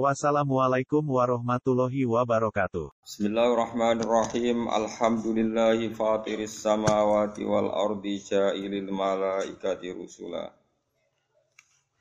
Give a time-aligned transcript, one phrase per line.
[0.00, 2.96] Wassalamualaikum warahmatullahi wabarakatuh.
[3.04, 4.64] Bismillahirrahmanirrahim.
[4.72, 10.48] Alhamdulillahi fatiris samawati wal ardi ja'ilil malaikati rusula.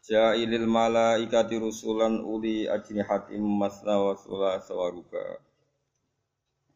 [0.07, 5.43] Ja'ilil malaikati rusulan uli ajnihatim masna wa sulasa wa.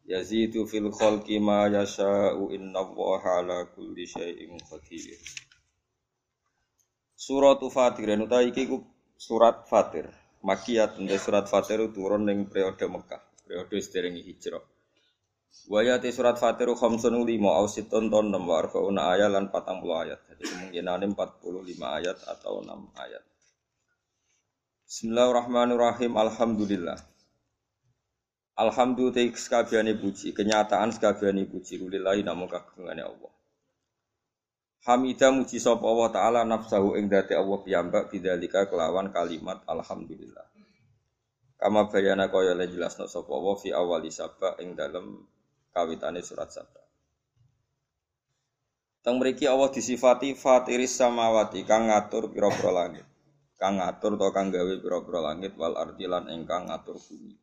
[0.04, 5.16] Yazidu fil khalqi ma yasha'u innallaha ala kulli syai'in qadir.
[7.16, 8.68] Surat Fatir, utawi iki
[9.16, 10.25] surat Fatir.
[10.44, 14.64] Makiyat untuk surat Fatir turun ning periode Mekah, periode sederenge hijrah.
[15.72, 18.60] Wayati surat Fatir khamsun lima au situn ton enam wa
[19.16, 20.20] ayat lan 40 ayat.
[20.30, 23.24] Jadi kemungkinan 45 ayat atau 6 ayat.
[24.86, 26.14] Bismillahirrahmanirrahim.
[26.14, 27.00] Alhamdulillah.
[28.56, 33.35] Alhamdulillah sekabiane puji, kenyataan sekabiane puji lillahi namun kagungane Allah.
[34.86, 40.46] Hamidah muji sapa Allah taala nafsahu ing dati Allah piyambak bidzalika kelawan kalimat alhamdulillah.
[41.58, 45.26] Kama bayana kaya le jelasno sapa Allah fi awali sabak ing dalem
[45.74, 46.86] kawitane surat sabak.
[49.02, 53.06] Teng mriki Allah disifati fatiris samawati kang ngatur pira-pira langit.
[53.58, 57.34] Kang ngatur to kang gawe pira-pira langit wal ardi lan ingkang ngatur bumi.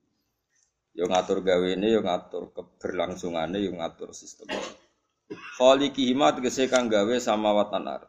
[0.96, 4.64] Yo ngatur gawene yo ngatur keberlangsungane yo ngatur sistemnya.
[5.32, 8.02] Khaliqihima tegese kang gawe samawat lan.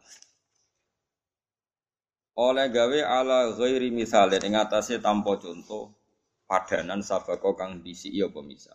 [2.35, 5.95] Oleh gawe ala ghairi misalin ing atase tanpa contoh
[6.51, 8.75] padanan sabako kang disi iya pemisah.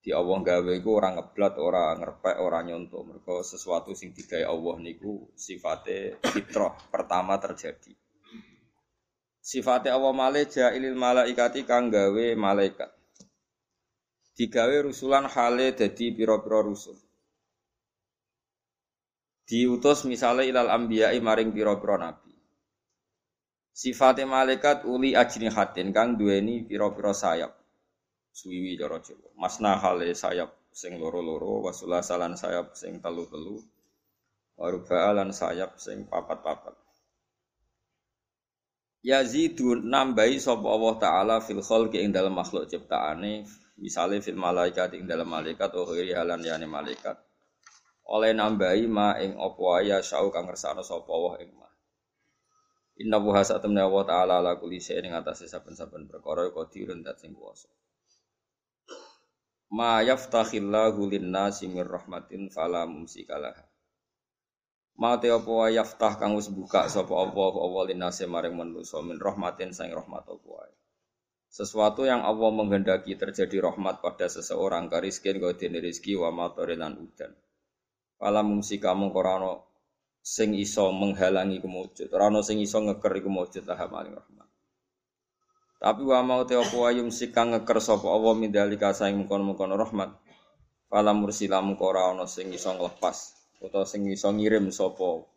[0.00, 3.02] Di Allah gawe iku ora ngeblat, ora ngerpek, ora nyontoh.
[3.02, 7.92] Mergo sesuatu sing digawe Allah niku sifate fitrah pertama terjadi.
[9.42, 12.88] Sifate Allah male jailil malaikati kang gawe malaikat.
[14.32, 17.05] Digawe rusulan hale dadi pira-pira rusul
[19.46, 22.34] diutus misalnya ilal ambiyai maring piro-piro nabi.
[23.70, 27.54] Sifate malaikat uli ajni hatin kang duweni piro-piro sayap.
[28.34, 29.32] Suwiwi cara Jawa.
[29.38, 33.62] Masna hale sayap sing loro-loro, wasula salan sayap sing telu-telu.
[34.60, 36.74] Waruba'alan sayap sing papat-papat.
[39.06, 43.46] Yazidu nambahi sapa Allah taala fil khalqi ing dalam makhluk ciptaane,
[43.78, 47.25] misale fil malaikat ing dalam malaikat oh halan yani malaikat
[48.06, 51.66] oleh nambahi ma ing apa ya sau kang ngersano sapa Allah ing ma.
[53.02, 57.34] Inna buha satemne Allah taala ala kulli syai'in ing atase saben-saben perkara qadirun dat sing
[57.34, 57.66] kuwasa.
[59.74, 63.58] Ma yaftakhillahu lin-nasi mir rahmatin fala mumsikalah.
[64.96, 69.74] Ma te apa yaftah kang wis buka sapa Allah Allah lin-nasi maring manusa min rahmatin
[69.74, 70.72] sang rahmat apa wae.
[71.50, 77.34] Sesuatu yang Allah menghendaki terjadi rahmat pada seseorang kariskin dene rezeki wa matorilan udan
[78.16, 79.68] Pala mumsi kamu korano
[80.24, 84.48] sing iso menghalangi kemujud, rano sing iso ngeker iku lah maling rahmat.
[85.76, 90.16] Tapi wa mau te apa ayum sikang ngeker sapa Allah mindalika saing mengkon-mengkon rahmat.
[90.88, 95.28] Pala mursila mengko ora sing iso nglepas utawa sing iso ngirim sapa.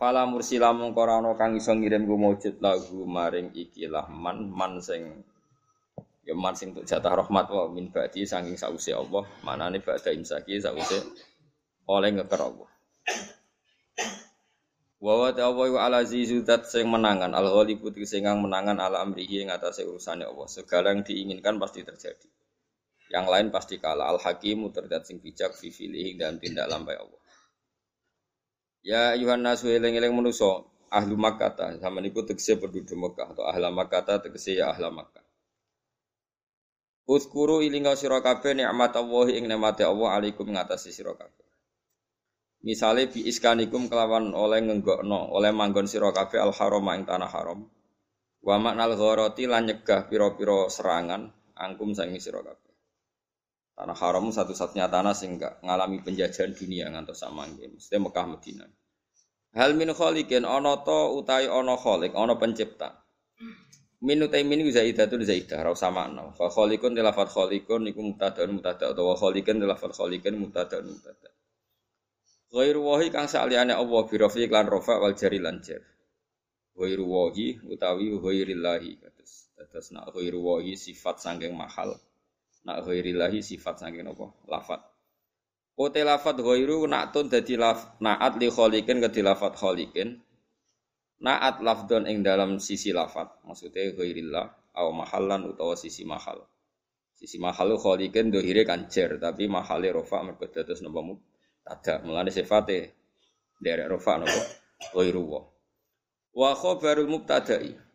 [0.00, 2.16] Pala mursila mengko ora kang iso ngirim ku
[2.64, 5.20] lagu maring ikilah man man sing
[6.24, 10.60] ya man sing untuk jatah rahmat wa min ba'di saking sause Allah manane ba'da imsaki
[10.60, 11.00] sause
[11.98, 12.70] oleh ngeker Allah.
[15.00, 19.48] Wa wa ta'ala wa ala zizudat sing menangan al ghalibu sing menangan ala amrihi ing
[19.48, 20.46] atase urusane Allah.
[20.46, 22.28] Segala yang diinginkan pasti terjadi.
[23.10, 24.12] Yang lain pasti kalah.
[24.12, 27.22] Al hakimu terdat sing bijak fi filihi dan tindak lampai Allah.
[28.84, 34.20] Ya ayuhan nasu eling-eling manusa ahlu Makkah sama niku tegese penduduk Mekah atau ahla Makkah
[34.20, 35.24] tegese ya ahla Makkah.
[37.10, 41.49] Uskuru ilinga sira kabeh nikmat Allah ing nikmate Allah alaikum ngatasi sira kabeh.
[42.60, 47.64] Misale bi iskanikum kelawan oleh ngenggokno, oleh manggon sira kabeh al haram ing tanah haram.
[48.44, 51.24] Wa maknal gharati lan nyegah pira-pira serangan
[51.56, 52.74] angkum sangi sira kabeh.
[53.80, 58.68] Tanah haram satu-satunya tanah sing gak ngalami penjajahan dunia ngantos samangke, mesti Mekah Madinah.
[59.56, 62.92] Hal min khaliqin ana to utahe ana khaliq, ana pencipta.
[64.04, 66.28] Min utai min zaidatun zaidah ra usah makna.
[66.36, 71.39] Fa khaliqun tilafat khaliqun iku mubtada'un mubtada' utawa khaliqun tilafat khaliqun mubtada'un mubtada'.
[72.50, 75.86] Ghairu wahi kang saliyane Allah bi rafi lan wal jari lan jar.
[76.74, 78.90] Ghairu wahi utawi ghairillahi.
[79.54, 81.94] Dados nak ghairu wahi sifat sangking mahal.
[82.66, 84.34] Nak ghairillahi sifat saking napa?
[84.50, 84.82] Lafat.
[85.78, 90.18] Kote lafat ghairu nak tun dadi laf naat li khaliqin ke lafat khaliqin.
[91.22, 93.46] Naat lafdon ing dalam sisi lafat.
[93.46, 96.42] Maksudnya ghairillah au mahallan utawa sisi mahal.
[97.14, 101.00] Sisi mahal khaliqin dohire kan jer tapi mahale rofa mergo dados napa
[101.70, 102.02] tada.
[102.02, 102.98] Mulane sifate
[103.62, 104.42] derek rofa napa
[104.90, 105.42] ghairu wa.
[106.34, 107.90] Wa khabarul mubtada'i.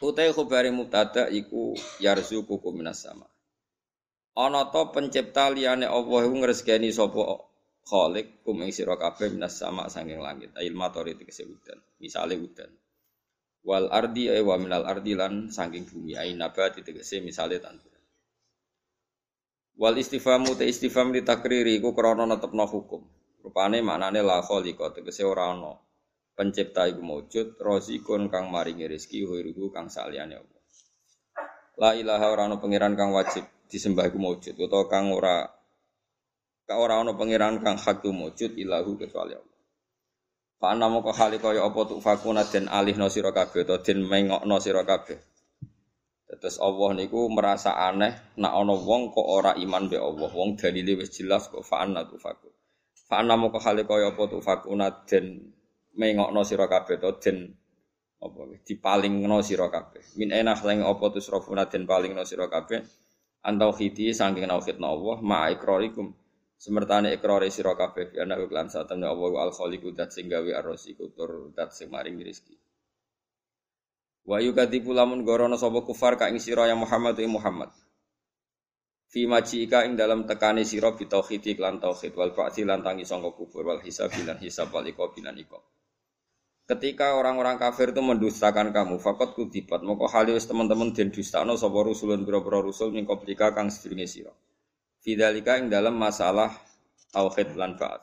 [0.00, 3.28] Utai khabari mubtada iku yarzuqukum minas sama.
[4.34, 7.52] Ana ta pencipta liyane Allah iku ngresgeni sapa
[7.84, 10.56] Khalik kum ing sira kabeh minas sama sanging langit.
[10.56, 11.76] Ail matori tegese udan.
[12.00, 12.72] Misale udan.
[13.60, 17.93] Wal ardi ay wa minal ardi lan sanging bumi ay nabati tegese misale tandur.
[19.74, 23.02] Wal istifamu te istifham li takriri iku krana netepno hukum.
[23.42, 25.74] Rupane maknane la khaliqa tegese ora ana.
[26.34, 30.62] Pencipta iku maujud, rozikun kang maringi rezeki, huiruhu kang saliyane Allah.
[31.74, 35.50] La ilaha ora ana pangeran kang wajib disembah iku maujud utawa kang ora
[36.70, 39.58] kang ora ana pangeran kang hak maujud ilahu kecuali Allah.
[40.62, 44.56] Fa ana moko hale kaya apa tu fakuna den alihno sira kabeh utawa den mengokno
[44.62, 45.18] sira kabeh.
[46.40, 50.30] Terus Allah niku merasa aneh nak ana wong kok ora iman be Allah.
[50.30, 52.52] Wong dalile wis jelas kok fa'anna tu fakun.
[53.06, 55.54] Fa'anna moko hale kaya apa tu fakuna den
[55.94, 57.52] mengokno sira kabeh to den
[58.18, 60.16] apa dipalingno sira kabeh.
[60.16, 62.80] Min enah lang apa tu srafuna den palingno sira kabeh.
[63.44, 66.16] Antau khiti saking nauhidna Allah ma ikrarikum.
[66.56, 71.52] Semertane ikrare sira kabeh ana lan satemne Allah al khaliqu dat sing gawe arrosiku tur
[71.52, 72.63] dat sing maring rezeki.
[74.24, 77.68] Wa yukadibu lamun gorono sapa kufar ka ing sira ya Muhammad ya Muhammad.
[79.12, 83.36] Fi majika ing dalam tekani sira bi tauhid lan tauhid wal ba'ti lan tangi sangka
[83.36, 85.36] kubur wal hisab lan hisab wal iqab lan.
[86.64, 92.24] Ketika orang-orang kafir itu mendustakan kamu, fakot kudibat, moko halius teman-teman den dustano sapa rusulun
[92.24, 94.32] pira-pira rusul min qablika kang sedurunge sira.
[95.04, 96.48] Fidzalika ing dalam masalah
[97.12, 98.00] tauhid lan ba'at.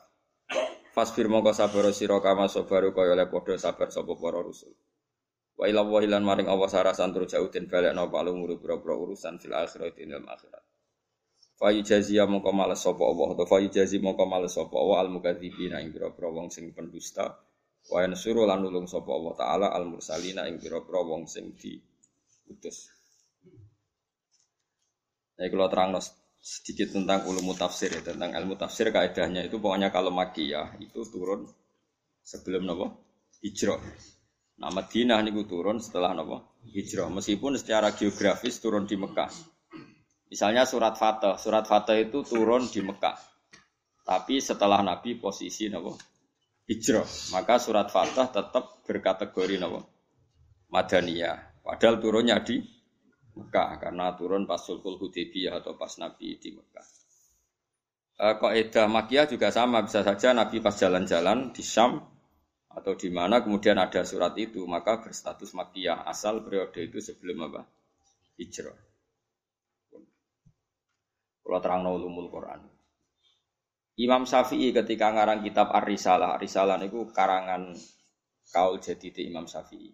[0.94, 4.78] Fasbir moko sabar sira kama sabaru kaya le padha sabar sapa para rusul.
[5.60, 9.38] Wa ila wa ilan maring Allah sarasan tur jauh den balekno palu nguru pira-pira urusan
[9.38, 10.64] fil akhirat ing dalam akhirat.
[11.62, 15.78] Fa yujaziya mongko males sapa Allah atau fa yujazi mongko males sapa Allah al mukadzibina
[15.84, 17.38] ing pira-pira wong sing pendusta.
[17.92, 22.90] Wa yansuru lan nulung sapa Allah taala al mursalina ing pira-pira wong sing diutus.
[25.42, 25.98] Nah, kalau terang
[26.42, 31.46] sedikit tentang ulum tafsir ya, tentang ilmu tafsir kaidahnya itu pokoknya kalau makiyah itu turun
[32.26, 32.86] sebelum nopo
[33.46, 33.82] hijrah.
[34.62, 37.10] Nah Madinah niku turun setelah nopo hijrah.
[37.10, 39.34] Meskipun secara geografis turun di Mekah.
[40.30, 43.18] Misalnya surat Fatah, surat Fatah itu turun di Mekah.
[44.06, 45.98] Tapi setelah Nabi posisi nopo
[46.70, 49.82] hijrah, maka surat Fatah tetap berkategori nopo
[50.70, 51.66] Madaniyah.
[51.66, 52.62] Padahal turunnya di
[53.34, 56.88] Mekah karena turun pas Sulhul Hudaybiyah atau pas Nabi di Mekah.
[58.22, 62.11] E, Kaidah Makiyah juga sama, bisa saja Nabi pas jalan-jalan di Syam
[62.72, 67.62] atau di mana kemudian ada surat itu maka berstatus makiyah asal periode itu sebelum apa
[68.40, 68.78] hijrah.
[71.42, 72.64] Kalau terang ulumul Quran.
[74.00, 77.76] Imam Syafi'i ketika ngarang kitab Ar-Risalah, Ar-Risalah itu karangan
[78.56, 79.92] kaul jadi di Imam Syafi'i.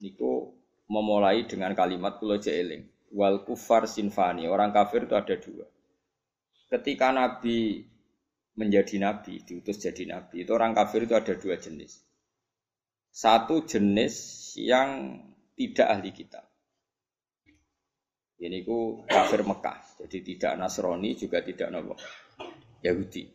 [0.00, 0.56] Niku
[0.88, 5.66] memulai dengan kalimat kulo jeeling wal kufar sinfani orang kafir itu ada dua.
[6.70, 7.89] Ketika Nabi
[8.60, 10.44] menjadi nabi, diutus jadi nabi.
[10.44, 12.04] Itu orang kafir itu ada dua jenis.
[13.08, 14.14] Satu jenis
[14.60, 15.16] yang
[15.56, 16.44] tidak ahli kitab.
[18.40, 21.96] Ini ku kafir Mekah, jadi tidak Nasrani juga tidak nopo
[22.84, 23.28] Yahudi.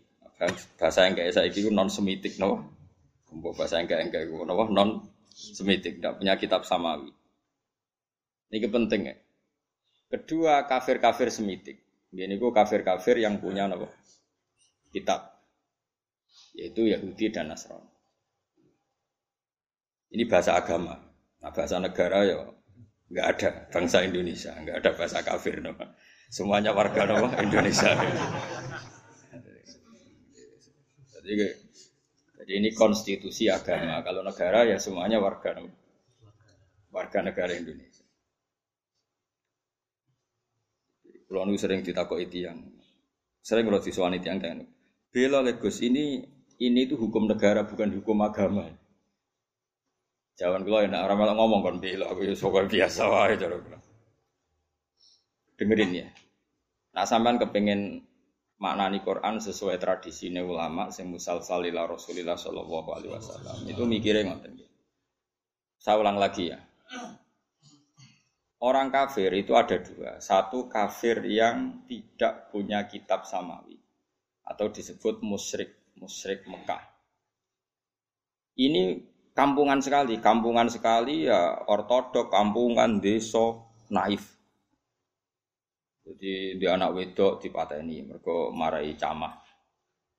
[0.77, 2.69] Bahasa yang kayak saya itu non semitik nopo.
[3.53, 7.09] Bahasa yang kayak kayak nopo non semitik, tidak punya kitab samawi.
[8.53, 9.15] Ini penting ya.
[10.05, 11.81] Kedua kafir-kafir semitik.
[12.15, 13.89] Ini ku kafir-kafir yang punya nopo
[14.95, 15.35] kitab
[16.55, 17.91] yaitu Yahudi dan Nasrani.
[20.15, 20.95] Ini bahasa agama.
[21.43, 22.39] Nah, bahasa negara ya
[23.11, 25.75] nggak ada bangsa Indonesia, nggak ada bahasa kafir no.
[26.31, 27.91] Semuanya warga no, Indonesia.
[31.19, 31.33] Jadi,
[32.39, 33.99] jadi ini konstitusi agama.
[34.01, 35.67] Kalau negara ya semuanya warga no,
[36.95, 38.07] warga negara Indonesia.
[41.27, 42.63] Kalau sering itu yang
[43.43, 44.63] sering kalau disuani tiang tiang
[45.15, 46.27] Bela Legos ini
[46.59, 48.67] ini itu hukum negara bukan hukum agama.
[50.35, 53.55] Jangan kalau enak orang malah ngomong kan bela aku ya biasa wae cara
[55.55, 56.07] Dengerin ya.
[56.91, 58.03] Nah sampean kepengen
[58.59, 63.55] maknani Quran sesuai tradisi ulama sing musal salila Rasulillah sallallahu alaihi wasallam.
[63.71, 64.59] Itu mikirnya ngoten
[65.79, 66.59] Saya ulang lagi ya.
[68.59, 70.19] Orang kafir itu ada dua.
[70.19, 73.84] Satu kafir yang tidak punya kitab samawi
[74.45, 76.81] atau disebut musyrik, musyrik Mekah.
[78.55, 79.01] Ini
[79.35, 83.57] kampungan sekali, kampungan sekali ya ortodok, kampungan desa
[83.91, 84.31] naif.
[86.05, 89.41] Jadi di anak wedok dipateni mereka marai camah.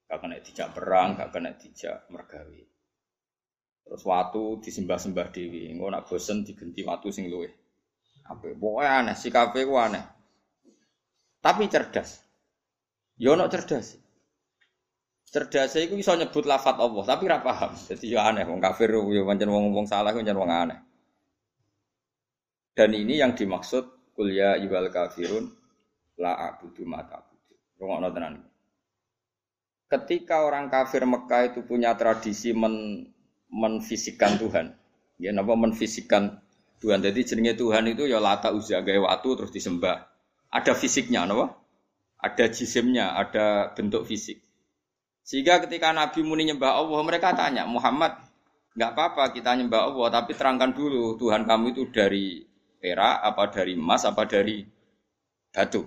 [0.06, 2.62] Gak kena dijak perang, gak kena dijak mergawe.
[3.86, 7.54] Terus waktu disembah-sembah dewi, engko nak bosen digenti waktu sing luwih.
[8.26, 10.02] Apa pokoknya aneh, si kafe ku aneh.
[11.38, 12.18] Tapi cerdas.
[13.14, 14.05] Yo ya cerdas.
[15.26, 17.74] Cerdas iku iso nyebut lafat Allah, tapi ora paham.
[17.74, 20.78] Jadi ya aneh wong kafir yo pancen wong wong salah pancen wong aneh.
[22.76, 25.50] Dan ini yang dimaksud kuliah ibal kafirun
[26.22, 27.54] la abudu mata abudu.
[27.82, 28.34] Rungokno tenan.
[29.90, 33.06] Ketika orang kafir Mekah itu punya tradisi men
[33.50, 34.66] menfisikan Tuhan.
[35.18, 36.38] Ya napa menfisikan
[36.78, 37.02] Tuhan.
[37.02, 40.06] Jadi jenenge Tuhan itu ya lata uzza gawe waktu terus disembah.
[40.54, 41.58] Ada fisiknya napa?
[42.22, 44.45] Ada jisimnya, ada bentuk fisik.
[45.26, 48.14] Sehingga ketika Nabi muni nyembah Allah, mereka tanya, Muhammad,
[48.78, 52.46] nggak apa-apa kita nyembah Allah, tapi terangkan dulu Tuhan kamu itu dari
[52.78, 54.62] perak, apa dari emas, apa dari
[55.50, 55.82] batu.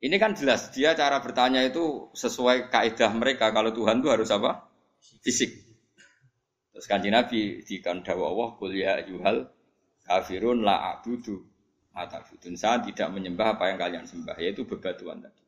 [0.00, 4.68] Ini kan jelas dia cara bertanya itu sesuai kaidah mereka kalau Tuhan itu harus apa?
[5.20, 5.64] Fisik.
[6.72, 9.48] Terus kanji Nabi di dawa Allah kul ya yuhal
[10.04, 11.40] kafirun la abudu
[11.96, 15.43] mata budun saya tidak menyembah apa yang kalian sembah yaitu bebatuan tadi.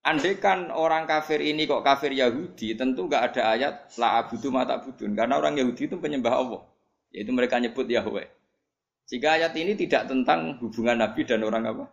[0.00, 4.80] Andai kan orang kafir ini kok kafir Yahudi, tentu nggak ada ayat la abudu mata
[4.80, 6.64] budun karena orang Yahudi itu penyembah Allah,
[7.12, 8.24] yaitu mereka nyebut Yahweh.
[9.12, 11.84] Jika ayat ini tidak tentang hubungan Nabi dan orang apa?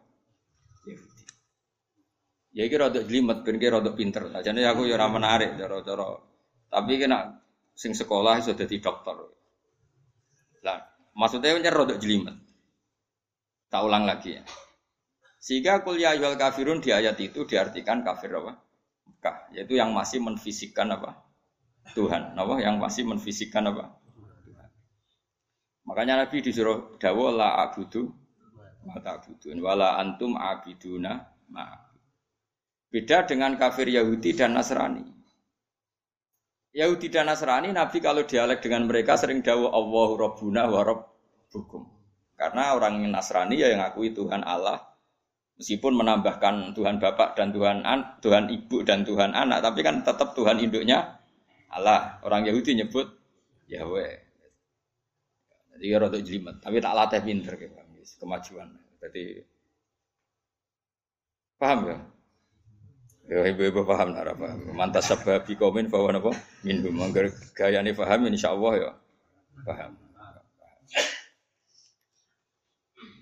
[2.55, 4.31] Ya iki rada jelimet iki rada pinter.
[4.31, 6.23] Sajane aku ya menarik cara-cara.
[6.71, 7.43] Tapi kena
[7.75, 9.13] sing sekolah iso dadi dokter.
[10.63, 10.79] Lah,
[11.11, 12.33] maksudnya rada jelimet.
[13.67, 14.43] Tak ulang lagi ya.
[15.37, 18.57] Sehingga kuliah yual kafirun di ayat itu diartikan kafir apa?
[19.07, 21.23] Mekah, yaitu yang masih menfisikkan apa?
[21.93, 22.55] Tuhan, apa?
[22.59, 23.97] Yang masih menfisikkan apa?
[24.43, 24.69] Tuhan.
[25.87, 28.27] Makanya Nabi disuruh dawa la abudu
[28.87, 31.87] mata abudun wala antum abiduna ma
[32.87, 35.03] Beda dengan kafir Yahudi dan Nasrani.
[36.71, 41.83] Yahudi dan Nasrani, Nabi kalau dialek dengan mereka sering dawa Allahu Rabbuna wa Rabbukum.
[42.39, 44.86] Karena orang Nasrani ya yang akui Tuhan Allah,
[45.57, 50.37] meskipun menambahkan Tuhan Bapak dan Tuhan an, Tuhan Ibu dan Tuhan Anak, tapi kan tetap
[50.37, 51.17] Tuhan induknya
[51.73, 52.21] Allah.
[52.23, 53.09] Orang Yahudi nyebut
[53.67, 54.13] Yahweh.
[55.77, 57.53] Jadi ya rada jelimet, tapi tak latih pinter
[58.17, 58.69] kemajuan.
[58.97, 59.45] Jadi
[61.61, 61.97] paham ya?
[63.27, 64.71] Ya ibu-ibu paham nara paham.
[64.71, 66.31] Mantas sebab komen bahwa apa?
[66.63, 68.91] Minhum manggar gaya ini paham insya Allah ya
[69.67, 69.91] paham.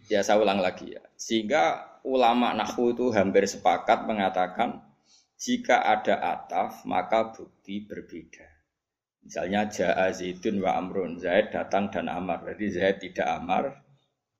[0.05, 1.01] Ya saya ulang lagi ya.
[1.17, 4.85] Sehingga ulama nahu itu hampir sepakat mengatakan
[5.35, 8.55] jika ada ataf maka bukti berbeda.
[9.25, 10.13] Misalnya Ja'a
[10.61, 11.17] wa Amrun.
[11.17, 12.45] Zaid datang dan Amar.
[12.45, 13.73] Jadi Zaid tidak Amar.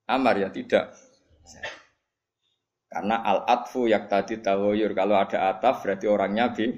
[0.06, 0.94] Amar ya tidak.
[2.86, 4.94] Karena al-atfu yak tadi tawoyur.
[4.94, 6.70] Kalau ada ataf berarti orangnya bi.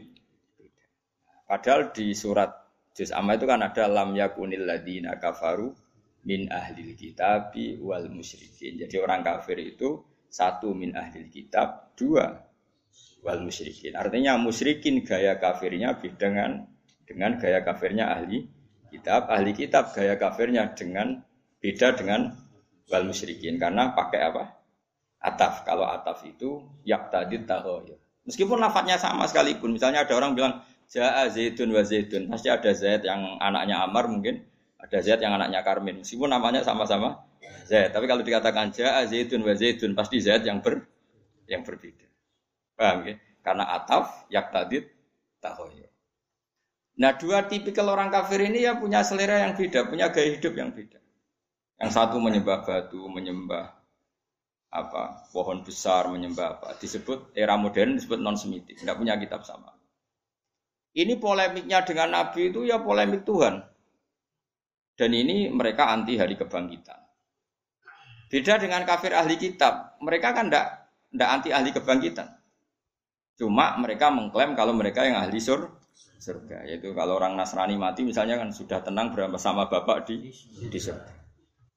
[1.44, 2.50] Padahal di surat
[2.96, 5.70] Juz Amma itu kan ada lam yakunil ladina kafaru
[6.26, 8.80] min ahlil kitabi wal musyrikin.
[8.82, 12.48] Jadi orang kafir itu satu min ahlil kitab, dua
[13.24, 13.96] wal musyrikin.
[13.98, 16.68] Artinya musyrikin gaya kafirnya dengan
[17.08, 18.48] dengan gaya kafirnya ahli
[18.92, 21.24] kitab, ahli kitab gaya kafirnya dengan
[21.60, 22.36] beda dengan
[22.88, 24.58] wal musyrikin karena pakai apa?
[25.22, 25.66] ataf.
[25.66, 27.98] Kalau ataf itu yaktadid tahoyur.
[28.28, 29.76] Meskipun lafadznya sama sekalipun.
[29.76, 30.54] Misalnya ada orang bilang
[30.88, 32.28] Ja'a Zaidun wa Zaidun.
[32.32, 34.44] Pasti ada Zaid yang anaknya Amar mungkin.
[34.78, 36.06] Ada Zaid yang anaknya Karmin.
[36.06, 37.26] Meskipun namanya sama-sama
[37.66, 37.92] Zaid.
[37.92, 39.98] Tapi kalau dikatakan Ja'a Zaidun wa Zaidun.
[39.98, 40.86] Pasti Zaid yang ber
[41.50, 42.06] yang berbeda.
[42.78, 43.16] Paham ya?
[43.42, 44.86] Karena ataf yaktadid
[45.40, 45.90] tahoyur.
[46.98, 50.74] Nah dua tipikal orang kafir ini ya punya selera yang beda, punya gaya hidup yang
[50.74, 50.98] beda.
[51.78, 53.78] Yang satu menyembah batu, menyembah
[54.68, 59.72] apa pohon besar menyembah apa disebut era modern disebut non semitik tidak punya kitab sama
[60.92, 63.64] ini polemiknya dengan Nabi itu ya polemik Tuhan
[64.98, 66.98] dan ini mereka anti hari kebangkitan.
[68.28, 69.96] Beda dengan kafir ahli kitab.
[70.04, 72.28] Mereka kan tidak tidak anti ahli kebangkitan.
[73.38, 75.80] Cuma mereka mengklaim kalau mereka yang ahli sur
[76.18, 76.66] surga.
[76.68, 80.34] Yaitu kalau orang Nasrani mati misalnya kan sudah tenang bersama bapak di
[80.68, 81.14] di surga.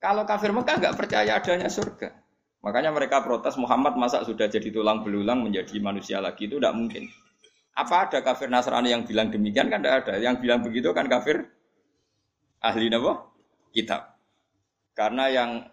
[0.01, 2.17] Kalau kafir Mekah nggak percaya adanya surga.
[2.65, 6.49] Makanya mereka protes Muhammad masa sudah jadi tulang belulang menjadi manusia lagi?
[6.49, 7.05] Itu tidak mungkin.
[7.77, 9.69] Apa ada kafir Nasrani yang bilang demikian?
[9.69, 10.21] Kan tidak ada.
[10.21, 11.60] Yang bilang begitu kan kafir
[12.61, 13.35] ahli nabo
[13.73, 14.21] kitab.
[14.93, 15.65] Karena yang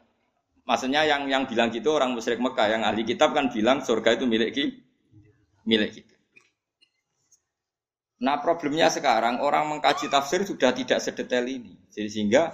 [0.63, 4.25] maksudnya yang yang bilang gitu orang musyrik Mekah, yang ahli kitab kan bilang surga itu
[4.25, 4.79] milik kita.
[5.67, 6.15] Milik kita.
[8.17, 11.77] Nah problemnya sekarang orang mengkaji tafsir sudah tidak sedetail ini.
[11.91, 12.50] Jadi sehingga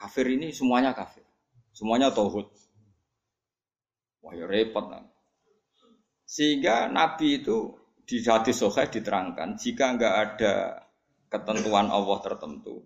[0.00, 1.26] kafir ini semuanya kafir.
[1.74, 2.48] Semuanya tauhid.
[4.24, 4.88] Wah ya repot.
[4.88, 5.04] Nah.
[6.24, 7.74] Sehingga Nabi itu
[8.06, 10.54] di hadis soheh diterangkan jika nggak ada
[11.30, 12.82] ketentuan Allah tertentu,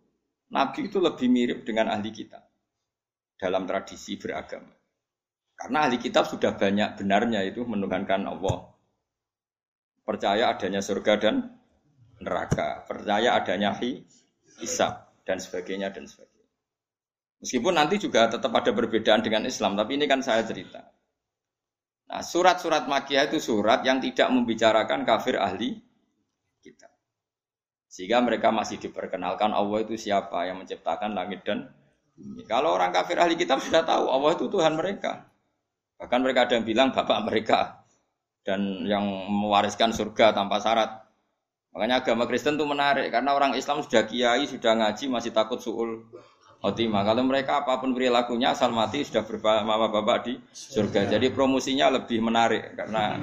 [0.53, 2.45] Nabi itu lebih mirip dengan ahli kitab
[3.41, 4.73] dalam tradisi beragama.
[5.55, 8.75] Karena ahli kitab sudah banyak benarnya itu menuhankan Allah.
[10.05, 11.49] Percaya adanya surga dan
[12.21, 13.73] neraka, percaya adanya
[14.61, 16.53] hisab dan sebagainya dan sebagainya.
[17.45, 20.81] Meskipun nanti juga tetap ada perbedaan dengan Islam, tapi ini kan saya cerita.
[22.09, 25.77] Nah, surat-surat Makiyah itu surat yang tidak membicarakan kafir ahli.
[27.95, 31.71] Sehingga mereka masih diperkenalkan Allah itu siapa yang menciptakan langit dan
[32.19, 32.43] bumi.
[32.43, 35.31] Kalau orang kafir ahli kitab sudah tahu Allah itu Tuhan mereka.
[36.03, 37.87] Bahkan mereka ada yang bilang bapak mereka
[38.43, 41.07] dan yang mewariskan surga tanpa syarat.
[41.71, 46.03] Makanya agama Kristen itu menarik karena orang Islam sudah kiai, sudah ngaji masih takut suul
[46.67, 47.07] khotimah.
[47.07, 51.15] Kalau mereka apa pun perilakunya asal mati sudah berbapak bapak di surga.
[51.15, 53.23] Jadi promosinya lebih menarik karena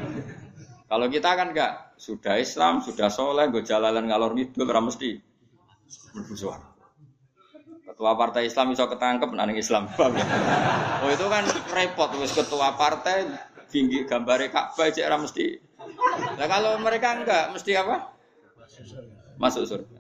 [0.88, 5.22] kalau kita kan enggak sudah Islam, sudah soleh, gue jalalan ngalor ngidul, mesti
[6.18, 6.62] berbusuhan.
[7.86, 9.86] Ketua partai Islam bisa ketangkep nang Islam.
[11.06, 13.30] oh itu kan repot wis ketua partai
[13.70, 15.48] tinggi gambar Ka'bah cek mesti.
[16.42, 18.18] Nah kalau mereka enggak mesti apa?
[19.38, 20.00] Masuk surga.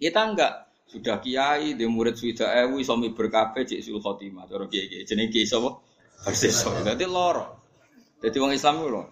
[0.00, 0.52] Kita enggak
[0.90, 5.30] sudah kiai, di murid sudah ewu, suami berkafe, cik sul khotimah, cara kiai kiai, jenis
[5.30, 5.78] kiai sapa?
[6.26, 7.60] Persis, jadi lor.
[8.20, 9.06] Jadi orang Islam itu loh.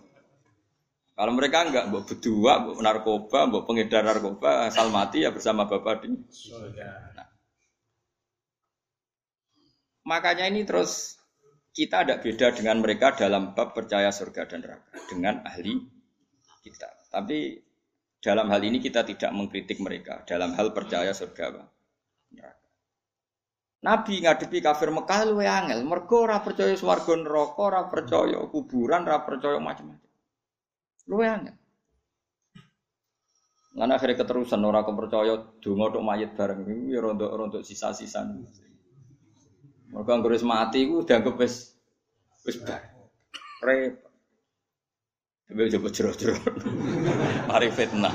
[1.19, 6.07] Kalau mereka enggak, buat berdua, buat narkoba, buat pengedar narkoba, asal mati ya bersama bapak
[6.07, 6.15] di.
[6.15, 7.27] Nah.
[10.07, 11.19] Makanya ini terus
[11.75, 15.75] kita ada beda dengan mereka dalam bab percaya surga dan neraka dengan ahli
[16.63, 16.87] kita.
[17.11, 17.67] Tapi
[18.23, 21.67] dalam hal ini kita tidak mengkritik mereka dalam hal percaya surga
[22.31, 22.69] neraka.
[23.79, 29.23] Nabi ngadepi kafir Mekah luwe angel, mergo ora percaya swarga neraka, ora percaya kuburan, ora
[29.27, 30.08] percaya macam-macam.
[31.09, 31.57] Luwe angel.
[33.79, 38.27] Lan akhirnya keterusan ora kepercaya donga tok mayit bareng iku ya rontok-rontok sisa-sisa.
[39.95, 41.79] Mergo anggere mati iku dianggap wis
[42.43, 42.83] wis bar.
[43.63, 44.11] Repot.
[45.49, 46.37] Tapi coba jero-jero.
[47.49, 48.13] Mari fitnah.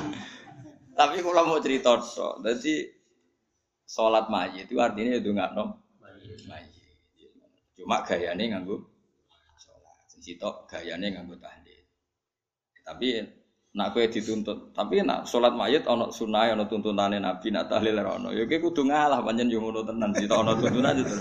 [0.93, 2.93] Tapi kalau mau cerita so, jadi
[3.89, 5.79] sholat mayit itu artinya itu nggak nom
[6.51, 6.69] mayit.
[7.79, 8.83] Cuma gayanya nganggu
[9.57, 9.95] sholat.
[10.11, 11.62] Sitok gayanya nganggu tahlil.
[12.83, 13.23] Tapi
[13.73, 18.29] nak kue dituntut, tapi nak sholat mayit ono sunai ono tuntunane nabi nak tahlil ono.
[18.29, 21.15] Ya kue kudu ngalah panjen yo ngono tenan sitok ono tuntunan itu.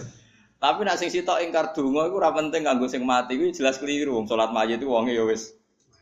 [0.61, 4.15] Tapi nak sing sitok ingkar donga iku ora penting kanggo sing mati kuwi jelas keliru.
[4.19, 5.57] Wong salat mayit itu wonge ya wis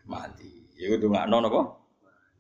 [0.09, 0.49] mati.
[0.75, 1.61] Ya kudu ngakno napa?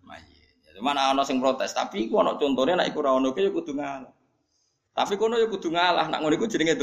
[0.02, 0.80] Mayit.
[0.80, 4.12] Mana ana sing protes, tapi iku ana contone nek iku ora ono ya kudu ngalah.
[4.90, 6.74] Tapi kono ya kudu ngalah, nak ngono iku jenenge.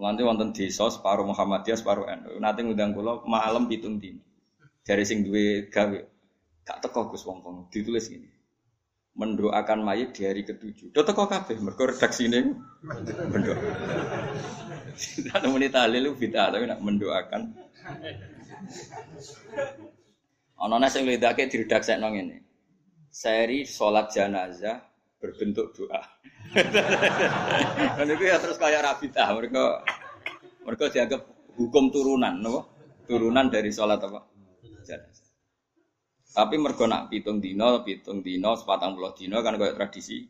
[0.00, 2.40] Nanti wonten desa separuh Muhammadiyah separuh NU.
[2.40, 4.24] Nanti ngundang kula malam pitung dino.
[4.80, 5.98] Dari sing duwe gawe
[6.64, 8.26] gak teko Gus wong wong ditulis gini.
[9.12, 10.96] Mendoakan mayit di hari ketujuh.
[10.96, 12.56] Do teko kabeh mergo redaksine
[13.28, 13.60] mendoa.
[14.96, 17.42] Tidak muni tahlil bid'ah tapi nak mendoakan
[20.60, 22.44] Ana nang sing ledake diredaksekno ngene.
[23.08, 24.89] Seri salat jenazah
[25.20, 26.00] berbentuk doa.
[28.00, 29.84] Dan itu ya terus kayak rabitah mereka
[30.64, 31.22] mereka dianggap
[31.60, 32.56] hukum turunan, no?
[33.04, 34.24] turunan dari sholat apa?
[36.30, 40.24] Tapi mereka nak pitung dino, pitung dino, sepatang puluh dino kan kayak tradisi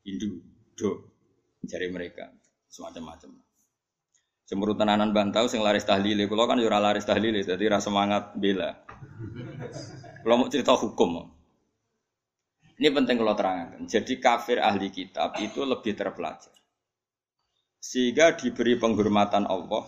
[0.00, 0.40] Hindu,
[0.72, 1.12] do,
[1.60, 2.32] jari mereka
[2.72, 3.36] semacam-macam.
[4.48, 8.80] Cemurut tenanan bantau sing laris tahlil, kalau kan jurah laris tahlil, jadi rasa semangat bela.
[10.24, 11.28] Kalau mau cerita hukum,
[12.80, 13.84] ini penting kalau terangkan.
[13.84, 16.56] Jadi kafir ahli kitab itu lebih terpelajar.
[17.76, 19.84] Sehingga diberi penghormatan Allah,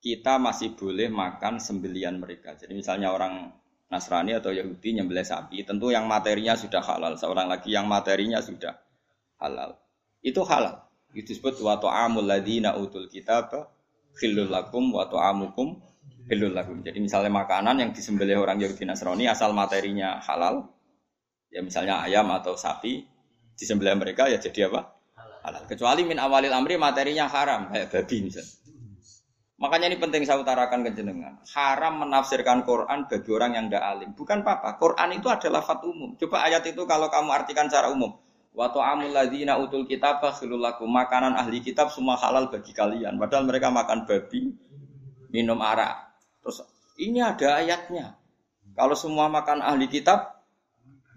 [0.00, 2.56] kita masih boleh makan sembelian mereka.
[2.56, 3.52] Jadi misalnya orang
[3.92, 7.20] Nasrani atau Yahudi nyembelih sapi, tentu yang materinya sudah halal.
[7.20, 8.80] Seorang lagi yang materinya sudah
[9.44, 9.76] halal.
[10.24, 10.88] Itu halal.
[11.12, 13.54] Itu disebut wa ta'amul ladina utul kitab
[14.18, 15.78] khillul lakum wa ta'amukum
[16.26, 16.82] khillul lakum.
[16.82, 20.73] Jadi misalnya makanan yang disembelih orang Yahudi Nasrani asal materinya halal,
[21.54, 23.06] ya misalnya ayam atau sapi
[23.54, 24.98] disembelih mereka ya jadi apa?
[25.46, 25.62] Halal.
[25.70, 28.64] Kecuali min awalil amri materinya haram kayak babi misalnya.
[29.54, 31.38] Makanya ini penting saya utarakan ke jenengan.
[31.54, 34.10] Haram menafsirkan Quran bagi orang yang tidak alim.
[34.12, 34.82] Bukan apa-apa.
[34.82, 36.18] Quran itu adalah fat umum.
[36.18, 38.18] Coba ayat itu kalau kamu artikan secara umum.
[38.50, 40.18] Wa ta'amul ladzina utul kitab
[40.58, 40.90] lakum.
[40.90, 43.14] Makanan ahli kitab semua halal bagi kalian.
[43.14, 44.58] Padahal mereka makan babi,
[45.30, 46.18] minum arak.
[46.42, 46.66] Terus
[46.98, 48.18] ini ada ayatnya.
[48.74, 50.33] Kalau semua makan ahli kitab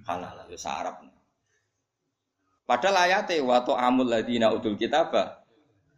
[0.08, 1.04] halal, itu Arab.
[2.68, 5.12] Padahal ayatnya wa ta'amul ladzina utul kitab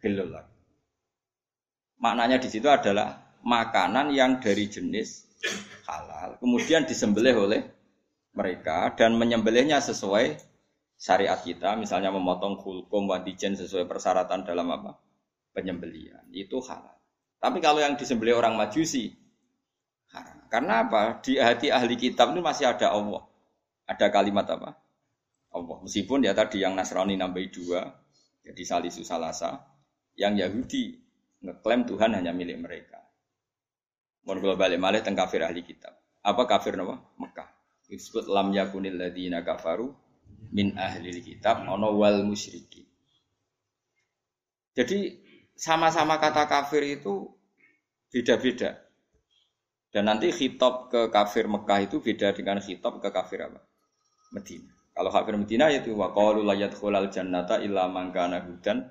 [0.02, 0.58] khilul lakum.
[1.98, 5.26] Maknanya di situ adalah makanan yang dari jenis
[5.88, 7.60] halal, kemudian disembelih oleh
[8.36, 10.38] mereka dan menyembelihnya sesuai
[11.00, 15.00] syariat kita, misalnya memotong hulkum wadijen sesuai persyaratan dalam apa?
[15.50, 16.28] Penyembelian.
[16.30, 16.94] Itu halal.
[17.40, 19.16] Tapi kalau yang disembelih orang majusi,
[20.12, 20.44] haram.
[20.52, 21.24] Karena apa?
[21.24, 23.29] Di hati ahli kitab itu masih ada Allah.
[23.90, 24.78] Ada kalimat apa?
[25.50, 25.78] Allah.
[25.82, 27.82] Meskipun ya tadi yang Nasrani nambahi dua,
[28.46, 29.66] jadi salisu salasa.
[30.14, 30.82] Yang Yahudi
[31.42, 33.02] ngeklaim Tuhan hanya milik mereka.
[34.22, 35.96] Mohon balik malih tentang kafir ahli kitab.
[36.22, 37.02] Apa kafir nama?
[37.18, 37.48] Mekah.
[37.90, 39.90] Disebut lam yakunil ladina kafaru
[40.54, 42.86] min ahli kitab ono wal musyriki.
[44.76, 45.18] Jadi
[45.58, 47.26] sama-sama kata kafir itu
[48.12, 48.78] beda-beda.
[49.90, 53.58] Dan nanti khitab ke kafir Mekah itu beda dengan khitab ke kafir apa?
[54.30, 54.70] Medina.
[54.90, 58.86] Kalau kafir Medina itu wa qalu la yadkhulal jannata illa man kana hudan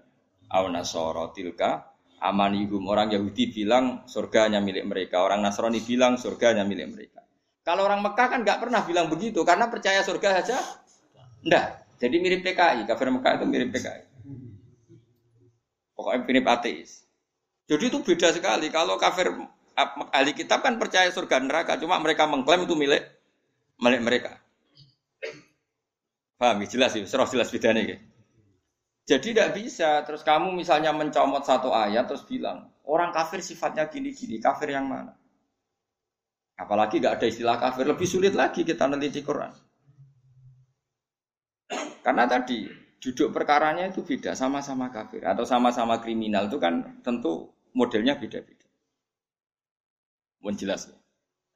[0.49, 2.84] aw nasara tilka amanihum.
[2.88, 7.23] Orang Yahudi bilang surga hanya milik mereka, orang Nasrani bilang surga hanya milik mereka.
[7.63, 10.58] Kalau orang Mekah kan nggak pernah bilang begitu karena percaya surga saja
[11.39, 11.88] Enggak.
[11.99, 14.04] Jadi mirip PKI, kafir Mekah itu mirip PKI.
[15.95, 17.04] Pokoknya mirip ateis.
[17.67, 18.71] Jadi itu beda sekali.
[18.71, 19.36] Kalau kafir
[20.12, 23.04] ahli kitab kan percaya surga neraka, cuma mereka mengklaim itu milik
[23.80, 24.32] milik mereka.
[26.39, 26.63] Paham?
[26.63, 28.04] Jelas sih, serah jelas bedanya gitu.
[29.10, 30.06] Jadi tidak bisa.
[30.08, 34.39] Terus kamu misalnya mencomot satu ayat terus bilang orang kafir sifatnya gini-gini.
[34.39, 35.12] Kafir yang mana?
[36.56, 37.84] Apalagi nggak ada istilah kafir.
[37.84, 39.52] Lebih sulit lagi kita neliti Quran.
[41.99, 42.65] Karena tadi
[42.99, 48.67] duduk perkaranya itu beda, sama-sama kafir atau sama-sama kriminal itu kan tentu modelnya beda-beda.
[50.43, 50.97] Menjelas ya.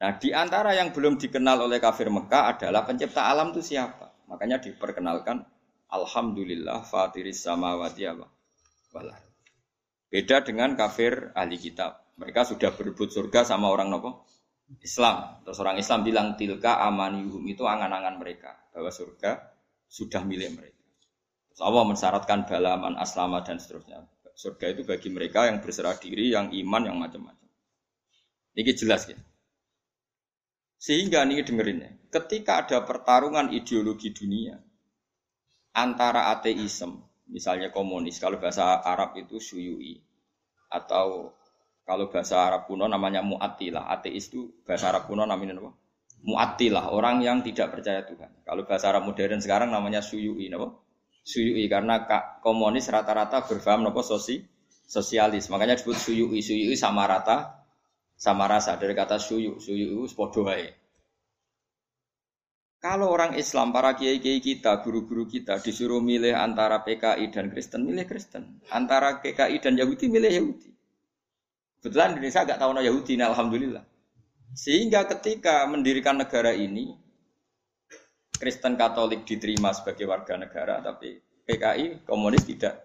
[0.04, 4.12] Nah, di antara yang belum dikenal oleh kafir Mekah adalah pencipta alam itu siapa?
[4.34, 5.46] Makanya diperkenalkan
[5.93, 8.26] Alhamdulillah fatiris samawati apa?
[10.10, 12.17] Beda dengan kafir ahli kitab.
[12.17, 14.26] Mereka sudah berebut surga sama orang nopo?
[14.82, 15.46] Islam.
[15.46, 19.54] Terus orang Islam bilang tilka amaniyuhum itu angan-angan mereka bahwa surga
[19.86, 20.82] sudah milik mereka.
[21.54, 24.02] Terus Allah mensyaratkan balaman, aslama dan seterusnya.
[24.34, 27.50] Surga itu bagi mereka yang berserah diri, yang iman, yang macam-macam.
[28.58, 29.17] Ini jelas ya.
[30.82, 31.91] Sehingga ini dengerin ya.
[32.13, 34.54] Ketika ada pertarungan ideologi dunia
[35.73, 39.97] antara ateisme, misalnya komunis, kalau bahasa Arab itu suyui,
[40.69, 41.34] atau
[41.82, 43.89] kalau bahasa Arab kuno namanya mu'attilah.
[43.89, 45.73] Ateis itu bahasa Arab kuno namanya apa?
[46.23, 48.45] mu'attilah, orang yang tidak percaya Tuhan.
[48.47, 50.71] Kalau bahasa Arab modern sekarang namanya suyui, napa?
[51.26, 52.06] Suyui karena
[52.39, 54.39] komunis rata-rata berfaham napa sosi
[54.88, 55.49] sosialis.
[55.52, 57.63] Makanya disebut suyui, suyui sama rata
[58.23, 60.08] sama rasa dari kata suyu, suyu itu
[62.84, 68.04] Kalau orang Islam, para kiai-kiai kita, guru-guru kita disuruh milih antara PKI dan Kristen, milih
[68.04, 68.60] Kristen.
[68.76, 70.67] Antara PKI dan Yahudi, milih Yahudi.
[71.80, 73.88] Kebetulan Indonesia agak tahu no Yahudi, nah, alhamdulillah.
[74.52, 76.91] Sehingga ketika mendirikan negara ini,
[78.36, 82.84] Kristen Katolik diterima sebagai warga negara, tapi PKI komunis tidak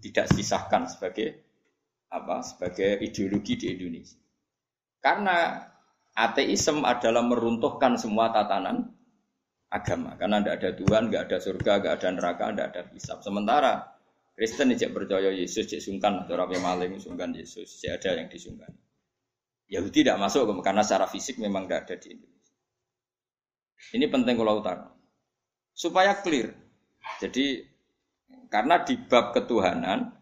[0.00, 1.36] tidak disahkan sebagai
[2.08, 4.16] apa sebagai ideologi di Indonesia.
[5.04, 5.68] Karena
[6.16, 8.97] ateisme adalah meruntuhkan semua tatanan
[9.68, 10.16] agama.
[10.16, 13.18] Karena tidak ada Tuhan, nggak ada surga, nggak ada neraka, tidak ada hisab.
[13.20, 13.72] Sementara
[14.38, 18.70] Kristen tidak percaya Yesus, cek sungkan, orang yang maling sungkan Yesus, cek ada yang disungkan.
[19.68, 22.54] Yahudi tidak masuk karena secara fisik memang tidak ada di Indonesia.
[23.98, 24.88] Ini penting kalau utara.
[25.76, 26.54] Supaya clear.
[27.20, 27.66] Jadi
[28.48, 30.14] karena di bab ketuhanan,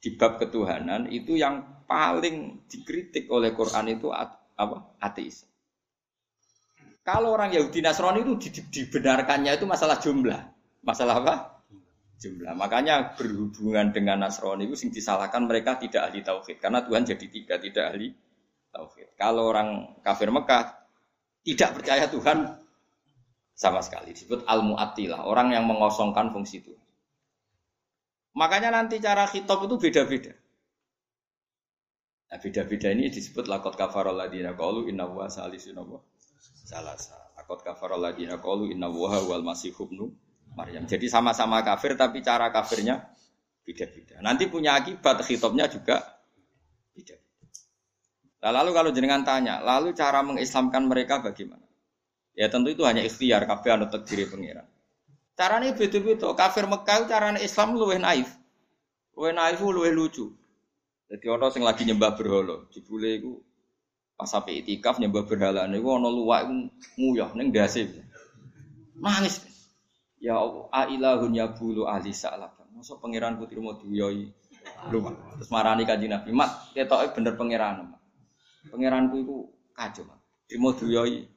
[0.00, 4.96] di bab ketuhanan itu yang paling dikritik oleh Quran itu apa?
[5.02, 5.44] Ateis.
[7.06, 10.42] Kalau orang Yahudi Nasrani itu dibenarkannya itu masalah jumlah.
[10.82, 11.34] Masalah apa?
[12.18, 12.50] Jumlah.
[12.58, 17.62] Makanya berhubungan dengan Nasrani itu sing disalahkan mereka tidak ahli tauhid karena Tuhan jadi tiga
[17.62, 18.10] tidak ahli
[18.74, 19.14] tauhid.
[19.14, 20.82] Kalau orang kafir Mekah
[21.46, 22.58] tidak percaya Tuhan
[23.54, 26.74] sama sekali disebut al muatilah orang yang mengosongkan fungsi itu.
[28.34, 30.34] Makanya nanti cara khitab itu beda-beda.
[32.26, 35.78] Nah, beda-beda ini disebut lakot kafarol ladina qalu inna wa salisun
[36.66, 37.16] salasa.
[37.36, 40.10] Lakot kafarol ladina qalu inna wa wal masih ibnu
[40.56, 40.88] Maryam.
[40.88, 43.04] Jadi sama-sama kafir tapi cara kafirnya
[43.66, 44.18] beda-beda.
[44.24, 46.00] Nanti punya akibat khitabnya juga
[46.96, 47.16] beda.
[48.46, 51.66] Nah, lalu kalau jenengan tanya, lalu cara mengislamkan mereka bagaimana?
[52.36, 54.68] Ya tentu itu hanya ikhtiar, kabeh anu takdiri pengiran.
[55.36, 56.32] Carane beda-beda.
[56.36, 58.32] Kafir Mekah carane Islam luwih naif.
[59.16, 60.32] Luwih naif luwih lucu.
[61.06, 63.38] Jadi orang sing lagi nyembah berhala, jebule iku
[64.16, 66.48] pas sampai itikaf nyembah berhala niku ana luwak
[66.96, 67.84] nguyah ning ndase.
[68.96, 69.44] Nangis.
[70.16, 70.40] Ya
[70.72, 72.56] ailahun ya bulu ahli sa'lab.
[72.72, 74.32] Masa pangeran putri mau duyoi
[74.88, 75.14] luwak.
[75.36, 77.92] Terus marani kanjeng Nabi, "Mat, ketoke bener pangeran.
[78.72, 79.36] Pangeranku iku
[79.76, 80.20] kacau, Mat.
[80.48, 81.28] Trimo duyoi."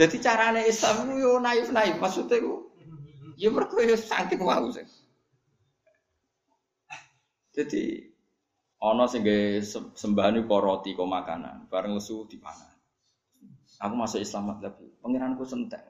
[0.00, 2.72] Jadi carane Islam itu yo naif-naif, maksudnya ku
[3.36, 4.72] ya mergo yo saking wau.
[7.52, 8.15] Jadi
[8.82, 9.60] ana sing gawe
[9.96, 12.74] sembahan kok roti kok makanan, bareng lesu dipangan.
[13.76, 15.84] Aku masuk Islam tapi pangeranku sentek.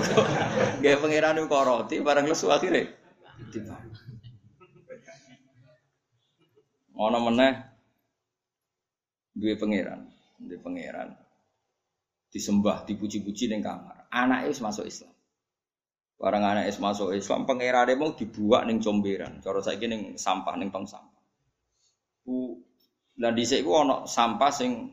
[0.82, 2.90] Gawe pangeran kok roti bareng lesu akhirnya
[3.50, 3.90] dipangan.
[7.00, 7.52] Ana meneh
[9.32, 10.04] duwe pangeran,
[10.36, 11.16] duwe pangeran.
[12.30, 14.06] Disembah, dipuji-puji ning kamar.
[14.14, 15.10] Anake wis masuk Islam.
[16.20, 19.40] Barang anak es masuk Islam, pangerane mau dibuat neng comberan.
[19.40, 21.09] Cara saya neng sampah neng tong sampah.
[22.24, 22.60] Bu,
[23.20, 24.88] dan di sini ono sampah sing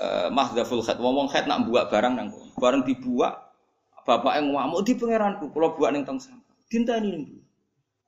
[0.00, 0.96] uh, mahdaful khat.
[0.96, 2.28] Ngomong khat nak buat barang nang
[2.60, 3.36] Barang dibuat,
[4.04, 5.48] bapak yang ngamuk di pangeranku.
[5.52, 7.36] Kalau buat neng tong sampah, dinta ini bu.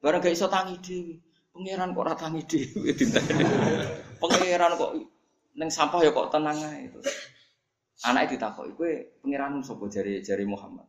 [0.02, 1.16] Barang gak iso tangi dewi.
[1.52, 3.20] Pangeran kok ratangi dewi, dinta
[4.20, 4.92] Pangeran kok
[5.56, 7.00] neng sampah ya kok tenang itu.
[8.02, 10.88] Anak ditakoi, gue pangeran sopo jari jari Muhammad.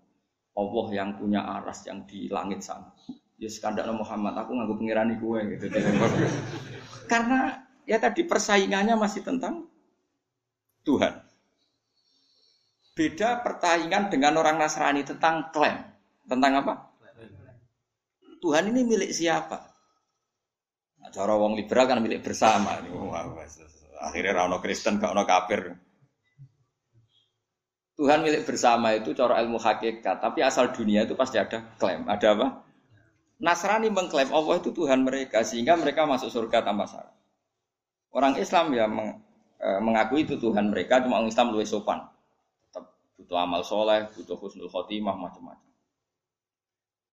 [0.58, 2.90] Allah yang punya aras yang di langit sana.
[3.38, 5.66] Ya sekandar Muhammad, aku nganggu pengirani gue gitu.
[7.08, 9.68] Karena ya tadi persaingannya masih tentang
[10.84, 11.14] Tuhan.
[12.94, 15.82] Beda persaingan dengan orang Nasrani tentang klaim.
[16.30, 16.74] Tentang apa?
[18.44, 19.74] Tuhan ini milik siapa?
[21.00, 22.76] Nah, cara wong liberal kan milik bersama.
[24.04, 25.72] Akhirnya rano Kristen, gak ono kafir.
[27.94, 32.04] Tuhan milik bersama itu cara ilmu hakikat, tapi asal dunia itu pasti ada klaim.
[32.10, 32.48] Ada apa?
[33.44, 37.12] Nasrani mengklaim Allah itu Tuhan mereka sehingga mereka masuk surga tanpa syarat.
[38.16, 39.20] Orang Islam ya meng,
[39.60, 42.08] e, mengakui itu Tuhan mereka, cuma orang Islam lebih sopan.
[42.64, 42.88] Tetap
[43.20, 45.74] butuh amal soleh, butuh husnul khotimah, macam-macam.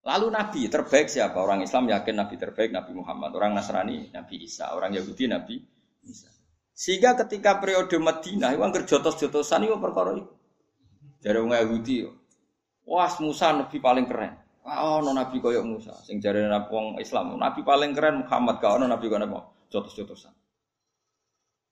[0.00, 1.36] Lalu Nabi terbaik siapa?
[1.36, 3.36] Orang Islam yakin Nabi terbaik Nabi Muhammad.
[3.36, 4.72] Orang Nasrani Nabi Isa.
[4.72, 5.60] Orang Yahudi Nabi
[6.08, 6.32] Isa.
[6.72, 10.32] Sehingga ketika periode Madinah, itu angker jotos-jotosan itu perkara itu.
[11.20, 12.08] Jare wong Yahudi
[12.88, 14.39] Wah, Musa nabi paling keren.
[14.60, 15.96] Ah, ono nabi koyok Musa.
[16.04, 19.40] Sing jare nabi wong Islam, nabi paling keren Muhammad kau ono nabi kono apa?
[19.72, 20.34] Jotos-jotosan.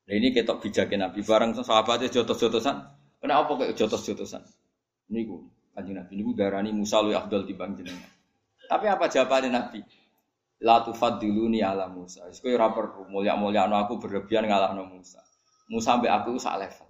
[0.08, 2.76] Nah ini ketok bijaknya nabi bareng sahabatnya jotos-jotosan.
[3.20, 4.40] Kenapa kayak jotos-jotosan?
[5.12, 5.44] Niku
[5.76, 8.12] kanjeng nabi niku darani Musa lu Abdul dibanding jenengan.
[8.68, 9.80] Tapi apa jawabannya nabi?
[10.64, 12.24] La tufadiluni ala Musa.
[12.24, 15.20] Wis kowe ora perlu mulya-mulya aku berlebihan ngalahno Musa.
[15.68, 16.88] Musa sampai aku sak level.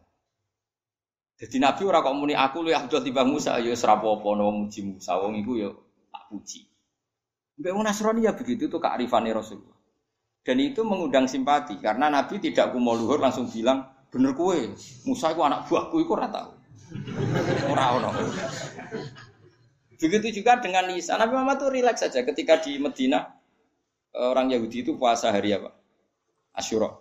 [1.38, 4.82] Jadi Nabi ora kok muni aku lu Abdul timbang Musa ya serapo apa no muji
[4.82, 5.70] Musa wong iku ya
[6.28, 6.68] puji.
[7.58, 9.74] Mbak Nasrani ya begitu tuh kearifan Rasulullah.
[10.46, 14.72] Dan itu mengundang simpati karena Nabi tidak kumo luhur langsung bilang bener kue
[15.04, 16.50] Musa itu anak buahku itu ora tahu.
[17.68, 18.10] Ora ono.
[19.98, 21.18] Begitu juga dengan Isa.
[21.18, 23.28] Nabi Muhammad tuh rileks saja ketika di Medina
[24.14, 25.74] orang Yahudi itu puasa hari apa?
[26.54, 26.94] Asyura.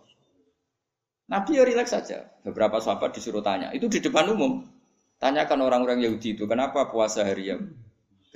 [1.30, 2.28] Nabi ya rileks saja.
[2.42, 3.70] Beberapa sahabat disuruh tanya.
[3.72, 4.66] Itu di depan umum.
[5.18, 7.74] Tanyakan orang-orang Yahudi itu, kenapa puasa hari yang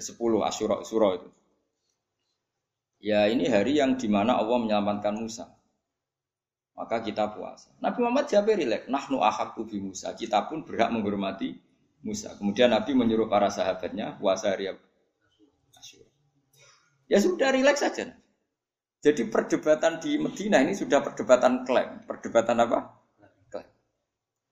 [0.02, 1.30] ke-10 Asyura itu?
[3.02, 5.50] Ya ini hari yang di mana Allah menyelamatkan Musa.
[6.78, 7.70] Maka kita puasa.
[7.78, 8.90] Nabi Muhammad siapa rileks?
[8.90, 10.18] Nahnu ahakku bi Musa.
[10.18, 11.54] Kita pun berhak menghormati
[12.02, 12.34] Musa.
[12.38, 14.74] Kemudian Nabi menyuruh para sahabatnya puasa hari
[15.78, 16.10] Asyura.
[17.06, 18.18] Ya sudah rileks saja.
[19.02, 23.02] Jadi perdebatan di Medina ini sudah perdebatan klaim, perdebatan apa?
[23.50, 23.70] Klaim.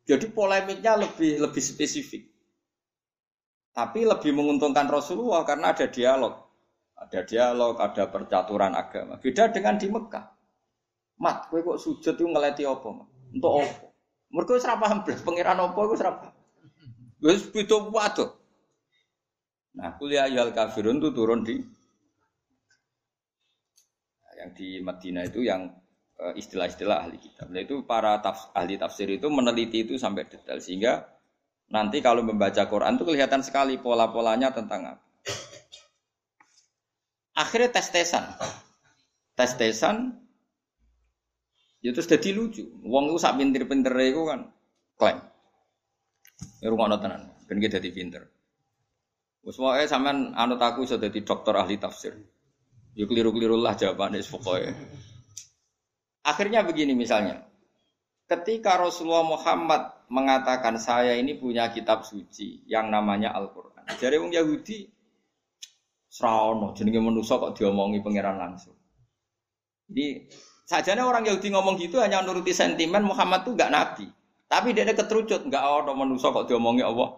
[0.09, 2.28] Jadi polemiknya lebih lebih spesifik.
[3.79, 6.35] Tapi lebih menguntungkan Rasulullah karena ada dialog.
[6.99, 9.15] Ada dialog, ada percaturan agama.
[9.15, 10.25] Beda dengan di Mekah.
[11.23, 13.07] Mat, kowe kok sujud itu ngeleti apa?
[13.31, 13.87] Untuk apa?
[14.35, 16.35] Mereka wis ora paham blas, pangeran apa iku wis ora paham.
[17.23, 18.29] Wis beda waduh.
[19.79, 21.63] Nah, kuliah ayat kafirun itu turun di
[24.35, 25.71] yang di Madinah itu yang
[26.19, 27.47] eh, istilah-istilah ahli kitab.
[27.47, 31.07] Nah, itu para taf, ahli tafsir itu meneliti itu sampai detail sehingga
[31.69, 35.05] nanti kalau membaca Quran itu kelihatan sekali pola-polanya tentang apa.
[37.39, 38.35] Akhirnya tes-tesan.
[39.37, 40.19] Tes-tesan
[41.79, 42.67] ya terus jadi lucu.
[42.83, 44.51] Wong itu sak pinter-pinter itu kan
[44.99, 45.19] klaim.
[46.59, 48.27] Ya rumah tenan, ben jadi pinter.
[49.43, 52.15] Wes wae sampean anut aku iso dadi dokter ahli tafsir.
[52.95, 54.19] Ya keliru-keliru lah jawabannya.
[56.27, 57.48] Akhirnya begini misalnya.
[58.29, 63.89] Ketika Rasulullah Muhammad mengatakan saya ini punya kitab suci yang namanya Al-Quran.
[63.97, 64.85] Jadi orang Yahudi
[66.05, 68.77] Sraono jenenge manusa kok diomongi pangeran langsung.
[69.89, 70.29] Jadi
[70.69, 74.05] sajane orang Yahudi ngomong gitu hanya nuruti sentimen Muhammad tuh gak nabi.
[74.49, 77.17] Tapi dia keterucut nggak ada manusa kok diomongi Allah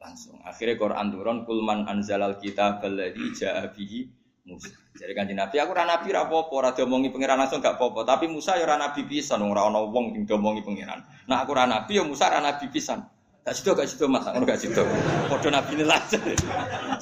[0.00, 0.40] langsung.
[0.44, 4.08] Akhirnya Quran turun kulman anzalal kitab alladzi ja'a bihi
[4.46, 4.70] Musa.
[4.94, 8.30] Jadi kan Nabi aku ora nabi ora apa-apa, ora diomongi pangeran langsung gak apa-apa, tapi
[8.30, 11.02] Musa ya ora nabi pisan, ora ana wong sing diomongi pangeran.
[11.26, 13.02] Nah aku ora nabi ya Musa ora nabi pisan.
[13.42, 14.82] Gak situ gak situ mas, aku gak situ.
[15.26, 15.98] Podo nabi lah.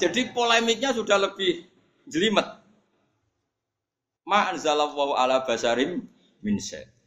[0.01, 1.69] Jadi polemiknya sudah lebih
[2.09, 2.45] jelimet.
[4.25, 6.01] Ma anzalallahu ala basarim
[6.41, 6.57] min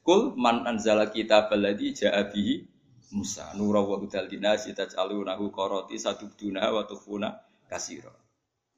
[0.06, 2.64] Kul man anzala kitab alladhi ja'a bihi
[3.12, 7.36] Musa nura wa hudal dinasi taj'alunahu qarati satubduna wa tukhuna
[7.68, 8.27] kasira.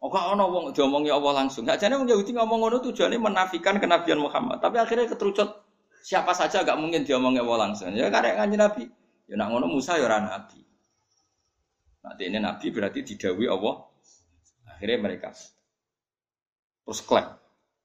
[0.01, 1.69] Oh gak ono wong diomongi Allah langsung.
[1.69, 4.65] Gak jane wong Yahudi ngomong ngono tujuannya menafikan kenabian Muhammad.
[4.65, 5.61] Tapi akhirnya keterucut
[6.01, 7.93] siapa saja gak mungkin diomongi Allah langsung.
[7.93, 8.89] Ya karek kanjeng Nabi.
[9.29, 10.59] Ya nak ngono Musa ya ora nabi.
[12.01, 13.87] Nanti ini nabi berarti didawi Allah.
[14.73, 15.37] Akhirnya mereka
[16.89, 17.29] terus klaim.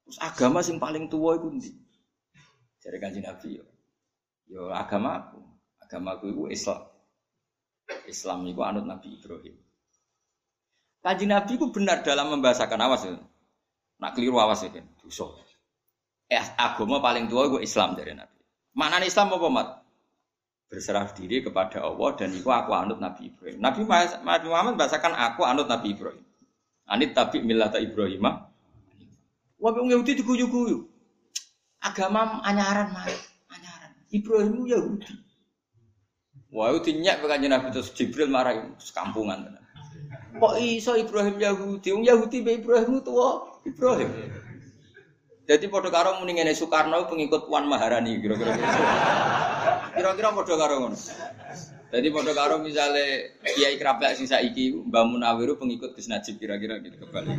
[0.08, 1.72] Terus agama sing paling tua itu ndi?
[2.80, 3.64] Jadi kanjeng Nabi yo.
[4.46, 5.42] Yo agama aku.
[5.82, 6.86] Agama aku itu Islam.
[8.06, 9.65] Islam itu anut Nabi Ibrahim.
[11.06, 13.14] Kanjeng Nabi itu benar dalam membahasakan awas ya.
[14.02, 14.82] Nak keliru awas ya kan.
[14.98, 15.30] Dosa.
[16.26, 18.42] Eh agama paling tua itu Islam dari Nabi.
[18.74, 19.68] Mana Islam apa mat?
[20.66, 23.58] berserah diri kepada Allah dan itu aku anut Nabi Ibrahim.
[23.62, 23.80] Nabi
[24.50, 26.26] Muhammad bahasakan aku anut Nabi Ibrahim.
[26.86, 28.22] Anit tapi milata Ibrahim.
[29.56, 30.86] Wah, Yahudi diguyu-guyu.
[31.82, 33.06] Agama anyaran mah,
[33.50, 33.90] anyaran.
[34.10, 35.10] Ibrahim Yahudi.
[36.50, 39.65] Wah, itu nyak Nabi terus Jibril marah sekampungan.
[40.36, 41.88] Kok iso Ibrahim Yahudi?
[41.96, 44.10] Wong Yahudi be Ibrahim tua Ibrahim.
[45.46, 48.50] Jadi pada karo muni ngene Soekarno pengikut Puan Maharani kira-kira.
[49.94, 50.98] Kira-kira padha karo ngono.
[51.86, 56.98] Jadi padha karo misale Kiai Krapek sing saiki Mbah Munawiru pengikut Gus Najib kira-kira gitu
[56.98, 57.38] kebalik.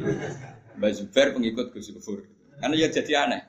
[0.79, 2.23] Mbah Zubair pengikut Gus Gufur.
[2.57, 3.41] Karena ya jadi aneh.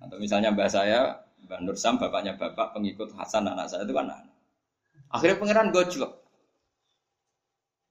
[0.00, 4.08] Atau misalnya mbah saya, Mbah Nur Sam, bapaknya bapak pengikut Hasan anak saya itu kan
[4.08, 4.32] aneh.
[5.12, 6.19] Akhirnya pangeran gojlok.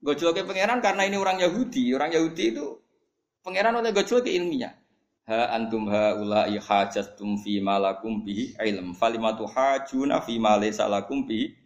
[0.00, 1.92] Gojloknya pangeran karena ini orang Yahudi.
[1.92, 2.80] Orang Yahudi itu
[3.44, 4.72] pangeran oleh gojlok ke ilmiah
[5.30, 11.24] ha antum ha ulai hajatum fi malakum bihi ilm falimatu hajuna fi ma laysa lakum
[11.24, 11.56] bihi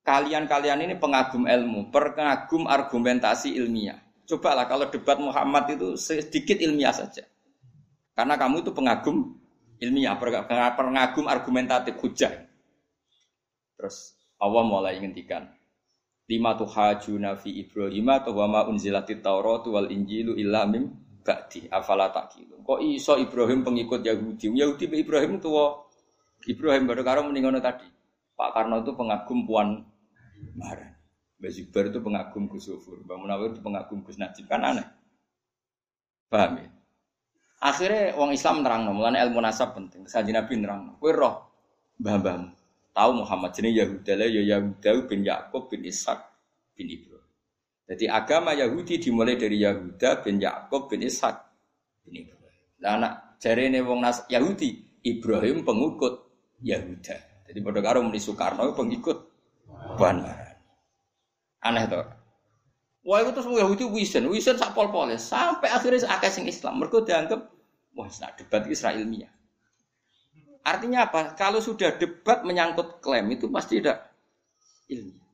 [0.00, 4.00] Kalian-kalian ini pengagum ilmu, pengagum argumentasi ilmiah.
[4.24, 7.28] Cobalah kalau debat Muhammad itu sedikit ilmiah saja.
[8.16, 9.36] Karena kamu itu pengagum
[9.76, 12.32] ilmiah, pengagum argumentatif hujah.
[13.76, 15.52] Terus Allah mulai ngendikan,
[16.30, 20.94] lima tuhajuna fi Ibrahim atau wama unzilatit Taurat wal Injilu illa mim
[21.26, 22.14] ba'di afala.
[22.14, 24.46] Kok iso Ibrahim pengikut Yahudi?
[24.54, 25.90] Yahudi Ibrahim tua
[26.46, 27.84] Ibrahim baru karo meninggal tadi.
[28.38, 29.84] Pak Karno itu pengagum Puan
[30.56, 30.96] Maharani.
[31.40, 33.00] Mbak Zubair itu pengagum Gus Sufur.
[33.04, 34.48] Mbak Munawir itu pengagum Gus Najib.
[34.48, 34.84] Kan aneh.
[36.28, 36.68] Paham ya?
[37.60, 40.08] Akhirnya orang Islam nerang, mulane ilmu nasab penting.
[40.08, 40.96] Saji Nabi nerang.
[40.96, 41.44] Kue roh,
[42.00, 42.59] mbah-mbahmu.
[43.00, 46.20] Tahu Muhammad jenis Yahuda ya Yahuda bin Yakub bin Ishak
[46.76, 47.32] bin Ibrahim.
[47.88, 51.32] Jadi agama Yahudi dimulai dari Yahuda bin Yakub bin Ishak
[52.04, 52.64] bin Ibrahim.
[52.76, 56.28] Nah, anak jari ini wong Nas Yahudi Ibrahim pengikut
[56.60, 57.48] Yahuda.
[57.48, 59.16] Jadi pada karo muni Soekarno pengikut
[59.96, 60.20] Puan
[61.64, 62.04] Aneh tuh.
[63.00, 66.84] Wah itu terus Yahudi wisen, wisen sak pol pol sampai akhirnya sing Islam.
[66.84, 67.48] Mereka dianggap
[67.96, 69.32] wah nak debat Israel ilmiah.
[70.60, 71.32] Artinya apa?
[71.36, 74.12] Kalau sudah debat menyangkut klaim itu pasti tidak
[74.92, 75.28] ilmiah.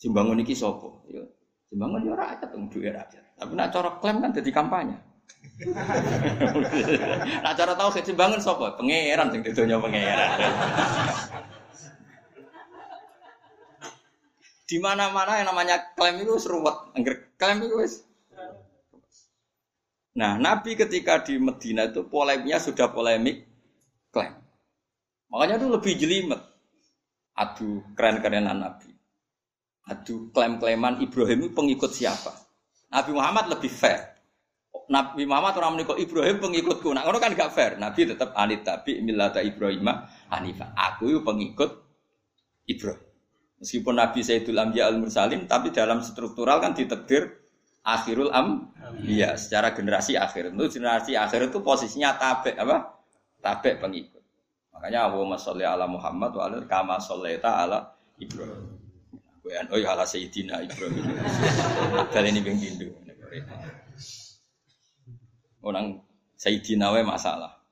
[0.00, 1.04] Jembangun iki sopo.
[1.08, 1.24] Ya.
[1.68, 3.24] Dibangun ya rakyat, duit rakyat.
[3.34, 4.96] Tapi nak cara klaim kan jadi kampanye.
[7.44, 10.38] nak cara tahu sih bangun sopo, pangeran sing didonya pangeran.
[14.64, 18.00] Di mana-mana yang namanya klaim itu seruat, angger klaim itu wes.
[20.14, 23.44] Nah, Nabi ketika di Medina itu polemiknya sudah polemik
[24.14, 24.43] klaim.
[25.34, 26.40] Makanya itu lebih jelimet.
[27.34, 28.94] Aduh, keren-kerenan Nabi.
[29.90, 32.30] Aduh, klaim-klaiman Ibrahim itu pengikut siapa?
[32.94, 34.14] Nabi Muhammad lebih fair.
[34.86, 36.94] Nabi Muhammad orang menikah Ibrahim pengikutku.
[36.94, 37.74] Nah, kan gak fair.
[37.82, 39.90] Nabi tetap anit tapi milata Ibrahim
[40.30, 40.70] Hanifah.
[40.78, 41.82] Aku itu pengikut
[42.70, 43.02] Ibrahim.
[43.58, 47.42] Meskipun Nabi Sayyidul Ambiya al Mursalim, tapi dalam struktural kan ditekdir
[47.82, 48.70] akhirul am.
[49.02, 50.54] Iya, secara generasi akhir.
[50.54, 53.02] Itu generasi akhir itu posisinya tabe apa?
[53.40, 54.23] Tabe pengikut.
[54.84, 57.88] Makanya Allahumma sholli ala Muhammad wa ala kama shollaita ala
[58.20, 58.68] Ibrahim.
[59.40, 61.08] Kuyan, oh ya ala Sayyidina Ibrahim.
[62.12, 62.92] Kali ini bing pindu.
[65.64, 66.04] Orang
[66.36, 67.64] Sayyidina we masalah.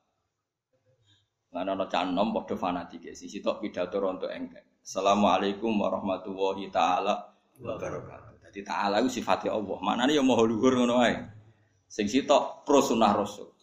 [1.53, 4.81] Lan ana canom padha fanatik sisi tok pidato rontok engkek.
[4.81, 7.29] Assalamualaikum warahmatullahi taala
[7.61, 8.41] wabarakatuh.
[8.49, 9.77] Jadi ta'ala itu sifatnya Allah.
[9.85, 11.13] Mana nih yang mau luhur ngono ae.
[11.85, 13.53] Sing sitok pro sunnah rasul.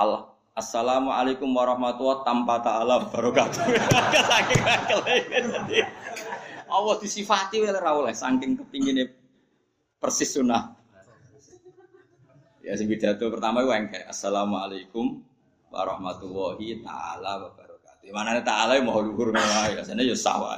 [0.00, 3.60] Allah Assalamualaikum warahmatullahi tanpa ta'ala barakatuh.
[4.32, 5.84] Saking akele.
[6.64, 9.04] Allah disifati oleh ra oleh saking kepingine
[10.00, 10.72] persis sunnah.
[12.64, 15.20] Ya sing pidato pertama iku engke Assalamualaikum
[15.68, 18.08] warahmatullahi taala wabarakatuh.
[18.16, 19.76] Mana taala mau luhur ngono ae.
[19.76, 20.56] Asane ya sawah.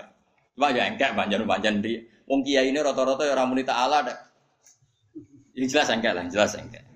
[0.55, 1.99] Cuma ya engke banjan-banjan di
[2.31, 4.19] wong kiai ini rata-rata ya muni taala dek.
[5.59, 6.87] Ini jelas engke lah, jelas engke.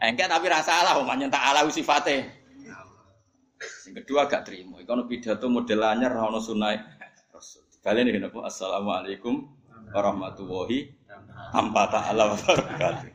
[0.00, 2.35] Engke tapi rasa wong panjen taala sifate.
[3.86, 4.82] Sing kedua gak terima.
[4.82, 6.58] Ono pidato model anyar Rasul.
[7.86, 8.50] Kalian ini kenapa?
[8.50, 9.46] Assalamualaikum
[9.94, 10.90] warahmatullahi
[11.54, 13.06] tanpa ta'ala wabarakatuh.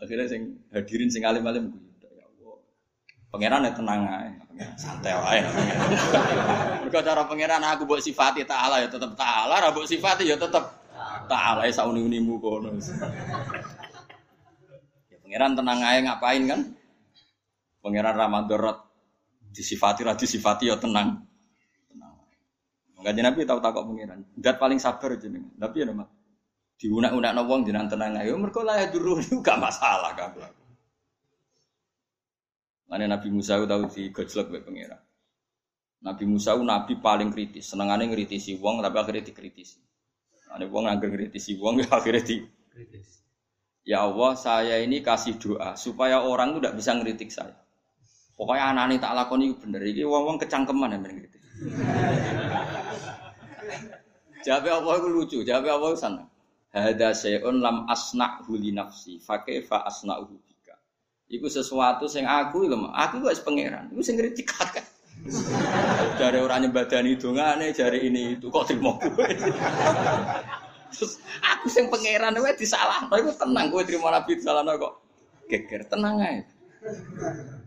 [0.00, 3.68] Akhirnya sing hadirin sing alim-alim ya Allah.
[3.68, 5.44] Ya tenang aja, santai wae.
[6.88, 10.72] Mergo cara pangeran aku buat sifati ta'ala ya tetep ta'ala, ra mbok sifati ya tetep
[11.28, 12.80] ta'ala ya sauni-unimu kono.
[15.12, 16.60] Ya pangeran tenang aja ngapain kan?
[17.84, 18.88] Pangeran Ramadan
[19.52, 21.20] disifati ra disifati ya tenang.
[21.86, 22.14] Tenang.
[22.98, 24.20] Enggak Nabi tahu takok pangeran.
[24.34, 25.52] Dat paling sabar jenengan.
[25.60, 26.04] Tapi ya nama
[26.80, 30.34] diunak-unak wong jenengan tenang ayo mergo lah dulu gak masalah kan.
[32.90, 35.00] Mana Nabi Musa tahu di gojlok be pangeran.
[36.02, 39.78] Nabi Musa nabi paling kritis, senengane ngritisi wong tapi akhirnya dikritisi.
[40.50, 42.42] Ane wong angger ngritisi wong ya akhirnya di
[42.74, 43.22] kritis.
[43.86, 47.61] Ya Allah, saya ini kasih doa supaya orang itu tidak bisa ngeritik saya.
[48.36, 49.82] Pokoknya anak ini tak lakoni bener.
[49.84, 51.42] Ini wong-wong kecangkeman yang ngritik.
[54.42, 56.24] Jawab apa itu lucu, jawab apa itu sana.
[56.72, 60.74] Hada se'un lam asna huli nafsi, fakih fa asna bika.
[61.28, 63.92] Iku sesuatu sing aku lho, aku wis pangeran.
[63.92, 64.82] Iku sing ngritik kakek.
[66.18, 69.28] Jare orang nyembadani dongane, jare ini itu kok terima gue.
[70.90, 74.94] Terus aku sing pangeran kowe disalahno iku tenang kowe terima nabi disalahno kok.
[75.46, 76.42] Geger tenang ae.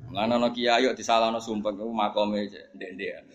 [0.09, 2.47] Mana no kiai yuk disalahno sumpah kamu makome
[2.77, 3.25] ndek-ndekan.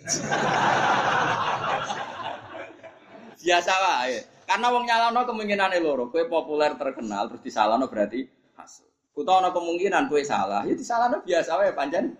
[3.40, 4.18] Biasa wae.
[4.44, 4.84] Karena wong
[5.26, 8.26] kemungkinan loro, kue populer terkenal terus disalahno berarti
[8.58, 8.86] hasil.
[9.14, 12.18] Utawa ana kemungkinan kue salah, ya disalahno biasa wae panjen.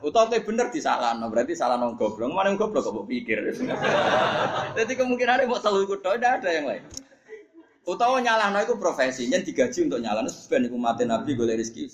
[0.00, 2.32] Utawa kue bener disalahno, berarti salahno goblok.
[2.32, 3.52] Mana goblok kok pikir.
[4.76, 6.84] Jadi kemungkinan mau telu iku ada yang lain.
[7.86, 11.86] Utawa nyalahno itu profesi, yang digaji untuk nyalahno ben iku mati nabi golek rezeki.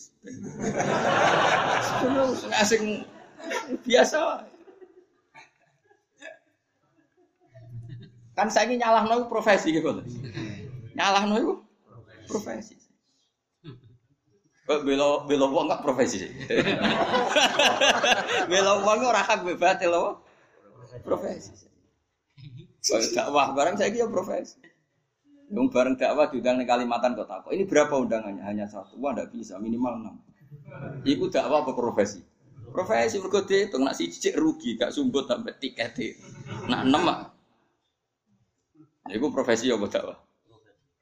[2.56, 3.04] Asing
[3.84, 4.48] biasa.
[8.32, 10.00] Kan saya ini nyalah nol profesi gitu.
[10.96, 11.60] Nyalah nol
[12.24, 12.80] profesi.
[14.64, 16.24] Belo belo uang nggak profesi
[18.48, 20.24] belo uang nggak hak bebas lo
[21.04, 21.52] profesi.
[23.12, 24.71] Dakwah barang saya kira profesi.
[25.52, 27.44] Yang bareng dakwah diundang di Kalimantan kota.
[27.44, 28.40] Kok ini berapa undangannya?
[28.40, 28.96] Hanya satu.
[28.96, 29.60] Wah, tidak bisa.
[29.60, 30.16] Minimal enam.
[31.04, 32.24] Iku dakwah apa profesi?
[32.72, 36.16] Profesi mergo itu nak si cicik rugi gak sumbut sampai tiket.
[36.72, 37.04] Nah, enam
[39.12, 40.16] Iku profesi apa dakwah?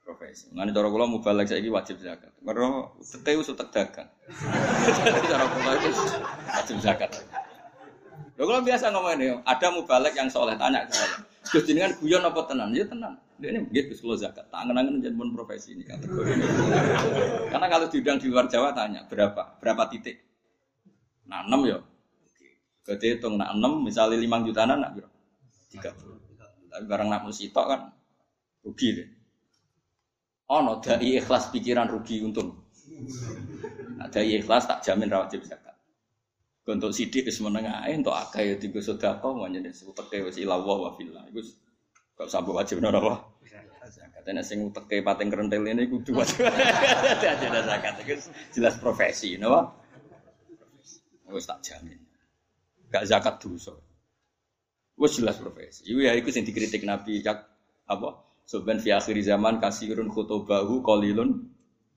[0.03, 0.51] Profesi.
[0.51, 2.35] Ngene cara kula mubalek saiki wajib zakat.
[2.43, 4.11] Mergo tete wis utek dagang.
[5.31, 5.71] cara kula
[6.59, 7.23] wajib zakat.
[8.35, 11.23] Lho kula biasa ngomong ini, ada mubalek yang soleh tanya ke saya.
[11.55, 12.75] Gus jenengan guyon apa tenan?
[12.75, 13.15] Ya tenan.
[13.41, 14.53] Dia ini begitu Gus zakat.
[14.53, 16.37] Tangan-tangan jadi pun profesi ini kategori.
[17.49, 19.57] Karena kalau diundang di luar Jawa tanya berapa?
[19.57, 20.21] Berapa titik?
[21.25, 21.81] Nah, 6 ya.
[22.85, 23.01] Oke.
[23.01, 25.17] hitung nah 6 misalnya 5 jutaan nak berapa?
[25.73, 26.69] 30.
[26.71, 27.81] Tapi barang nak musitok kan
[28.63, 29.09] rugi deh.
[30.51, 32.61] Oh no, dari ikhlas pikiran rugi untung.
[33.97, 35.71] Nah, ikhlas tak jamin rawat zakat.
[36.71, 40.91] Untuk sidik wis menengah, untuk akeh ya tiga sedekah mau jadi uteke wis ilawah wa
[40.95, 41.27] fillah.
[41.27, 41.43] Iku
[42.15, 43.01] kok sabuk wajib nora
[43.99, 44.23] apa?
[44.23, 46.47] Katanya sing uteke pating kerentel ini kudu wajib.
[47.35, 48.07] Ada zakat
[48.55, 49.75] jelas profesi, napa?
[51.31, 51.99] Wis tak jamin.
[52.91, 53.75] Gak zakat dosa.
[54.95, 55.87] Wis jelas profesi.
[55.91, 57.23] Iku ya iku sing dikritik Nabi
[57.91, 58.11] apa?
[58.47, 61.51] Soben fi akhir zaman kasirun khutubahu qalilun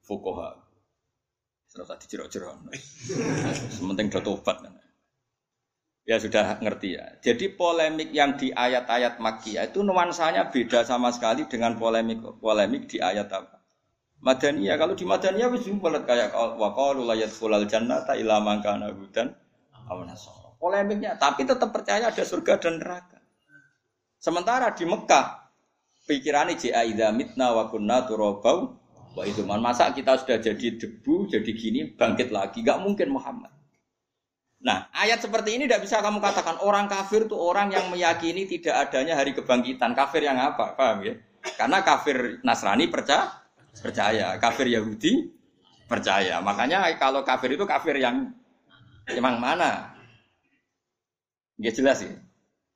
[0.05, 0.61] fuqaha.
[1.73, 2.69] Terus tadi jerok-jerok.
[3.81, 4.82] Sementing do tobat kan.
[6.03, 7.15] Ya sudah ngerti ya.
[7.23, 12.99] Jadi polemik yang di ayat-ayat Makkiyah itu nuansanya beda sama sekali dengan polemik polemik di
[12.99, 13.63] ayat apa?
[14.19, 14.75] Madaniyah.
[14.75, 19.31] Kalau di Madaniyah wis bulat kayak wa qalu la yadkhulul jannata illa man kana hudan
[19.87, 19.99] aw
[20.63, 23.19] Polemiknya, tapi tetap percaya ada surga dan neraka.
[24.15, 25.43] Sementara di Mekah
[26.07, 28.79] pikirannya jika idza mitna wa kunna turabau
[29.13, 33.53] wa itu masa kita sudah jadi debu jadi gini bangkit lagi gak mungkin Muhammad
[34.63, 38.87] nah ayat seperti ini tidak bisa kamu katakan orang kafir itu orang yang meyakini tidak
[38.87, 43.27] adanya hari kebangkitan kafir yang apa paham ya Karena kafir Nasrani percaya,
[43.75, 45.27] percaya, kafir Yahudi
[45.91, 46.39] percaya.
[46.39, 48.31] Makanya kalau kafir itu kafir yang
[49.11, 49.91] emang mana?
[51.59, 52.15] Ya jelas sih.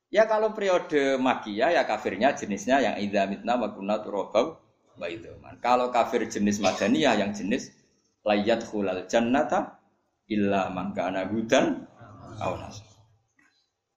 [0.07, 3.99] Ya kalau periode makia ya kafirnya jenisnya yang idza mitna wa kunna
[5.59, 7.75] Kalau kafir jenis madaniyah yang jenis
[8.23, 9.76] layat khulal jannata
[10.27, 11.87] illa man kana hudan
[12.39, 12.53] aw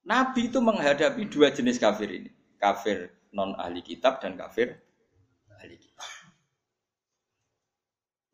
[0.01, 2.31] Nabi itu menghadapi dua jenis kafir ini.
[2.57, 4.75] Kafir non ahli kitab dan kafir
[5.61, 6.09] ahli kitab.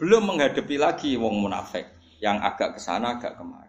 [0.00, 1.88] Belum menghadapi lagi wong munafik
[2.22, 3.66] yang agak ke sana agak kemari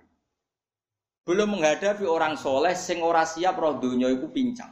[1.27, 4.71] belum menghadapi orang soleh sing ora siap roh dunia itu pincang.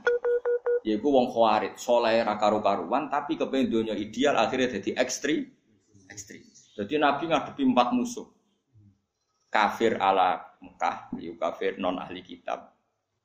[0.87, 5.51] Yaiku wong khawarit, soleh ra karu-karuan tapi kepengen dunia ideal akhirnya jadi ekstrim.
[6.07, 6.47] Ekstrim.
[6.79, 8.31] Jadi Nabi ngadepi empat musuh.
[9.55, 12.75] Kafir ala Mekah, yaiku kafir non ahli kitab.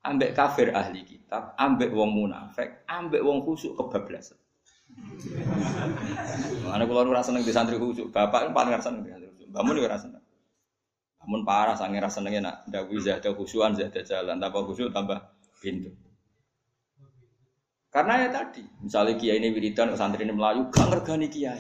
[0.07, 4.39] Ambek kafir ahli kitab, ambek wong munafik, ambek wong khusuk kebablasan.
[6.71, 9.49] Mana kalau ora seneng di santri khusuk, bapak kan paling ora seneng di santri khusuk.
[9.51, 10.23] Bangun ora seneng.
[11.21, 15.21] Namun parah sange rasa senengnya nak dawi zada khusyuan zada jalan tambah khusyuk tambah
[15.61, 15.93] pintu.
[17.91, 21.59] Karena ya tadi, misalnya kiai ini wiridan, santri ini melayu, gak ngergani kiai.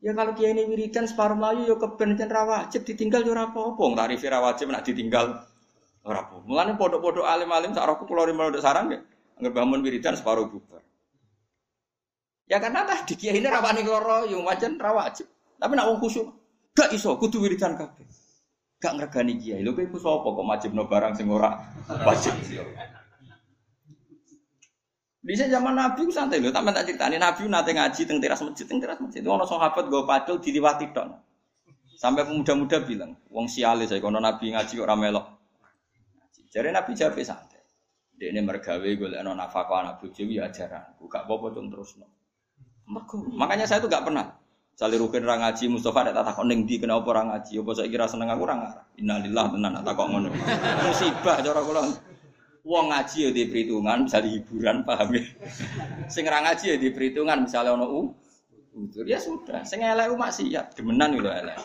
[0.00, 3.84] Ya kalau kiai ini wiridan separuh melayu, ya keben rawajib ditinggal ya apa-apa.
[4.00, 5.44] Tarif rawajib nak ditinggal
[6.08, 6.40] ora apa.
[6.40, 9.00] Mulane podok-podok alim-alim sak roku kula rimel sarang ya.
[9.36, 10.80] Anggap bangun wiridan separuh bubar.
[12.48, 15.28] Ya karena tadi kiai ini rawani loro, yang wajan rawajib.
[15.60, 16.26] Tapi nak wong khusyuk,
[16.72, 18.08] gak iso kudu wiridan kabeh
[18.80, 19.60] gak ngregani kiai.
[19.60, 21.52] Lho kowe sapa kok majibno barang sing ora
[22.08, 22.32] wajib.
[25.20, 28.80] Bisa zaman Nabi santai lho, tak tak ceritani Nabi nate ngaji teng teras masjid, teng
[28.80, 29.20] teras masjid.
[29.20, 31.12] Ono sahabat go padel diliwati tok.
[32.00, 35.22] Sampai pemuda-muda bilang, wong siale saya kono Nabi ngaji kok ora.
[36.48, 37.60] Jadi Nabi jawab santai.
[38.16, 40.96] Dia ini mergawe golekno nafkah anak bojo ya ajaran.
[40.96, 42.08] Gak apa-apa terus no.
[43.36, 44.40] Makanya saya tuh gak pernah
[44.80, 47.60] Sali rukin orang ngaji Mustafa ada takut neng di kenapa orang ngaji?
[47.60, 48.84] Apa saya kira seneng aku orang ngarah.
[49.52, 50.28] Tenan tak kok ngono.
[50.88, 51.82] Musibah cara kula.
[52.60, 55.24] Wong ngaji ya di perhitungan bisa hiburan paham ya.
[56.14, 58.00] Sing ra ngaji ya di perhitungan misalnya ono u.
[58.76, 59.64] Utur ya sudah.
[59.64, 61.56] Sing elek maksiat demenan gitu elek.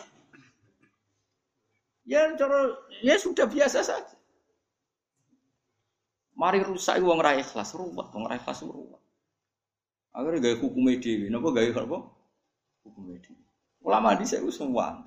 [2.08, 4.16] Ya cara ya sudah biasa saja.
[6.36, 9.00] Mari rusak wong ra ikhlas ruwet, wong ra ikhlas ruwet.
[10.16, 11.98] Akhirnya gaya hukum dhewe, napa gaya apa?
[12.88, 13.32] hukum itu.
[13.84, 15.04] Ulama di saya semua.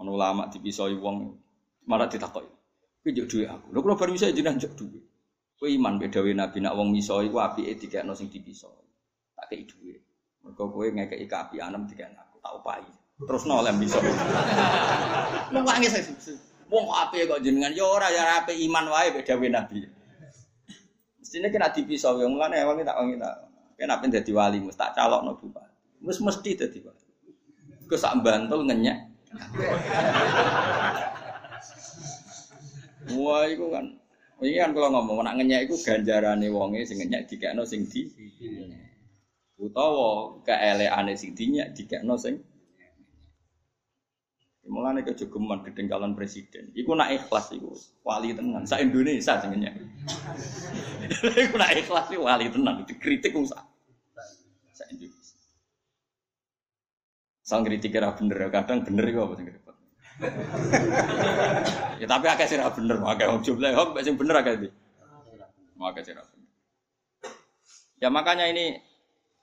[0.00, 1.36] Ono ulama dipisoi wong
[1.88, 2.55] malah ditakoki.
[3.06, 3.66] Kowe njuk dhuwit aku.
[3.70, 5.04] Lho kula bar misoi jenengan njuk dhuwit.
[5.62, 8.82] Kowe iman bedawe Nabi nak wong misoi ku apike dikekno sing dipisoi.
[9.38, 10.02] Tak kei dhuwit.
[10.42, 12.90] Mergo kowe ngekeki api anem dikekno aku tak upahi.
[13.22, 14.10] Terus oleh misoi.
[15.54, 15.94] Wong nangis
[16.66, 19.86] Wong apike kok jenengan ya ora ya apik iman wae bedawe Nabi.
[21.22, 23.34] Mestinya kena dipisau yang mulane wong tak wong tak.
[23.78, 26.02] Kena pengen dadi wali mesti tak calokno bupati.
[26.02, 26.96] Mus mesti dadi Pak.
[27.86, 28.98] Ke sak bantul ngenyek.
[33.14, 33.86] Wah, itu kan.
[34.36, 38.04] Ini kan kalau ngomong nak itu ganjarane wonge sing ngenyek dikekno sing di.
[39.56, 42.36] Utawa keeleane sing dinyak dikekno sing
[44.66, 46.74] Mulane kejogeman kedengkalan presiden.
[46.74, 47.70] Iku nak ikhlas iku
[48.02, 48.66] wali tenan.
[48.66, 49.74] Sa Indonesia sing ngenyek.
[51.46, 53.46] iku nak ikhlas iku wali tenan dikritik wong.
[53.46, 55.38] Sa Indonesia.
[57.46, 59.46] Sang kritik kira bener, kadang bener itu apa sing.
[62.00, 64.68] ya tapi agak sih bener, agak wong jumlah hok sing bener agak itu.
[65.76, 66.50] Agak sih bener.
[68.00, 68.80] Ya makanya ini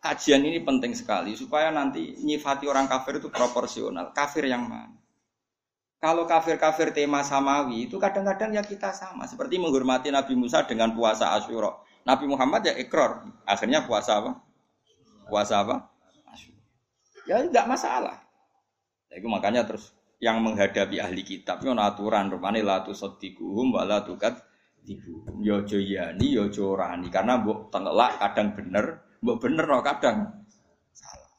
[0.02, 4.14] kajian ini penting sekali supaya nanti nyifati orang kafir itu proporsional.
[4.14, 4.98] Kafir yang mana?
[6.04, 9.24] Kalau kafir-kafir tema samawi itu kadang-kadang ya kita sama.
[9.24, 11.80] Seperti menghormati Nabi Musa dengan puasa Asyura.
[12.04, 13.24] Nabi Muhammad ya ikrar.
[13.48, 14.32] Akhirnya puasa apa?
[15.32, 15.88] Puasa apa?
[17.24, 18.20] Ya tidak masalah.
[19.08, 24.08] Ya, itu makanya terus yang menghadapi ahli kitab itu aturan rupane la tusaddiquhum wa la
[24.08, 24.40] tukat
[24.88, 25.28] tibu.
[25.44, 28.86] Yo ya yani yo ya rani karena mbok tengelak kadang bener,
[29.20, 30.48] mbok bener no kadang
[30.96, 31.32] salah.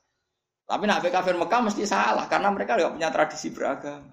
[0.69, 4.13] Tapi nak kafir Mekah mesti salah karena mereka tidak punya tradisi beragama.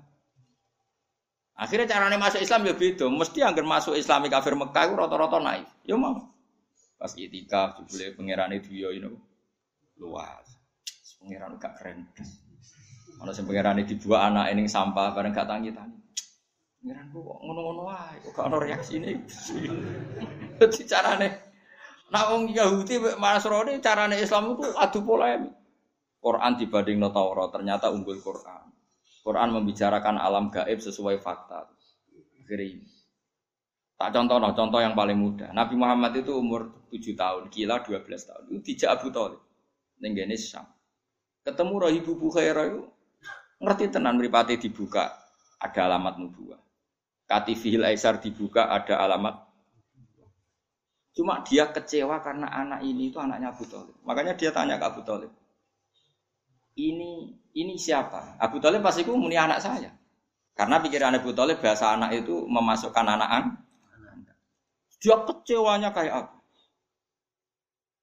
[1.61, 3.05] Akhirnya caranya masuk Islam ya beda.
[3.11, 5.67] Mesti anggar masuk Islami kafir Mekah itu rata-rata naik.
[5.85, 6.31] Ya mau.
[6.97, 9.13] Pas itikaf, jubile pangeran itu ya you know,
[10.01, 10.57] luas.
[11.21, 12.09] Pangeran gak keren.
[13.21, 15.93] Kalau sing iki dibuat anak ini sampah bareng gak tangi tangi.
[16.81, 19.13] Pangeran kok ngono-ngono wae, kok gak ono reaksine.
[20.57, 21.29] Dadi carane
[22.11, 25.53] Nah, wong Yahudi Nasrani carane Islam itu adu polemik.
[26.17, 28.73] Quran dibanding no Taurat ternyata unggul Quran.
[29.21, 31.69] Quran membicarakan alam gaib sesuai fakta.
[32.41, 32.89] Akhirnya
[34.01, 35.53] Tak contoh, no, contoh yang paling mudah.
[35.53, 38.43] Nabi Muhammad itu umur 7 tahun, gila 12 tahun.
[38.49, 39.37] Itu dijak Abu Talib.
[40.01, 40.65] Nenggene Syam.
[41.45, 42.81] Ketemu Rahibu Bukhairah itu
[43.61, 45.13] ngerti tenan meripati dibuka
[45.61, 46.59] ada alamat nubuah.
[47.29, 49.51] Katifihil Aisar dibuka ada alamat
[51.11, 53.95] Cuma dia kecewa karena anak ini itu anaknya Abu Talib.
[54.07, 55.31] Makanya dia tanya ke Abu Talib.
[56.79, 57.11] Ini
[57.51, 58.39] ini siapa?
[58.39, 59.91] Abu Talib pasti muni anak saya.
[60.55, 63.55] Karena pikiran Abu Talib bahasa anak itu memasukkan anak anak.
[65.03, 66.35] Dia kecewanya kayak apa?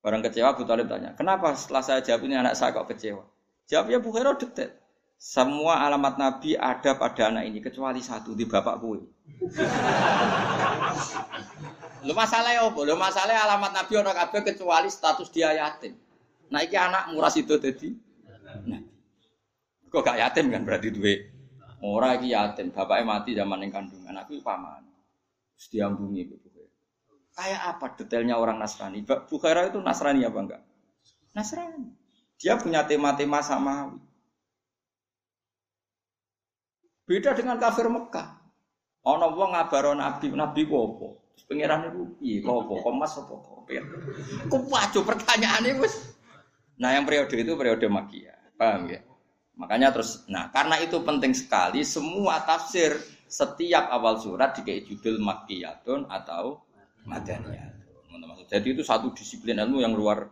[0.04, 3.24] Orang kecewa Abu Talib tanya, kenapa setelah saya jawab ini anak saya kok kecewa?
[3.66, 4.77] Jawabnya Bukhari detail.
[5.18, 9.02] Semua alamat Nabi ada pada anak ini kecuali satu di bapak kue.
[12.06, 12.80] Lu masalah ya apa?
[12.86, 15.98] Lu masalah alamat Nabi orang kabeh kecuali status dia yatim.
[16.54, 17.98] Nah iki anak muras itu tadi.
[18.70, 18.78] Nah.
[19.90, 21.34] Kok gak yatim kan berarti duwe.
[21.82, 24.14] Ora iki yatim, bapaknya mati zaman yang kandungan.
[24.22, 24.86] Aku paman.
[25.58, 26.62] Terus diambungi gitu.
[27.34, 29.02] Kayak apa detailnya orang Nasrani?
[29.02, 30.62] Bukhaira itu Nasrani apa enggak?
[31.34, 31.90] Nasrani.
[32.38, 34.07] Dia punya tema-tema samawi.
[37.08, 38.36] Beda dengan kafir Mekah.
[39.08, 41.08] Ono wong ngabaro nabi, nabi ku apa?
[41.48, 42.44] Pangeran itu piye?
[42.44, 42.72] Kok apa?
[42.84, 43.34] Kok mas apa?
[44.52, 46.12] Kok wajo pertanyaane wis.
[46.76, 48.36] Nah, yang periode itu periode Makia.
[48.60, 49.00] Paham ya?
[49.58, 52.94] Makanya terus, nah karena itu penting sekali semua tafsir
[53.26, 56.62] setiap awal surat dikei judul Makiyatun atau
[57.08, 57.74] Madaniyah.
[58.46, 60.30] Jadi itu satu disiplin ilmu yang luar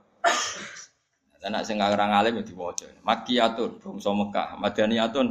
[1.47, 2.91] Anak sing ngarang alim ya diwaca.
[3.07, 5.27] Makiyatun bangsa Mekah, Madaniyatun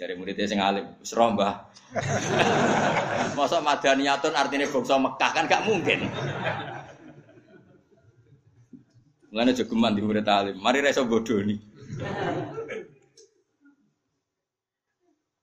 [0.00, 1.54] Jari muridnya sing alim, Mbah.
[3.36, 6.08] Masa Madaniyatun artinya bangsa Mekah kan gak mungkin.
[9.28, 10.56] Mulane jogeman di murid alim.
[10.56, 11.60] Mari reso bodoni.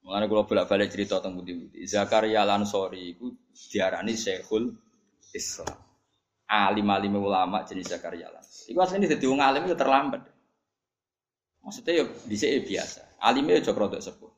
[0.02, 1.86] Mulane kula bolak-balik cerita tentang budi-budi.
[1.86, 4.74] Zakaria Lansori iku diarani Syekhul
[5.38, 5.78] Islam.
[6.50, 8.74] Alim-alim ulama jenis Zakaria Lansori.
[8.74, 10.26] Iku asline dadi wong alim itu terlambat.
[11.62, 13.22] Maksudnya ya bisa ya biasa.
[13.22, 14.37] Alimnya ya jok rodok sepuh.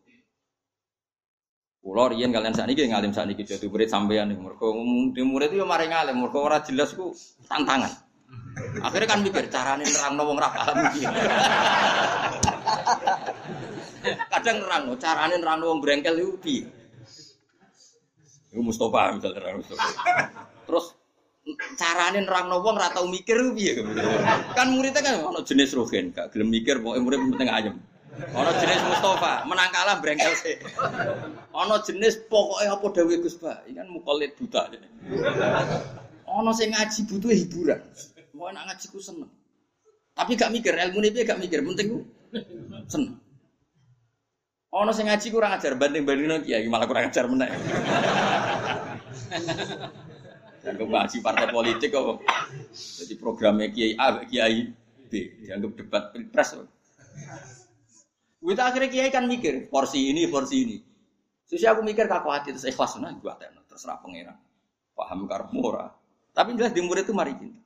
[1.79, 4.35] Kulo riyen kalian saat ini ngalim saat jadi murid sampean.
[4.35, 4.67] Mereka
[5.15, 6.19] di murid ya mari ngalim.
[6.19, 7.15] Mereka orang jelas ku
[7.47, 8.09] tantangan.
[8.83, 10.75] Akhirnya kan mikir carane nerang wong ra paham
[14.29, 16.65] Kadang nerang carane nerang wong brengkel itu piye?
[18.51, 19.87] Iku Mustafa misalnya nerang Mustafa.
[20.67, 20.85] Terus
[21.79, 23.79] carane nerang wong ora tau mikir ku piye
[24.53, 27.75] Kan muridnya kan ono jenis rogen, gak gelem mikir pokoke murid penting ayem.
[28.19, 30.59] Ono jenis Mustafa, menang kalah brengkel sih.
[31.55, 34.67] Ono jenis pokoknya apa dawe Gus Ba, ini kan mukolit buta.
[36.27, 37.79] Ono sing ngaji butuh hiburan.
[38.35, 39.31] Mau nak ngaji ku seneng.
[40.13, 41.99] Tapi gak mikir, ilmu ini gak mikir, penting ku
[42.91, 43.15] seneng.
[44.69, 47.49] Ono sing ngaji kurang ajar banding-banding kiai malah kurang ajar meneh.
[50.59, 52.21] Dan ngaji partai politik kok.
[52.75, 54.69] Jadi programnya kiai A, kiai
[55.09, 55.11] B
[55.41, 56.61] dianggap debat pilpres.
[58.39, 60.77] Kita akhirnya kiai kan mikir porsi ini, porsi ini.
[61.49, 63.35] Terus aku mikir kakak hati terus ikhlas nah gua
[63.67, 64.37] terserah pangeran.
[64.95, 65.91] Paham karep murah.
[66.31, 67.59] Tapi jelas di murid itu mari kita.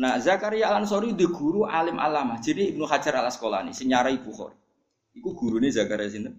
[0.00, 2.40] Nah, Zakaria Al Ansori di guru alim alama.
[2.40, 4.52] Jadi Ibnu Hajar Al Asqalani, Ibu Khor.
[5.12, 6.32] Iku guru nih Zakaria sini.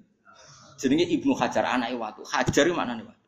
[0.82, 2.26] Jadi Ibnu Hajar anak waktu.
[2.26, 3.28] Hajar mana nih waktu?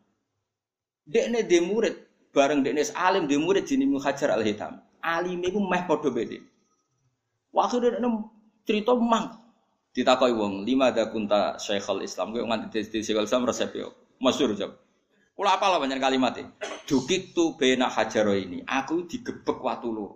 [1.06, 1.96] Dekne di murid
[2.34, 4.82] bareng dekne alim di murid jadi Ibnu Hajar Al Hitam.
[5.06, 6.42] Alim itu meh podo bede.
[7.54, 8.02] Waktu dia
[8.64, 9.40] cerita mang
[9.94, 14.56] ditakoi wong lima ada kunta Syekhul Islam gue nganti di Syekhul Islam resep yo masyur
[14.58, 14.84] jawab
[15.34, 16.38] Kula apa lah banyak kalimat.
[16.86, 18.62] Dukik tu bena hajaro ini.
[18.70, 20.14] Aku digebek waktu lu.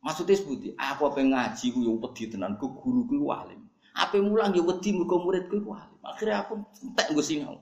[0.00, 3.68] Maksudnya sebuti, aku apa ngaji ku yang pedih tenan, ku guru ku walim.
[3.96, 6.00] Apa mulang ya wedi muka murid ku walim.
[6.04, 7.60] Akhirnya aku entek gue sinau.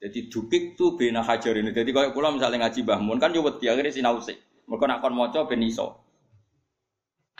[0.00, 1.72] Jadi dukik tu bena hajar ini.
[1.72, 4.36] Jadi kalau kula misalnya ngaji bahmun kan ya wedi akhirnya sinau sih.
[4.68, 5.16] Mereka nak kon
[5.48, 6.00] ben iso.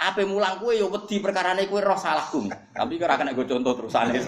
[0.03, 2.50] Apa mulang kue ya wedi perkara kue roh salahku.
[2.74, 4.18] Tapi kira kena gue contoh terusane.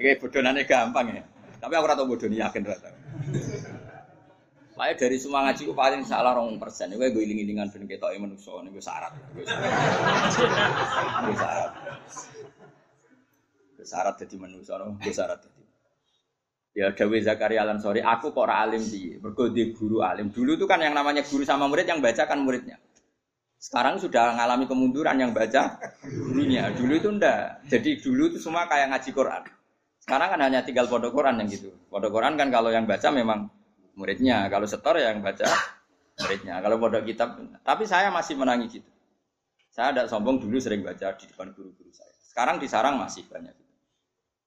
[0.00, 1.22] Kayak bodonane gampang ya.
[1.60, 2.90] Tapi aku rata bodoh nih yakin rata.
[4.76, 6.92] Makanya dari semua ngaji aku paling salah rong persen.
[6.96, 9.12] Gue gue iling ilingan ben ketok e manusia ini gue syarat.
[9.32, 9.44] Gue
[11.36, 11.72] syarat.
[13.76, 15.40] Gue syarat jadi manusia, gue syarat.
[16.76, 20.28] Ya Dewi Zakaria Alan sorry, aku kok alim sih, berkode guru alim.
[20.28, 22.76] Dulu tuh kan yang namanya guru sama murid yang baca kan muridnya.
[23.56, 26.68] Sekarang sudah mengalami kemunduran yang baca gurunya.
[26.76, 27.66] Dulu itu ndak.
[27.72, 29.42] Jadi dulu itu semua kayak ngaji Quran.
[30.06, 31.72] Sekarang kan hanya tinggal pondok Quran yang gitu.
[31.90, 33.48] Pondok Quran kan kalau yang baca memang
[33.96, 35.48] muridnya, kalau setor yang baca
[36.20, 36.60] muridnya.
[36.62, 38.90] Kalau pondok kitab, tapi saya masih menangi gitu.
[39.72, 42.12] Saya ada sombong dulu sering baca di depan guru-guru saya.
[42.22, 43.52] Sekarang di sarang masih banyak.
[43.52, 43.74] Gitu.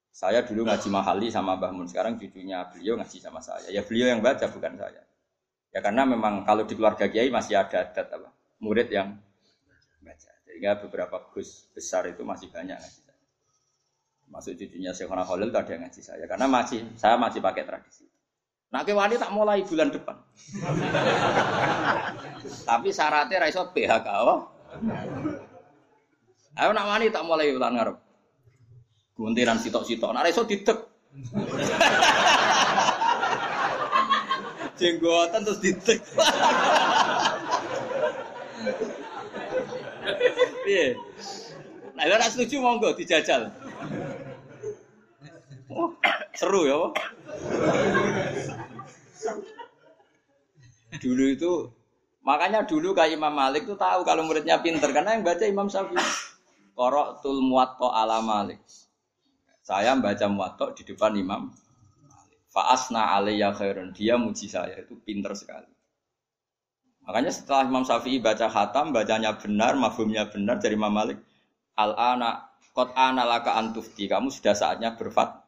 [0.10, 3.68] Saya dulu ngaji mahali sama Mbah Mun, sekarang cucunya beliau ngaji sama saya.
[3.70, 5.01] Ya beliau yang baca bukan saya.
[5.70, 9.16] Ya karena memang kalau di keluarga kiai masih ada adat apa murid yang
[10.03, 10.32] baca.
[10.45, 13.16] Sehingga beberapa gus besar itu masih banyak ngaji saya.
[14.30, 18.05] Masuk cucunya Syekhona Khalil ada yang ngaji saya karena masih saya masih pakai tradisi.
[18.70, 20.14] Nah wani tak mulai bulan depan.
[22.70, 24.07] Tapi syaratnya raiso PHK.
[26.53, 27.97] Ayo nak wani tak mulai bulan ngarep.
[29.18, 30.14] Guntiran sitok-sitok.
[30.14, 30.78] Nah raiso didek.
[34.80, 36.05] Jenggotan terus didek.
[40.70, 40.88] Iya.
[41.95, 43.51] Nah, ora setuju monggo dijajal.
[45.70, 45.93] Oh,
[46.34, 46.78] seru ya.
[50.99, 51.51] Dulu itu
[52.26, 56.01] makanya dulu kayak Imam Malik tuh tahu kalau muridnya pinter karena yang baca Imam Syafi'i.
[56.74, 58.60] Korok tul muwatta ala Malik.
[59.64, 61.51] Saya membaca muwatta di depan Imam
[62.49, 63.93] Fa'asna alaiya khairun.
[63.93, 65.70] Dia muji saya itu pinter sekali.
[67.10, 71.18] Makanya setelah Imam Syafi'i baca khatam, bacanya benar, mafhumnya benar dari Imam Malik.
[71.74, 74.05] Al-ana kot ana laka antufti.
[74.05, 75.41] Kamu sudah saatnya berfat.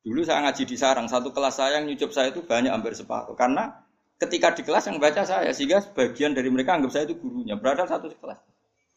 [0.00, 3.36] Dulu saya ngaji di sarang, satu kelas saya yang nyucup saya itu banyak hampir separuh.
[3.36, 3.76] Karena
[4.16, 7.52] ketika di kelas yang baca saya, sehingga sebagian dari mereka anggap saya itu gurunya.
[7.60, 8.40] Berada satu kelas.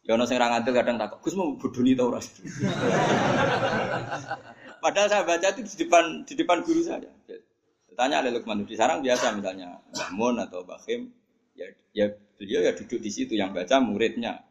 [0.08, 2.24] Ya ono sing ra kadang takut, Gus mau bodoni ta ora?
[4.88, 7.12] Padahal saya baca itu di depan di depan guru saya.
[7.98, 10.86] Tanya ada Lukman di sarang biasa misalnya Mbah atau Mbah
[11.58, 11.66] ya,
[11.98, 12.06] ya
[12.38, 14.46] beliau ya duduk di situ yang baca muridnya.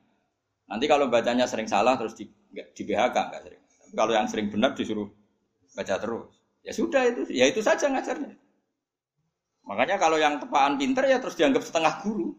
[0.67, 3.63] Nanti kalau bacanya sering salah terus di, di BHK enggak sering.
[3.63, 5.07] Tapi kalau yang sering benar disuruh
[5.79, 6.35] baca terus.
[6.67, 8.35] Ya sudah itu, ya itu saja ngajarnya.
[9.71, 12.35] Makanya kalau yang tepaan pinter ya terus dianggap setengah guru.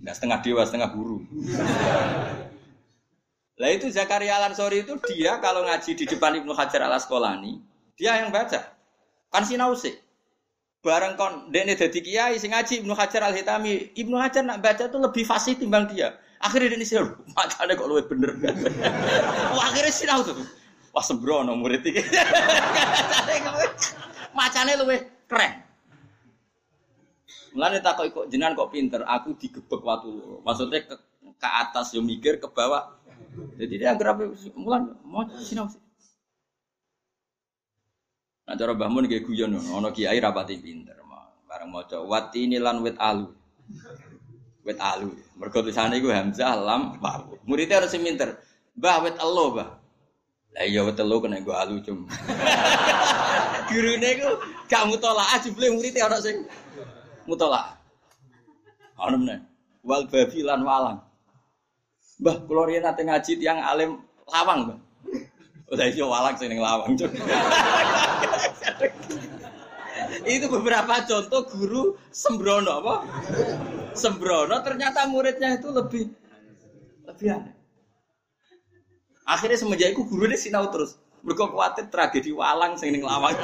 [0.00, 1.20] Enggak setengah dewa, setengah guru.
[3.56, 7.60] Lah itu Zakaria Al Ansori itu dia kalau ngaji di depan Ibnu Hajar Al Asqalani,
[7.96, 8.72] dia yang baca.
[9.28, 10.05] Kan sinau sih.
[10.86, 14.86] Bareng kon dene dadi kiai sing ngaji Ibnu Hajar Al Hitami, Ibnu Hajar nak baca
[14.86, 16.14] tuh lebih fasih timbang dia.
[16.38, 16.94] Akhirnya dia sih,
[17.34, 18.30] macamnya kok lebih bener.
[19.56, 20.38] Wah, akhirnya sinau tuh.
[20.94, 21.98] Wah sembrono murid iki.
[24.38, 25.64] Macane luwih keren.
[27.56, 30.12] Mulane takok kok jenengan kok pinter, aku digebek waktu
[30.44, 30.94] Maksudnya ke,
[31.40, 32.96] ke atas yo mikir ke bawah
[33.56, 35.80] jadi dia apa mulan mau sinau sih.
[38.46, 40.94] Nah cara Mbah Mun nggih guyon ono kiai rapati pinter.
[41.46, 43.26] Bareng maca wati ini lan wit alu.
[44.62, 45.10] Wit alu.
[45.34, 47.26] Mergo tulisane iku hamzah lam ba.
[47.42, 48.38] Muridnya harus pinter.
[48.78, 49.68] Mbah wit elo, Mbah.
[50.54, 52.06] Lah iya wit elo kena gue alu cum.
[53.70, 54.30] Gurune iku
[54.70, 56.46] gak mutolaah jebule muridnya ana sing
[57.26, 57.74] mutolaah.
[59.10, 59.42] Ono meneh.
[59.82, 61.02] Wal babi lan walang.
[62.16, 64.78] Mbah, kula nate ngaji alim lawang, Mbah.
[65.72, 67.10] Udah iso walak sing lawang, Cuk.
[70.26, 72.94] Itu beberapa contoh guru sembrono apa?
[73.94, 76.04] Sembrono ternyata muridnya itu lebih
[77.06, 77.54] lebih aneh.
[79.26, 80.94] Akhirnya semenjak itu guru ini sinau terus.
[81.26, 83.34] Mereka khawatir tragedi walang sing ning lawang.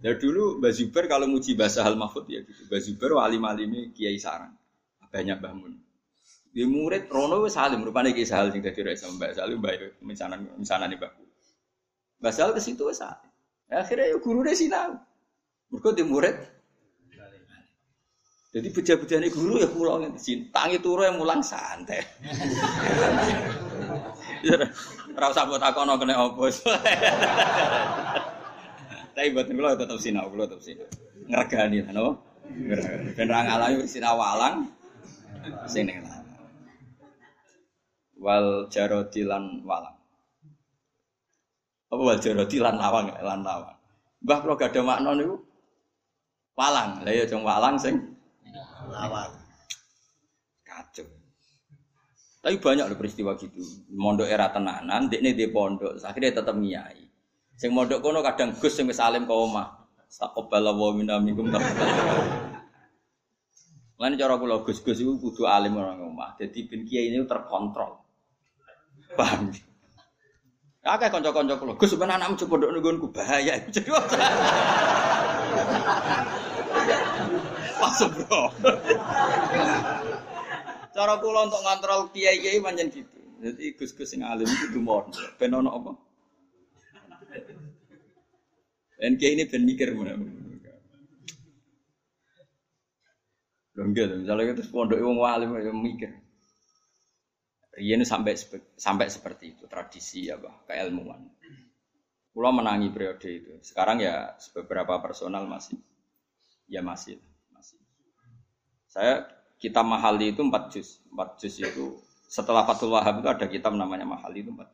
[0.00, 2.66] Ya dulu Mbak Zuber kalau muji bahasa Hal Mahfud ya gitu.
[2.72, 4.56] Mbak Zuber wali malimi Kiai Sarang.
[5.12, 5.76] Banyak bangun.
[6.50, 10.50] Di murid Rono wis salim rupane Kiai Sahal sing dadi sama Mbak Salim Mbak misanan
[10.58, 11.12] misanan Mbak.
[12.18, 13.30] Mbak Sahal ke situ wis salim.
[13.70, 14.98] Akhirnya ya guru deh sinau.
[15.70, 16.34] Mergo di murid
[18.50, 20.18] jadi beja-bejane guru ya pulau yang
[20.50, 22.02] tangi turu yang mulang santai.
[25.14, 26.50] Ora usah buat akono kena opo.
[29.14, 30.90] Tapi buat kula tetap sinau, kula tetap sinau.
[31.30, 32.18] Ngergani lah, no?
[33.14, 34.66] Ben ra ngalahi sinau walang
[35.70, 36.02] sing ning
[38.20, 39.96] Wal jarodi lan walang.
[41.88, 43.76] Apa wal jarodi lan lawang, lan lawang.
[44.20, 45.40] Mbah kula gak ada makna niku
[46.52, 47.00] walang.
[47.00, 47.96] Lah ya jeng walang sing
[48.92, 49.32] lawang.
[50.60, 51.08] Kacau.
[52.40, 53.60] Tapi banyak loh peristiwa gitu.
[53.96, 57.04] Mondok era tenanan, dekne di pondok, akhirnya tetap ngiyai.
[57.60, 59.68] Sing mondok kono kadang Gus sing wis alim ka omah.
[60.10, 61.52] Taqabbala wa minna minkum
[64.00, 66.40] Lan cara kula Gus-gus iku kudu alim orang omah.
[66.40, 67.99] Dadi ben kiai ini terkontrol.
[69.18, 69.50] Paham?
[70.80, 73.60] Akeh kanca-kanca kula, Gus ben anakmu coba ndok nggonku bahaya.
[77.80, 78.42] Pas bro.
[80.96, 83.18] Cara kula untuk ngontrol kiai-kiai pancen gitu.
[83.44, 85.36] Jadi Gus-gus sing alim kudu mondok.
[85.36, 85.92] Ben ono apa?
[89.00, 90.16] Dan kayak ini ben mikir mana.
[93.80, 96.12] Enggak, misalnya kita pondok wong alim mikir.
[97.70, 98.34] Rian sampai
[98.74, 101.22] sampai seperti itu tradisi ya bah keilmuan.
[102.34, 103.52] Pulau menangi periode itu.
[103.62, 105.78] Sekarang ya beberapa personal masih
[106.66, 107.18] ya masih
[107.54, 107.78] masih.
[108.90, 109.26] Saya
[109.62, 110.98] kitab mahali itu empat juz.
[111.14, 111.98] Empat juz itu
[112.30, 114.70] setelah Fathul Wahab itu ada kitab namanya mahali itu empat.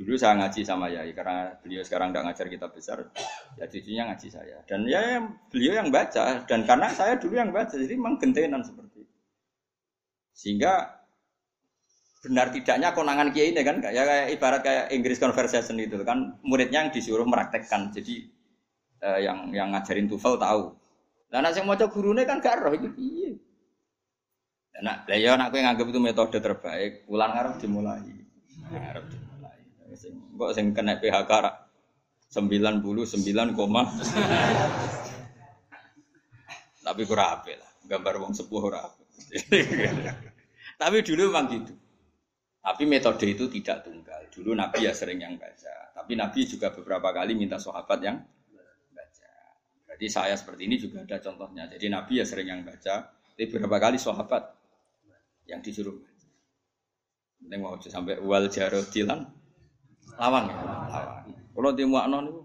[0.00, 2.98] Dulu saya ngaji sama Yai karena beliau sekarang tidak ngajar kitab besar,
[3.60, 4.58] ya cucunya ngaji saya.
[4.64, 5.20] Dan ya
[5.52, 9.14] beliau yang baca dan karena saya dulu yang baca jadi memang gentenan seperti itu.
[10.32, 10.99] Sehingga
[12.20, 16.84] benar tidaknya konangan kiai ini kan ya kayak ibarat kayak Inggris conversation itu kan muridnya
[16.84, 17.92] yang disuruh meraktekkan.
[17.92, 18.28] Jadi
[19.00, 20.62] eh, yang yang ngajarin TOEFL tahu.
[21.30, 23.32] Nah yang mau gurunya kan gak roh itu iya
[24.80, 28.00] nah lah ya nak nganggap itu metode terbaik ulang ngarep dimulai.
[28.72, 29.58] Ngarep dimulai.
[30.40, 31.32] Kok sing kena PHK
[32.32, 33.84] sembilan puluh sembilan koma.
[36.80, 39.02] Tapi kurang apa lah gambar uang sepuluh rapi
[40.80, 41.72] tapi dulu memang gitu
[42.60, 44.20] tapi metode itu tidak tunggal.
[44.28, 45.96] Dulu Nabi ya sering yang baca.
[45.96, 48.20] Tapi Nabi juga beberapa kali minta sahabat yang
[48.92, 49.30] baca.
[49.96, 51.64] Jadi saya seperti ini juga ada contohnya.
[51.72, 53.08] Jadi Nabi ya sering yang baca.
[53.08, 54.52] Tapi beberapa kali sahabat
[55.48, 56.28] yang disuruh baca.
[57.40, 59.24] Ini mau sampai wal jarodilan
[60.20, 60.56] lawang ya,
[60.92, 61.32] lawang.
[61.56, 62.44] Kalau di makna itu,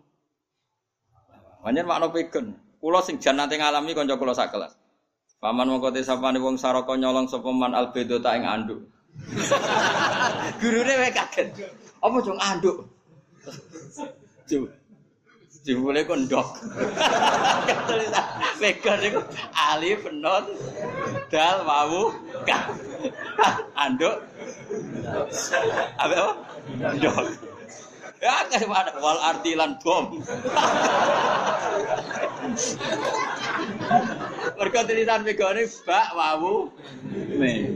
[1.59, 2.55] banyak makna pegan.
[2.79, 4.79] Kulo sing jan nanti ngalami konco kulo sak kelas.
[5.43, 8.94] Paman mau kote sapane wong saroko nyolong sopeman albedo tak ing anduk.
[10.61, 11.47] Gurune wae kaget.
[12.03, 12.77] Apa dong anduk?
[14.45, 14.69] Coba.
[15.65, 16.61] Jebule kon ndok.
[17.89, 19.25] Tulisan
[19.57, 20.45] alif non
[21.33, 22.13] dal wawu
[22.45, 22.69] ka.
[23.73, 24.21] Anduk.
[25.97, 26.33] Apa apa?
[27.01, 27.17] Ndok.
[28.21, 30.05] Ya mana wal artilan bom.
[34.61, 36.69] Mergo tulisan megane bak wawu
[37.41, 37.73] me.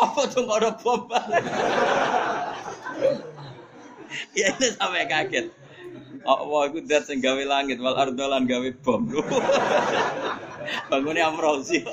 [0.00, 1.04] Apa tuh nggak ada bom?
[4.38, 5.52] ya ini sampai kaget.
[6.24, 9.04] Wah, aku dat sing gawe langit wal ardolan gawe bom.
[10.90, 11.84] Bangunnya amrozi.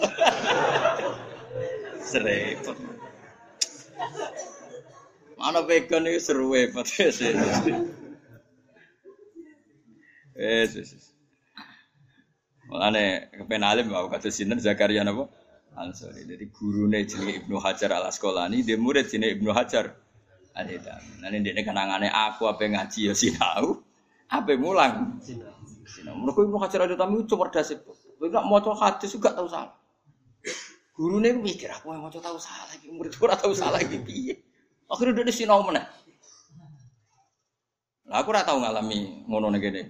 [2.07, 2.77] Serempet.
[5.37, 6.87] Mana vegan itu seru hebat.
[10.37, 10.69] Eh,
[12.67, 15.31] Makanya kepen alim mau kata sinten Zakaria napa?
[15.77, 16.25] Ansori.
[16.27, 19.95] Jadi gurune jenenge Ibnu Hajar Al Asqalani, dia murid jenenge Ibnu Hajar
[20.57, 21.21] Al Hitami.
[21.21, 23.85] Nah ini kenangannya aku apa ngaji ya sinau,
[24.27, 25.21] apa mulang.
[25.21, 26.17] Sinau.
[26.17, 27.91] Mereka Ibnu Hajar Al Hitami itu cerdas itu.
[28.17, 29.77] Tidak mau hadis juga tahu salah.
[30.97, 34.33] Gurune mikir aku yang mau tahu salah, murid ora tahu salah iki piye.
[34.89, 35.85] Akhirnya dia sinau mana?
[38.09, 39.81] Lah aku ora tau ngalami ngono nek kene.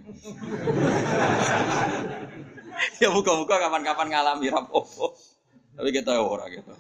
[3.01, 5.17] ya muka-muka kapan-kapan ngalami rapopo.
[5.78, 6.73] Tapi kita ora gitu.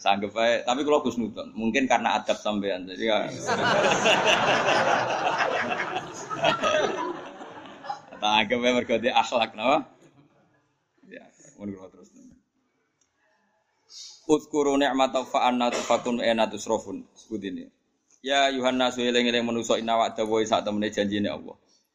[0.00, 3.18] Sanggup aja, tapi kalau Gus Nudon, mungkin karena adab sampean, jadi ya.
[8.24, 9.84] Tak anggap aja mergoti akhlak, nama.
[11.04, 11.28] Ya,
[11.60, 12.08] menurut terus.
[14.24, 17.04] Utkuru ni'mata fa'anna tufakun ena tusrofun.
[17.12, 17.68] Sebut ini.
[18.24, 21.52] Ya Yohanna sueling eling manusa inna wa'da wa sak temene janjine Allah.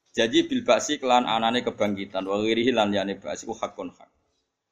[0.10, 4.10] Janji bil basi kelan anane kebangkitan wa ghirihi lan yane basi ku hakun hak.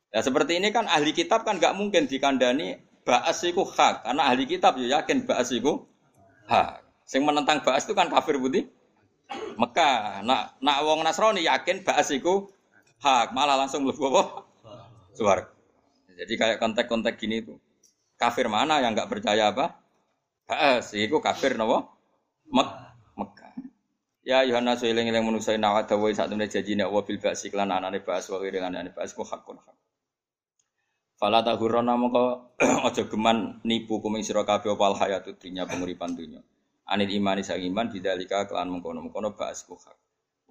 [0.10, 4.50] Ya seperti ini kan ahli kitab kan gak mungkin dikandani ba'as iku hak karena ahli
[4.50, 5.86] kitab ya yakin ba'as iku
[6.50, 6.82] hak.
[7.06, 8.66] Sing menentang ba'as itu kan kafir putih.
[9.60, 12.50] Mekah, nak nak wong Nasrani yakin ba'as iku
[13.04, 14.24] hak, malah langsung mlebu apa?
[15.14, 15.54] Suar.
[16.18, 17.62] Jadi kayak kontek-kontek gini tuh.
[18.18, 19.78] Kafir mana yang nggak percaya apa?
[20.50, 21.94] Ba'as iku kafir napa?
[22.50, 22.87] Mek Mekah.
[24.28, 28.04] Ya Yohanes eling eling manusa nawa dawuh sak temene janjine Allah bil ba'si lan anane
[28.04, 29.72] ba'as wa dengan anane ba'as ku hakun hak.
[31.16, 36.44] Fala tahurana mongko aja geman nipu kuming sira kabeh opal hayatud dunya penguripan dunya.
[36.92, 39.96] Anil imani sang iman bidalika kelan mengkono-mengkono ba'as ku hak.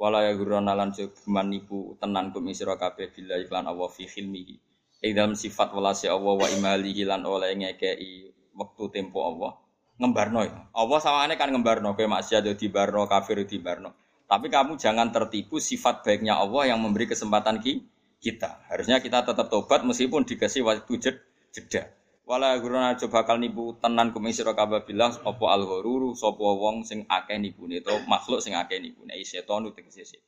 [0.01, 4.57] Wala ya gurana lan geman nipu tenan kuming sira kabeh billahi lan Allah fi khilmihi.
[5.05, 9.66] Ing dalam sifat walasi Allah wa imalihi lan oleh ngekei waktu tempo Allah
[9.97, 10.57] ngembarno ya.
[10.77, 13.93] Allah sawane kan ngembarno kowe maksiat yo dibarno, kafir di barno.
[14.27, 17.87] Tapi kamu jangan tertipu sifat baiknya Allah yang memberi kesempatan ki
[18.19, 18.67] kita.
[18.67, 21.17] Harusnya kita tetap tobat meskipun dikasih waktu jed,
[21.55, 21.87] jeda.
[22.27, 26.83] Wala guruna coba bakal nipu tenan kuming sira kabeh bilang apa al ghururu sapa wong
[26.83, 30.27] sing akeh nipune to makhluk sing akeh nipune setan tegese setan.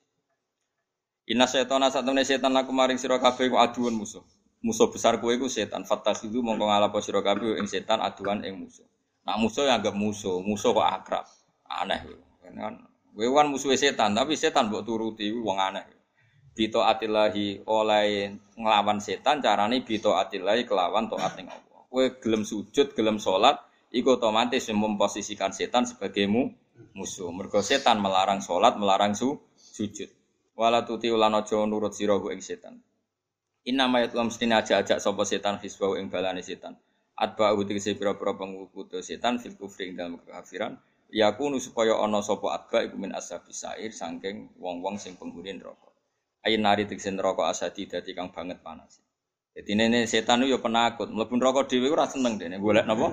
[1.27, 4.23] Inna setana satune setan laku maring sira kabeh aduan musuh.
[4.63, 5.83] Musuh besar kowe iku setan.
[5.83, 8.87] Fatakhidu mongko ngalapo sira kabeh ing setan aduan ing musuh.
[9.29, 11.29] Nah musuh yang agak musuh, musuh kok akrab.
[11.69, 12.01] Aneh
[12.57, 12.81] kan.
[13.13, 15.85] Gue kan musuh setan, tapi setan buat turuti wong aneh.
[16.57, 21.87] bito atillahi oleh nglawan setan carane bito atillahi kelawan taat ning Allah.
[21.87, 23.63] Kowe gelem sujud, gelem salat,
[23.95, 26.51] iku otomatis memposisikan setan sebagai mu,
[26.99, 27.31] musuh.
[27.31, 30.11] Mergo setan melarang salat, melarang su, sujud.
[30.59, 32.83] Wala tuti ulan aja nurut sira ing setan.
[33.71, 36.75] Inna mayat lam mesti aja-ajak sapa setan hisbau ing balane setan.
[37.19, 40.79] Atba tegese pira-pira pengikuti setan fil kufri ing dalam kekafiran.
[41.11, 45.91] Yakunu supaya ana sapa atba iku min ashabis sair saking wong-wong sing penghuni neraka.
[46.47, 49.03] Ayin nari tegese neraka asadi dadi kang banget panas.
[49.59, 53.11] Jadi nene setan yo penakut, mlebu neraka dhewe ora seneng dene golek napa?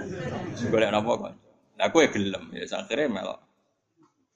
[0.70, 1.32] Golek napa kok.
[1.80, 3.40] Lah kowe gelem ya akhire melok.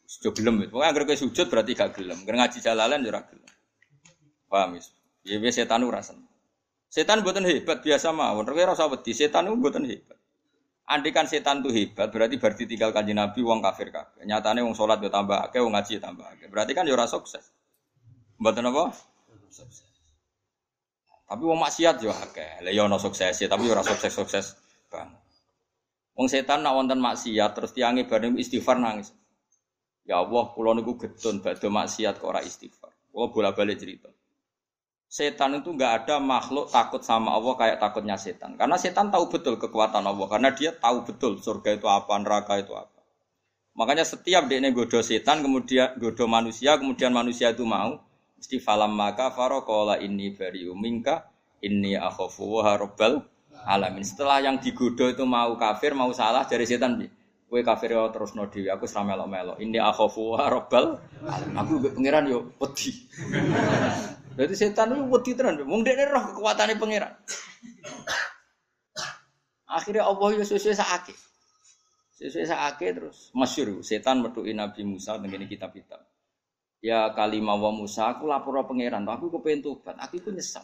[0.09, 0.81] Sujud gelem itu.
[0.81, 2.17] Agar kowe sujud berarti gak gelem.
[2.25, 3.51] Ger ngaji jalalan ora gelem.
[4.49, 4.81] Paham.
[5.27, 6.28] Ya wis setan ora seneng.
[6.89, 8.49] Setan buatan hebat biasa mawon.
[8.49, 10.17] Ora usah wedi, setan itu buatan hebat.
[10.89, 14.25] Andikan setan itu hebat, berarti berarti tinggal kanji Nabi wong kafir kabeh.
[14.25, 16.49] Nyatane wong salat yo tambah akeh, wong ngaji tambah akeh.
[16.49, 17.53] Berarti kan yo ora sukses.
[18.41, 18.89] Mboten apa?
[21.29, 22.65] Tapi wong maksiat yo akeh.
[22.65, 24.57] Lah yo ana sukses tapi yo sukses-sukses
[24.89, 25.13] bang.
[26.17, 29.13] Wong setan nak wonten maksiat terus tiange bareng istighfar nangis.
[30.09, 32.89] Ya Allah, kula niku gedun badhe maksiat kok ora istighfar.
[33.13, 34.09] Kula bola-balik cerita.
[35.09, 38.53] Setan itu nggak ada makhluk takut sama Allah kayak takutnya setan.
[38.53, 40.27] Karena setan tahu betul kekuatan Allah.
[40.29, 43.01] Karena dia tahu betul surga itu apa, neraka itu apa.
[43.73, 47.97] Makanya setiap dia godo setan, kemudian godo manusia, kemudian manusia itu mau,
[48.39, 51.27] Mesti falam maka farokola ini bari umingka
[51.59, 53.19] ini akhofu robbal
[53.67, 53.99] alamin.
[53.99, 57.03] Setelah yang digoda itu mau kafir, mau salah dari setan.
[57.51, 59.59] Kue kafir ya terus no dewi, aku seram melo.
[59.59, 61.55] Ini akhofu robbal alamin.
[61.59, 63.11] Aku pangeran yo peti.
[64.39, 65.59] Jadi setan itu peti tenan.
[65.67, 67.11] Mung dia roh kekuatannya pangeran.
[69.67, 71.17] Akhirnya Allah yo sesuai sakit.
[72.15, 75.99] Sesuai sakit terus masyur setan metuin Nabi Musa dengan kitab-kitab.
[76.79, 80.63] Ya kalimah wa Musa, aku lapor pangeran, aku kepengen tobat, aku itu nyesal.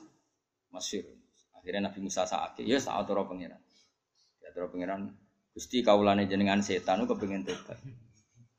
[0.71, 1.03] Masyur.
[1.59, 3.59] Akhirnya Nabi Musa saat ya saat roh pangeran.
[4.39, 5.11] Ya roh pangeran,
[5.51, 7.75] Gusti kaulane jenengan setan, aku kepengen tobat.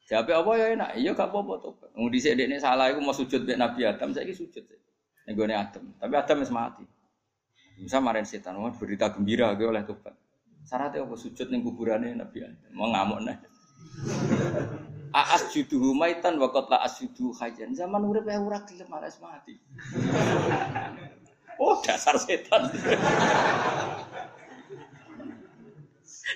[0.07, 1.91] Jawab apa ya enak, iya gak apa-apa tobat.
[1.97, 4.63] Mau di ini salah, aku mau sujud be Nabi Adam, saya sujud.
[5.27, 6.85] Nego Adam, tapi Adam masih mati.
[7.83, 10.15] Musa marin setan, mau berita gembira gue oleh tobat.
[10.65, 13.37] Syaratnya apa sujud ning kuburannya Nabi Adam, mau ngamuk nih.
[15.11, 17.75] Aas judu humaitan wa qad la asjudu hajan.
[17.75, 19.59] Zaman urip ya ora gelem malas mati.
[21.63, 22.71] oh, dasar setan.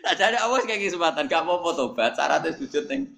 [0.07, 3.11] Nah, jadi awas kayak kesempatan, gak mau foto tobat, syaratnya sujud neng.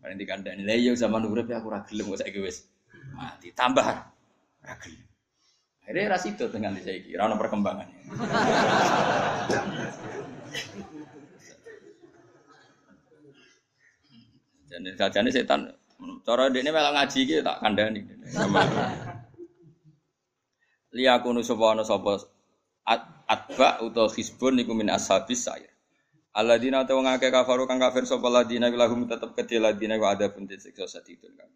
[0.00, 2.64] Paling dikandani, lah iya zaman urip ya aku ora gelem kok saiki wis
[3.12, 3.52] mati.
[3.52, 5.04] Tambah ora gelem.
[5.84, 7.98] Akhirnya rasido dengan saya kira, ono perkembangannya.
[14.70, 15.66] Dan sajane setan
[16.22, 18.06] cara ini malah ngaji iki tak kandhani.
[20.94, 22.22] Liyakunu sapa ana sapa
[23.26, 25.74] atba utawa hisbun niku min ashabis sair.
[26.30, 30.30] Alladzina ta wong akeh kafaru kang kafir sapa ladina lahum tetep kedhe ladina wa ada
[30.30, 31.50] pun disiksa sadidun kang.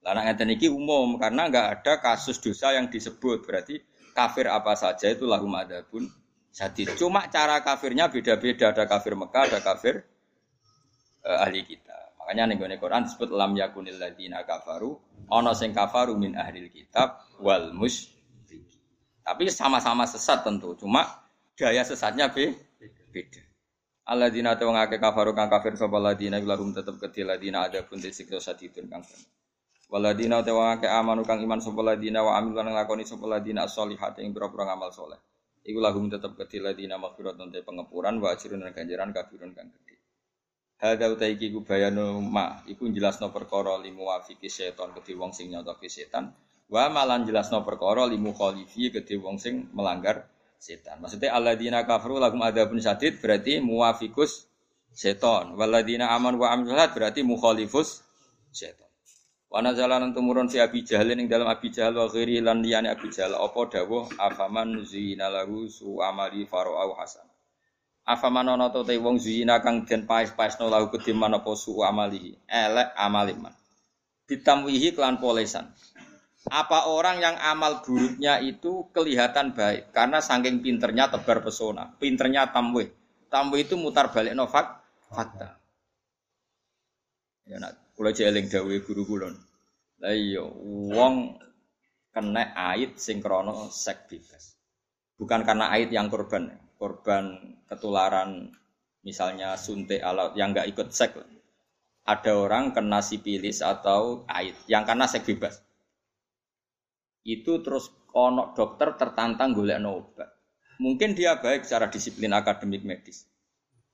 [0.00, 3.76] Lah nek ngeten iki umum karena enggak ada kasus dosa yang disebut berarti
[4.16, 6.08] kafir apa saja itu lahum adabun
[6.48, 6.96] sadid.
[6.96, 10.00] Cuma cara kafirnya beda-beda ada kafir Mekah ada kafir
[11.28, 12.16] uh, ahli kita.
[12.28, 14.96] Makanya nih gue Quran disebut lam yakunil ladina kafaru,
[15.32, 18.12] ono sing kafaru min ahlil kitab wal mus.
[19.24, 21.04] Tapi sama-sama sesat tentu, cuma
[21.56, 22.52] gaya sesatnya be
[23.12, 23.47] beda.
[24.08, 28.40] Alladzina ta ngake kafaru kang kafir sapa ladina lahum tetep kedhi ladina ada pun disiksa
[28.40, 29.04] sadidun kang
[29.88, 34.20] Waladina te wong amanu kang iman sapa ladina wa amil lan nglakoni sapa ladina sholihat
[34.20, 35.16] ing pira-pira ngamal saleh.
[35.64, 39.96] Iku lahum tetep kedhi ladina maghfiratun te pengepuran wa ajrun lan ganjaran kafirun kang gedhe.
[40.76, 45.52] Hadza utai iki ku bayanu ma iku jelasno perkara limu wafiki setan kedhe wong sing
[45.52, 46.36] nyotoki setan
[46.68, 50.28] wa malan jelasno perkara limu khalifi kedhe wong sing melanggar
[50.58, 50.98] setan.
[50.98, 54.50] Maksudnya alladzina kafaru lahum adzabun sadid berarti muwafikus
[54.92, 55.54] setan.
[55.54, 58.02] Waladina aman wa amil berarti mukhalifus
[58.50, 58.90] setan.
[59.48, 63.08] Wa nazalan tumurun fi Abi Jahal ing dalam Abi Jahal wa ghairi lan liyane Abi
[63.08, 67.24] Jahal apa dawuh afaman zina lahu su amali farau hasan.
[68.04, 72.36] Afa manono to te wong zina kang den paes-paesno lahu kedhe manapa su amalihi.
[72.44, 73.56] Elek amaliman.
[74.28, 75.72] Ditamwihi kelan polesan.
[76.48, 82.88] Apa orang yang amal buruknya itu kelihatan baik karena saking pinternya tebar pesona, pinternya tamwih.
[83.28, 84.80] Tamwih itu mutar balik novak
[85.12, 85.60] fakta.
[87.44, 89.28] Ya nak kula jeling dawuhe guru kula.
[90.00, 90.44] Lah iya
[90.94, 91.36] wong
[92.12, 94.56] kena ait sing krana sek bebas.
[95.20, 96.48] Bukan karena ait yang korban
[96.80, 98.54] korban ketularan
[99.04, 101.12] misalnya suntik alat yang nggak ikut sek
[102.08, 105.60] ada orang kena sipilis atau AIDS yang karena seks bebas.
[107.24, 110.28] Itu terus ono dokter tertantang golek obat.
[110.78, 113.26] Mungkin dia baik secara disiplin akademik medis.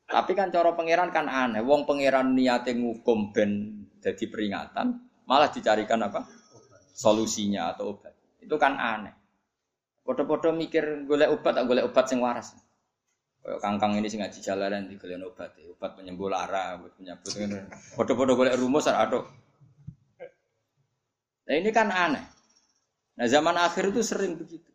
[0.05, 1.65] Tapi kan cara pangeran kan aneh.
[1.65, 6.29] Wong pangeran niate ngukum ben jadi peringatan, malah dicarikan apa?
[6.93, 8.13] Solusinya atau obat.
[8.37, 9.17] Itu kan aneh.
[10.05, 12.53] Podo-podo mikir golek obat tak golek obat sing waras.
[13.41, 15.73] Kayak kangkang ini sing ngaji jalanan di golek obat, ya.
[15.73, 17.57] obat penyembuh lara, obat ngono.
[17.97, 19.25] Podo-podo golek rumus ada.
[21.49, 22.34] Nah ini kan aneh.
[23.15, 24.75] Nah zaman akhir itu sering begitu.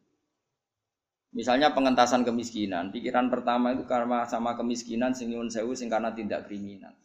[1.29, 6.49] Misalnya pengentasan kemiskinan, pikiran pertama itu karena sama kemiskinan sing nyuwun sewu sing karena tindak
[6.49, 6.95] kriminal.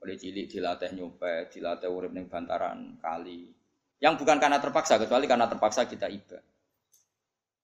[0.00, 3.50] Oleh cilik dilatih nyopet, dilatih urip ning bantaran kali.
[4.00, 6.40] Yang bukan karena terpaksa, kecuali karena terpaksa kita iba.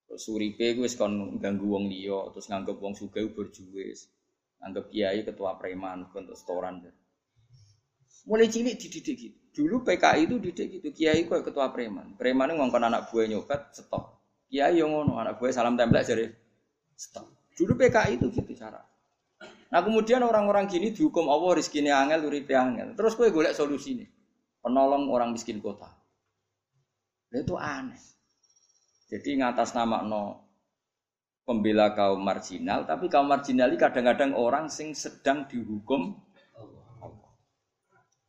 [0.07, 4.11] Terus suripe gue kon ganggu wong liya, terus nganggep wong sugih berjuwis.
[4.61, 6.83] Nganggep kiai ketua preman untuk setoran.
[8.27, 9.46] Mulai cilik dididik gitu.
[9.57, 12.13] Dulu PKI itu dididik gitu, kiai kok ketua preman.
[12.21, 16.31] Preman ngongkon anak buah nyopet, stop Kiai yang ngono, anak gue salam tembak jadi
[16.95, 17.27] stop.
[17.57, 18.79] Dulu PKI itu gitu cara.
[19.73, 22.95] Nah kemudian orang-orang gini dihukum Allah rizkinya angel, uripe angel.
[22.95, 24.09] Terus gue golek solusi nih,
[24.63, 25.91] penolong orang miskin kota.
[27.33, 27.99] Nah, itu aneh.
[29.11, 30.47] Jadi ngatas nama no
[31.47, 36.15] pembela kaum marginal, tapi kaum marginal ini kadang-kadang orang sing sedang dihukum.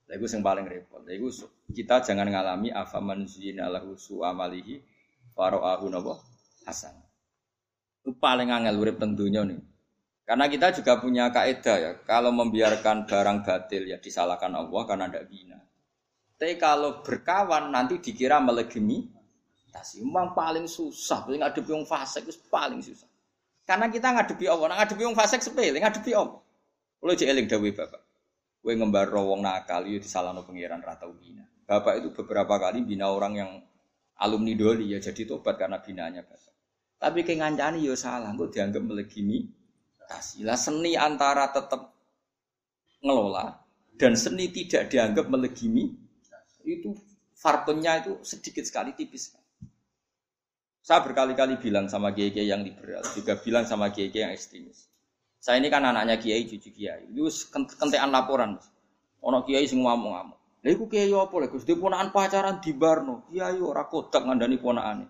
[0.08, 1.04] Itu yang paling repot.
[1.04, 4.80] Itu kita jangan ngalami afaman zina lahu amalihi
[5.38, 6.18] Waro'ahu napa?
[6.66, 6.98] Hasan.
[8.02, 9.62] Itu paling angel urip tentunya nih.
[10.28, 15.32] Karena kita juga punya kaidah ya, kalau membiarkan barang batil ya disalahkan Allah karena tidak
[15.32, 15.60] bina.
[16.36, 19.08] Tapi kalau berkawan nanti dikira melegemi
[19.72, 20.04] tasi.
[20.04, 23.08] Memang paling susah, paling ngadepi wong fasik itu paling susah.
[23.64, 26.42] Karena kita ngadepi Allah, ngadepi wong fasik sepele, ngadepi Allah.
[26.98, 28.02] Kalau jadi eling dawe bapak,
[28.68, 31.48] kue ngembar wong nakal itu disalahno pangeran ratau bina.
[31.64, 33.52] Bapak itu beberapa kali bina orang yang
[34.20, 36.52] alumni doli ya jadi tobat karena binanya bapak.
[37.00, 39.48] Tapi kengancani yo ya salah, kok dianggap melegimi.
[40.04, 41.96] Tasilah seni antara tetap
[43.00, 43.56] ngelola
[43.96, 45.88] dan seni tidak dianggap melegimi
[46.68, 46.92] itu
[47.40, 49.32] farpennya itu sedikit sekali tipis.
[50.84, 54.92] Saya berkali-kali bilang sama kiai yang liberal, juga bilang sama kiai yang ekstremis.
[55.38, 57.08] Saya ini kan anaknya kiai, cucu kiai.
[57.08, 58.58] Itu kentean laporan.
[59.22, 60.66] Ono kiai sing ngomong-ngomong.
[60.66, 61.64] Lha iku kiai apa lho Gus?
[61.64, 63.24] Ponakan pacaran di barno.
[63.30, 65.06] Kiai ora kodak ngandani ponakane.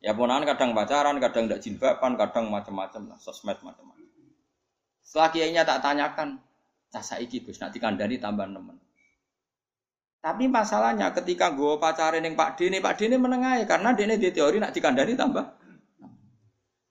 [0.00, 4.06] Ya ponakan kadang pacaran, kadang ndak jilbaban, kadang macam-macam lah, sosmed macam-macam.
[5.02, 6.38] Setelah kiainya tak tanyakan,
[6.90, 8.78] cah saiki Gus nak dikandani tambah nemen.
[10.26, 14.58] Tapi masalahnya ketika gue pacaran yang Pak Dene, Pak Dene menengahi karena Dene di teori
[14.58, 15.65] nak dikandani tambah.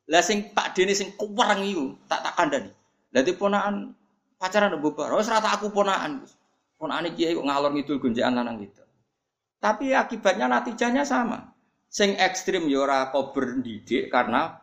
[0.05, 2.71] Lah sing Pak Dene sing kuwareng iku tak tak kandani.
[3.13, 3.95] Lah ponakan
[4.37, 5.09] pacaran bubar.
[5.17, 6.37] Wis rata aku ponakan Gus.
[6.75, 8.83] Pun ane kiai kok ngalor ngidul gonjekan lanang gitu.
[9.63, 11.55] Tapi akibatnya natijanya sama.
[11.87, 14.59] Sing ekstrim yora ya kober didik karena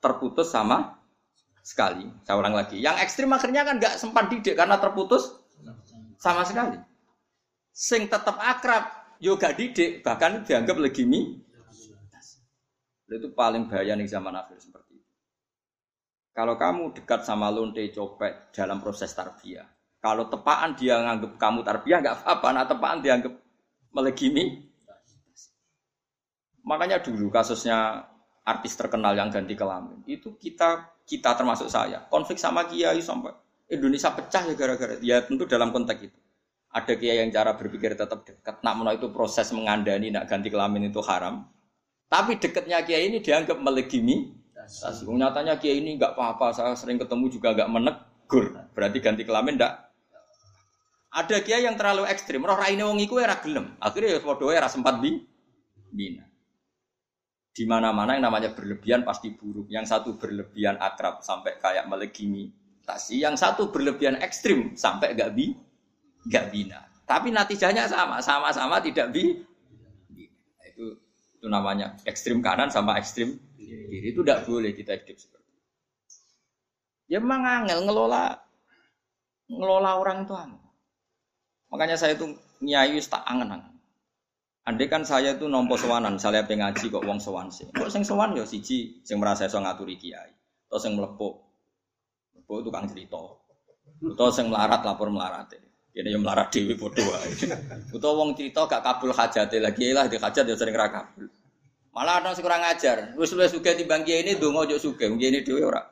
[0.00, 0.96] terputus sama
[1.60, 2.08] sekali.
[2.24, 2.80] Saya ulang lagi.
[2.80, 5.36] Yang ekstrim akhirnya kan nggak sempat didik karena terputus
[6.16, 6.80] sama sekali.
[7.70, 8.88] Sing tetap akrab
[9.20, 11.36] yoga didik bahkan dianggap legimi.
[13.10, 14.58] Itu paling bahaya nih zaman akhir.
[16.40, 19.68] Kalau kamu dekat sama lonte copet dalam proses tarbiyah,
[20.00, 23.36] kalau tepaan dia nganggap kamu tarbiyah nggak apa-apa, nah tepaan dianggap
[23.92, 24.72] melegimi.
[26.64, 28.08] Makanya dulu kasusnya
[28.40, 32.08] artis terkenal yang ganti kelamin itu kita kita termasuk saya.
[32.08, 33.36] Konflik sama kiai sampai
[33.68, 36.18] Indonesia pecah ya gara-gara ya tentu dalam konteks itu.
[36.72, 38.64] Ada kiai yang cara berpikir tetap dekat.
[38.64, 41.44] Nak menolak itu proses mengandani nak ganti kelamin itu haram.
[42.08, 44.39] Tapi dekatnya kiai ini dianggap melegimi
[45.10, 48.44] nyatanya kiai ini nggak apa-apa saya sering ketemu juga nggak menegur
[48.76, 49.90] berarti ganti kelamin ndak
[51.10, 53.74] ada kiai yang terlalu ekstrim, roh raine wong iku ora gelem.
[53.82, 55.18] Akhirnya ya padha ora sempat bi
[55.90, 56.22] bina.
[57.50, 59.66] Di mana-mana yang namanya berlebihan pasti buruk.
[59.66, 62.54] Yang satu berlebihan akrab sampai kayak melegimi
[62.86, 65.50] tasi, yang satu berlebihan ekstrim sampai gak bi
[66.30, 66.86] gak bina.
[67.10, 69.42] Tapi natijanya sama, sama-sama tidak bi.
[70.62, 70.94] Itu
[71.42, 73.34] itu namanya ekstrim kanan sama ekstrim
[73.70, 74.10] kiri.
[74.10, 75.66] Itu tidak boleh kita hidup seperti itu.
[77.06, 78.34] Ya memang angel ngelola
[79.46, 80.70] ngelola orang itu angel.
[81.70, 82.34] Makanya saya itu
[82.66, 83.78] nyai tak angen-angen.
[84.66, 87.70] Andai kan saya itu nompo sewanan, saya pengaji kok wong sewan sih.
[87.72, 90.30] Kok sing sewan ya siji sing merasa iso ngaturi kiai.
[90.68, 91.40] Atau sing mlepuk.
[92.36, 93.18] Mlepuk tukang cerita.
[94.02, 95.50] Atau sing melarat lapor melarat.
[95.90, 97.50] Ini yang melarat dewi bodoh wae.
[97.90, 101.26] Utawa wong cerita gak kabul hajate lagi lah di hajat ya sering ra kabul.
[101.90, 103.18] Malah ada sing kurang ajar.
[103.18, 105.82] Wis wis sugih timbang kiai ini donga ojo sugih, ini dhewe ora.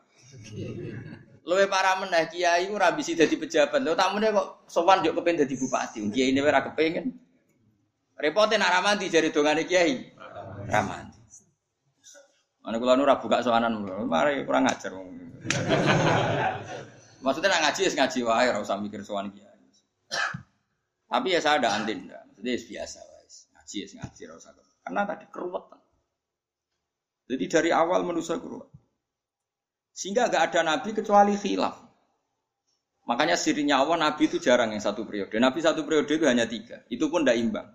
[1.42, 3.82] Luwe para meneh kiai ora bisi dadi pejabat.
[3.82, 6.04] Lho tamune kok sowan yo kepen dadi bupati.
[6.14, 7.08] Kiai ini ora kepengin.
[8.18, 10.14] Repote nak ramanti jari dongane kiai.
[10.70, 11.18] Ramanti.
[12.62, 14.92] Mana kula nu ora buka sowanan mari kurang ngajar
[17.18, 19.58] Maksudnya nak ngaji ya ngaji wae ora usah mikir sowan kiai.
[21.08, 22.04] Tapi ya saya ada antin,
[22.36, 23.48] jadi biasa guys.
[23.56, 24.50] Ngaji ya ngaji ora usah.
[24.84, 25.77] Karena tadi keruwetan.
[27.28, 28.72] Jadi dari awal manusia keruwetan.
[29.92, 31.76] Sehingga gak ada nabi kecuali khilaf.
[33.08, 35.32] Makanya sirinya Allah nabi itu jarang yang satu periode.
[35.36, 36.84] Nabi satu periode itu hanya tiga.
[36.88, 37.68] Itu pun tidak imbang.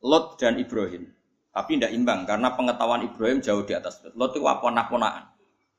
[0.00, 1.12] Lot dan Ibrahim.
[1.52, 4.12] Tapi tidak imbang karena pengetahuan Ibrahim jauh di atas Lot.
[4.16, 5.24] Lot itu waponah-ponaan.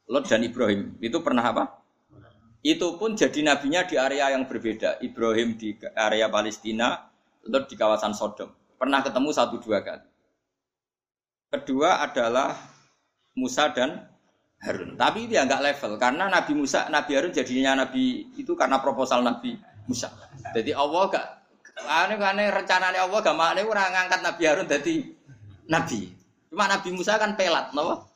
[0.09, 0.97] Lot dan Ibrahim.
[1.01, 1.63] Itu pernah apa?
[2.65, 4.99] Itu pun jadi nabinya di area yang berbeda.
[5.05, 6.97] Ibrahim di area Palestina,
[7.45, 8.49] Lot di kawasan Sodom.
[8.77, 10.09] Pernah ketemu satu dua kali.
[11.47, 12.76] Kedua adalah
[13.37, 14.09] Musa dan
[14.57, 14.97] Harun.
[14.97, 19.53] Tapi dia nggak level karena Nabi Musa, Nabi Harun jadinya Nabi itu karena proposal Nabi
[19.85, 20.09] Musa.
[20.51, 21.25] Jadi Allah gak
[21.85, 24.95] aneh aneh rencananya Allah gak makne orang ngangkat Nabi Harun jadi
[25.69, 25.99] Nabi.
[26.49, 28.09] Cuma Nabi Musa kan pelat, no?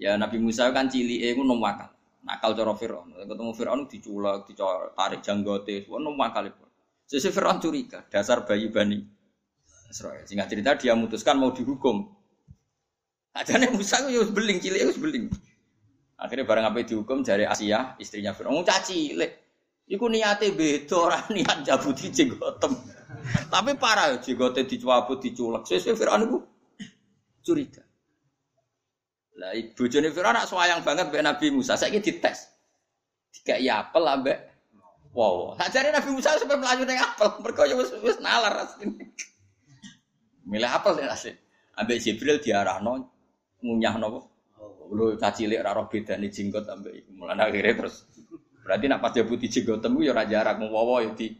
[0.00, 1.92] Ya Nabi Musa kan cili, eh nom wakal.
[2.22, 3.12] Nakal cara Fir'aun.
[3.26, 4.48] Ketemu Fir'aun diculak,
[4.94, 6.64] tarik janggote, nom wakal itu.
[7.04, 9.02] Sesi Fir'aun curiga, dasar bayi bani
[9.92, 10.24] Israel.
[10.24, 12.21] Singkat cerita dia memutuskan mau dihukum
[13.32, 15.32] Ajane Musa ku yo beling cilik wis beling.
[16.20, 18.60] Akhirnya bareng apa dihukum dari Asia, istrinya Firaun.
[18.60, 19.32] Wong caci cilik.
[19.88, 22.70] Iku niate beda ora niat jabuti jenggotem.
[23.50, 25.64] Tapi parah jenggote dicabut diculek.
[25.66, 26.38] Sesuk Firaun iku
[27.42, 27.82] curiga.
[29.40, 31.74] Lah bojone Firaun nak sayang banget mbek Nabi Musa.
[31.74, 32.52] Saiki dites.
[33.32, 34.38] Dikai apel ambek
[35.16, 35.56] wow.
[35.56, 37.28] Sajane Nabi Musa sampai melayu ning apel.
[37.40, 39.10] Mergo wis wis nalar asline.
[40.46, 41.32] Milih apel deh asli.
[41.80, 43.11] Ambek Jibril diarahno
[43.62, 44.28] ngunyah nopo.
[44.92, 47.10] Lu caci lek roh bedane jenggot iku.
[47.16, 48.04] Mulane akhirnya terus
[48.62, 51.32] berarti nak pas putih jenggotem ya ora jarak wowo ya di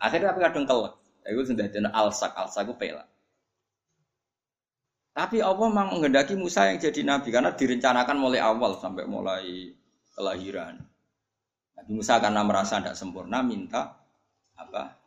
[0.00, 0.94] akhirnya tapi kadang kelek.
[1.24, 3.08] Iku sing dadi alsak, alsak ku pelak.
[5.14, 9.70] Tapi Allah memang menghendaki Musa yang jadi nabi karena direncanakan mulai awal sampai mulai
[10.10, 10.82] kelahiran.
[11.78, 13.94] Nabi Musa karena merasa tidak sempurna minta
[14.58, 14.98] apa?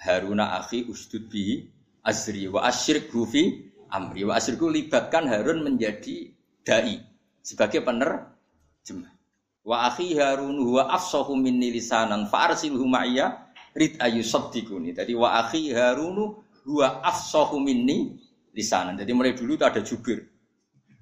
[0.00, 1.68] Haruna akhi ustud bihi
[2.00, 6.30] azri wa asyrik fi amri wa asirku libatkan Harun menjadi
[6.62, 7.02] dai
[7.42, 9.12] sebagai penerjemah.
[9.60, 14.96] Wa akhi Harun huwa afsahu minni lisanan fa arsilhu ma'iyya rid ayu saddiquni.
[14.96, 18.16] Jadi wa akhi Harun huwa afsahu minni
[18.56, 18.96] lisanan.
[18.96, 20.26] Jadi mulai dulu itu ada jubir.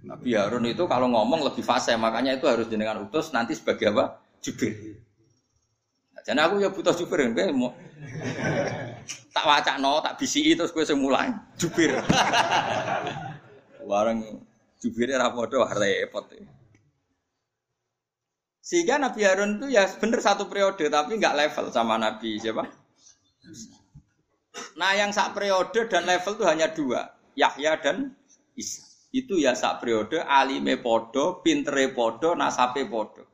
[0.04, 4.22] Nabi Harun itu kalau ngomong lebih fasih, makanya itu harus jenengan utus nanti sebagai apa?
[4.38, 5.02] Jubir.
[6.28, 7.56] Jadi aku ya butuh jubir, kan?
[9.32, 11.94] tak wacana, tak bisi terus gue semulai jubir.
[13.88, 14.44] Warang
[14.82, 16.26] jubirnya ra padha repot.
[18.60, 22.68] Sehingga Nabi Harun itu ya bener satu periode tapi nggak level sama Nabi siapa?
[24.76, 28.12] Nah yang sak periode dan level itu hanya dua, Yahya dan
[28.58, 28.84] Isa.
[29.08, 33.24] Itu ya sak periode alime podo, pintere podo, nasape podo.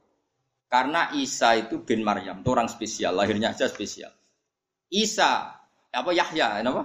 [0.68, 4.10] Karena Isa itu bin Maryam, itu orang spesial, lahirnya aja spesial.
[4.90, 5.54] Isa
[5.94, 6.82] apa Yahya, apa?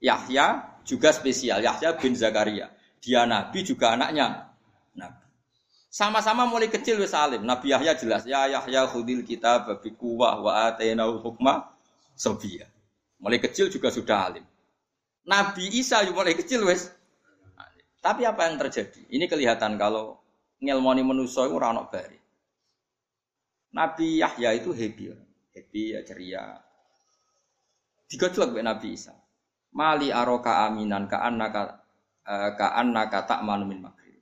[0.00, 0.46] Yahya
[0.82, 2.72] juga spesial, Yahya bin Zakaria.
[3.02, 4.54] Dia nabi juga anaknya
[4.96, 5.26] nabi.
[5.92, 7.44] Sama-sama mulai kecil wis alim.
[7.44, 11.68] Nabi Yahya jelas, ya Yahya khudil kita babi kuwah wa atainahu hukma
[12.16, 12.64] sobia.
[13.20, 14.44] Mulai kecil juga sudah alim.
[15.28, 16.88] Nabi Isa juga mulai kecil wis.
[18.02, 19.04] Tapi apa yang terjadi?
[19.14, 20.18] Ini kelihatan kalau
[20.58, 22.18] ngelmoni manusia itu ranok bari.
[23.72, 25.08] Nabi Yahya itu happy,
[25.56, 26.44] happy ya ceria,
[28.12, 29.16] Digojlok be Nabi Isa.
[29.72, 31.80] Mali aroka aminan ka annaka
[32.28, 34.12] uh, ka annaka tak min makri.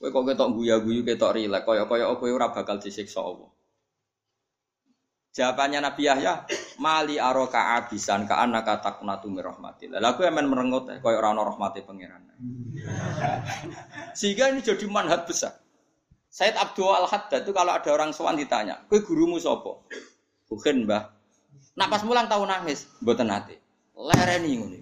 [0.00, 3.52] Kowe kok ketok guya-guyu ketok rilek kaya-kaya kowe ora bakal disiksa Allah.
[5.36, 6.48] Jawabannya Nabi Yahya,
[6.80, 9.92] mali aroka abisan ka annaka taknatu mir rahmatil.
[9.92, 12.24] Lah kowe men merengut kaya ora ana rahmate pangeran.
[14.18, 15.67] Sehingga ini jadi manhat besar.
[16.38, 19.74] Said Abdul Al-Haddad itu kalau ada orang sowan ditanya, "Kowe gurumu sapa?"
[20.46, 21.10] Bukan, Mbah.
[21.74, 23.58] Nak pas mulang tahu nangis, mboten nate.
[23.98, 24.78] Lereni ngene.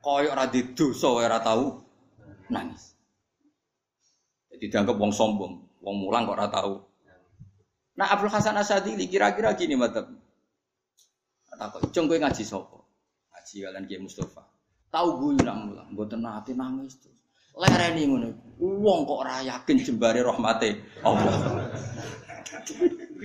[0.00, 1.68] Koyok ora dosa ora tahu
[2.48, 2.96] nangis.
[4.48, 6.74] Jadi dianggap wong sombong, wong mulang kok ora tahu.
[8.00, 10.08] Nah Abdul Hasan Asadili kira-kira gini mata.
[11.56, 12.76] Takut, cung ngaji sapa?
[13.32, 14.44] Ngaji kalian Kiai Mustafa.
[14.92, 17.15] Tahu guyu nak mulang, mboten nate nangis tuh.
[17.56, 18.28] Lereni ngono.
[18.56, 21.68] Wong kok ora yakin jembare rahmate Allah.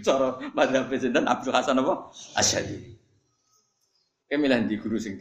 [0.01, 2.09] Cara madzhab sinten Abdul Hasan apa?
[2.39, 2.95] Asyadi.
[4.31, 5.19] Kemilan di guru sing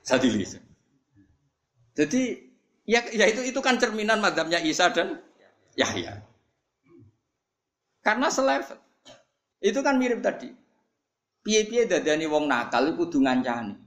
[0.00, 0.46] Sadili.
[1.96, 2.22] Jadi
[2.86, 5.20] ya, ya itu itu kan cerminan madhabnya Isa dan
[5.76, 6.22] Yahya.
[8.00, 8.78] Karena selevel.
[9.58, 10.52] Itu kan mirip tadi.
[11.42, 13.85] Piye-piye dadani wong nakal kudu ngancani.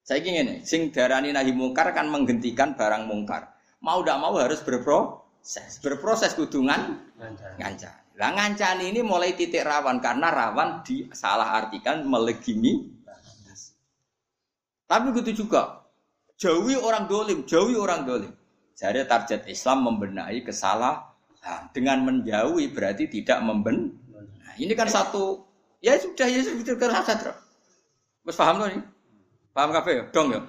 [0.00, 3.52] Saya ingin ini, sing darani nahi mungkar kan menghentikan barang mungkar.
[3.84, 5.78] Mau tidak mau harus berproses.
[5.80, 6.98] Berproses kudungan
[7.60, 8.18] ngancani.
[8.20, 12.90] Lah ngancani ini mulai titik rawan karena rawan disalah artikan melegimi.
[14.84, 15.86] Tapi gitu juga.
[16.40, 18.32] Jauhi orang dolim, jauhi orang dolim.
[18.74, 21.08] Jadi target Islam membenahi kesalahan.
[21.72, 23.96] Dengan menjauhi berarti tidak memben.
[24.12, 25.50] Nah, ini kan satu
[25.80, 27.36] Ya sudah, ya sudah kerasa terus.
[28.20, 28.84] Mas paham loh ini?
[29.50, 30.04] Paham kafe ya?
[30.14, 30.40] Dong ya.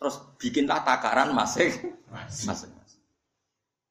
[0.00, 1.94] Terus bikinlah takaran masing
[2.46, 2.72] masing.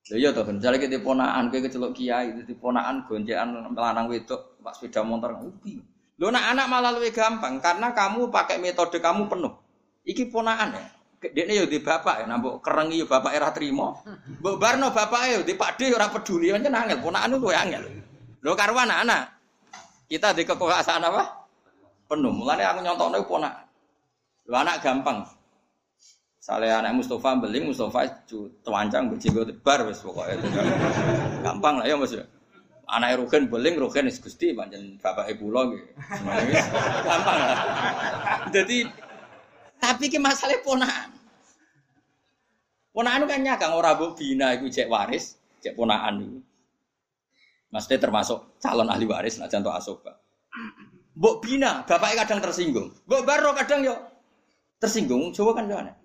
[0.10, 4.74] Lha iya toh, misalnya kita ponaan, kita kecelok kiai, itu ponaan gonjekan melanang wedok, pak
[4.74, 5.78] sepeda motor, ubi.
[6.18, 9.54] Lo nak anak malah lebih gampang karena kamu pakai metode kamu penuh.
[10.10, 10.84] Iki ponaan ya.
[11.20, 14.02] Dekne yo di bapak ya, nambok kerengi yo bapak era terima.
[14.42, 17.84] Mbok barno bapak yo di pakde ora peduli, pancen angel, ponaan itu angel.
[18.42, 19.38] Lo karuan anak.
[20.10, 21.24] Kita di kekuasaan apa?
[22.10, 22.34] Penuh.
[22.34, 23.69] Mulanya aku nyontokno ponak.
[24.50, 25.22] Lu anak gampang.
[26.42, 28.26] Saleh anak Mustafa beling Mustafa
[28.66, 30.42] tewancang berjigo tebar wis pokoknya.
[31.46, 32.18] Gampang lah ya Mas.
[32.90, 35.86] Anak Rugen beling Rugen is Gusti pancen bapak ibu lo gitu.
[37.06, 37.58] Gampang lah.
[38.50, 38.90] Jadi
[39.78, 41.14] tapi ki masalah ponakan.
[42.90, 46.40] Ponakan kan nyakang ora mbok bina iku cek waris, cek ponakan iku.
[47.70, 50.18] Maksudnya termasuk calon ahli waris nah contoh asoba.
[51.14, 52.90] Mbok bina, bapaknya kadang tersinggung.
[53.06, 54.09] Mbok baro kadang yo
[54.80, 55.36] tersinggung.
[55.36, 55.96] Coba kan aneh.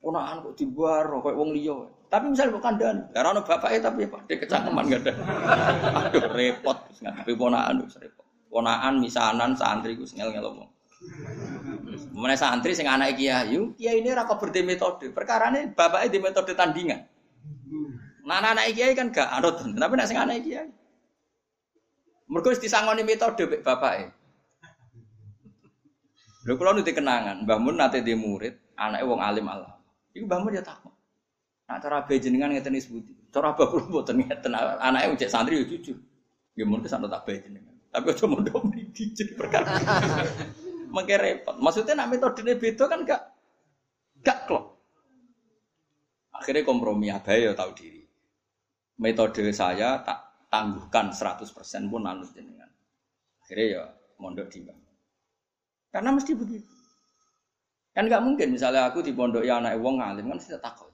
[0.00, 1.76] Ponakan kok dibaro kayak wong liya.
[2.10, 5.12] Tapi misalnya bukan dan, karena ono bapaknya tapi pak dia kecangkeman gak ada.
[6.10, 8.26] Aduh repot, ngadepi ponakan wis repot.
[8.50, 10.70] Ponakan misanan santri gus ngel ngel ngomong.
[12.10, 15.14] Mana santri sing anak kiai, kiai ini rako berde metode.
[15.14, 17.00] Perkara ini bapaknya di metode tandingan.
[18.26, 20.66] Nah anak kiai kan gak anut, tapi nak sing anak kiai.
[22.26, 24.19] Wis disangoni metode bapake.
[26.40, 29.76] Lho kula nu kenangan, Mbah Mun nate di murid, anake wong alim Allah.
[30.16, 30.92] Iku Mbah Mun ya takut.
[31.68, 33.12] Nak cara be jenengan ngeten sebuti.
[33.28, 36.00] Cara abah kula mboten ngeten, anake cek santri ya jujur.
[36.56, 37.76] Nggih mun ke sana tak be jenengan.
[37.90, 39.78] Tapi aja mondok mriki jadi perkara.
[40.94, 41.54] Mengke repot.
[41.62, 43.22] Maksudnya nak metodene beda kan gak
[44.26, 44.82] gak klop.
[46.34, 48.02] Akhirnya kompromi abah ya tahu diri.
[48.98, 51.46] Metode saya tak tangguhkan 100%
[51.86, 52.70] pun anut jenengan.
[53.46, 53.82] Akhirnya ya
[54.18, 54.66] mondok di
[55.90, 56.70] Karena mesti begitu.
[57.90, 60.90] Kan nggak mungkin misalnya aku di pondok ya anak wong ngalim kan sudah takut.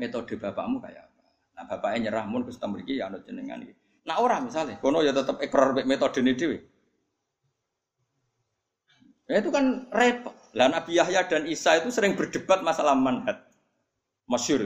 [0.00, 1.24] Metode bapakmu kayak apa?
[1.60, 3.76] Nah bapaknya nyerah mun ke mriki ya anut jenengan iki.
[4.08, 6.58] Nah orang misalnya, kono ya tetap ekor metode ini dewi.
[9.28, 10.32] Ya itu kan repot.
[10.56, 13.44] Lah Nabi Yahya dan Isa itu sering berdebat masalah manhat.
[14.24, 14.64] Masyur.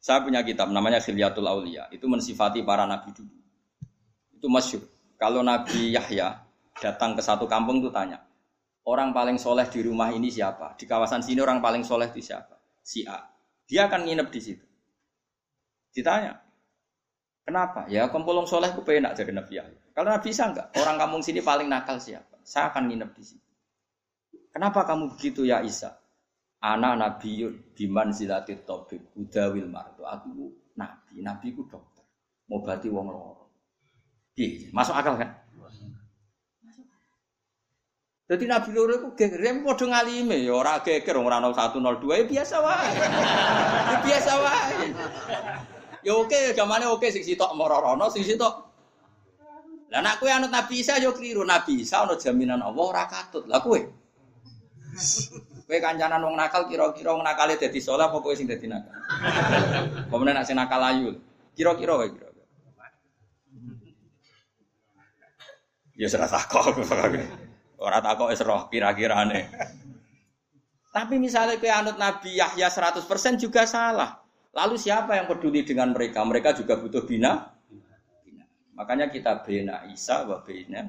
[0.00, 1.84] Saya punya kitab namanya Khilyatul Aulia.
[1.92, 3.36] Itu mensifati para nabi dulu.
[4.32, 4.80] Itu masyur.
[5.16, 6.36] Kalau Nabi Yahya
[6.76, 8.20] datang ke satu kampung itu tanya,
[8.86, 10.78] orang paling soleh di rumah ini siapa?
[10.78, 12.54] Di kawasan sini orang paling soleh itu siapa?
[12.82, 13.18] Si A.
[13.66, 14.66] Dia akan nginep di situ.
[15.90, 16.38] Ditanya,
[17.42, 17.90] kenapa?
[17.90, 19.80] Ya kumpulung soleh ku penak jadi Nabi Yahya.
[19.90, 22.38] Kalau Nabi Isa enggak, orang kampung sini paling nakal siapa?
[22.46, 23.50] Saya akan nginep di situ.
[24.54, 25.98] Kenapa kamu begitu ya Isa?
[26.62, 30.06] Anak nabiun biman silati tobib udawil marto.
[30.06, 30.30] Aku
[30.78, 32.04] nabi, nabi ku dokter.
[32.48, 33.50] Mau bati wong loro.
[34.72, 35.45] Masuk akal kan?
[38.26, 41.46] Jadi Nabi loro iku geger, ya padha ngalime ya ora geger 01
[41.78, 42.90] 02 ya biasa wae.
[43.86, 44.86] Ya biasa wae.
[46.02, 48.66] Ya oke, zamane oke sing sitok marorono, sing sitok
[49.86, 51.46] Lah nek kowe anut Nabi Isa yo keliru.
[51.46, 53.46] Nabi Isa ana jaminan Allah ora katut.
[53.46, 53.78] Lah kowe
[55.66, 58.90] Kowe kancanan wong nakal kira-kira wong nakale dadi saleh apa sing dadi nakal?
[60.10, 61.14] Pemene nak sing nakal ayu.
[61.54, 62.26] Kira-kira wae kira.
[65.94, 66.82] Ya serah takok.
[67.76, 69.52] Ora takok wis roh kira-kirane.
[70.96, 73.04] Tapi misalnya kowe anut Nabi Yahya 100%
[73.36, 74.16] juga salah.
[74.56, 76.24] Lalu siapa yang peduli dengan mereka?
[76.24, 77.52] Mereka juga butuh bina.
[78.24, 78.44] bina.
[78.72, 80.88] Makanya kita bina Isa wa bina.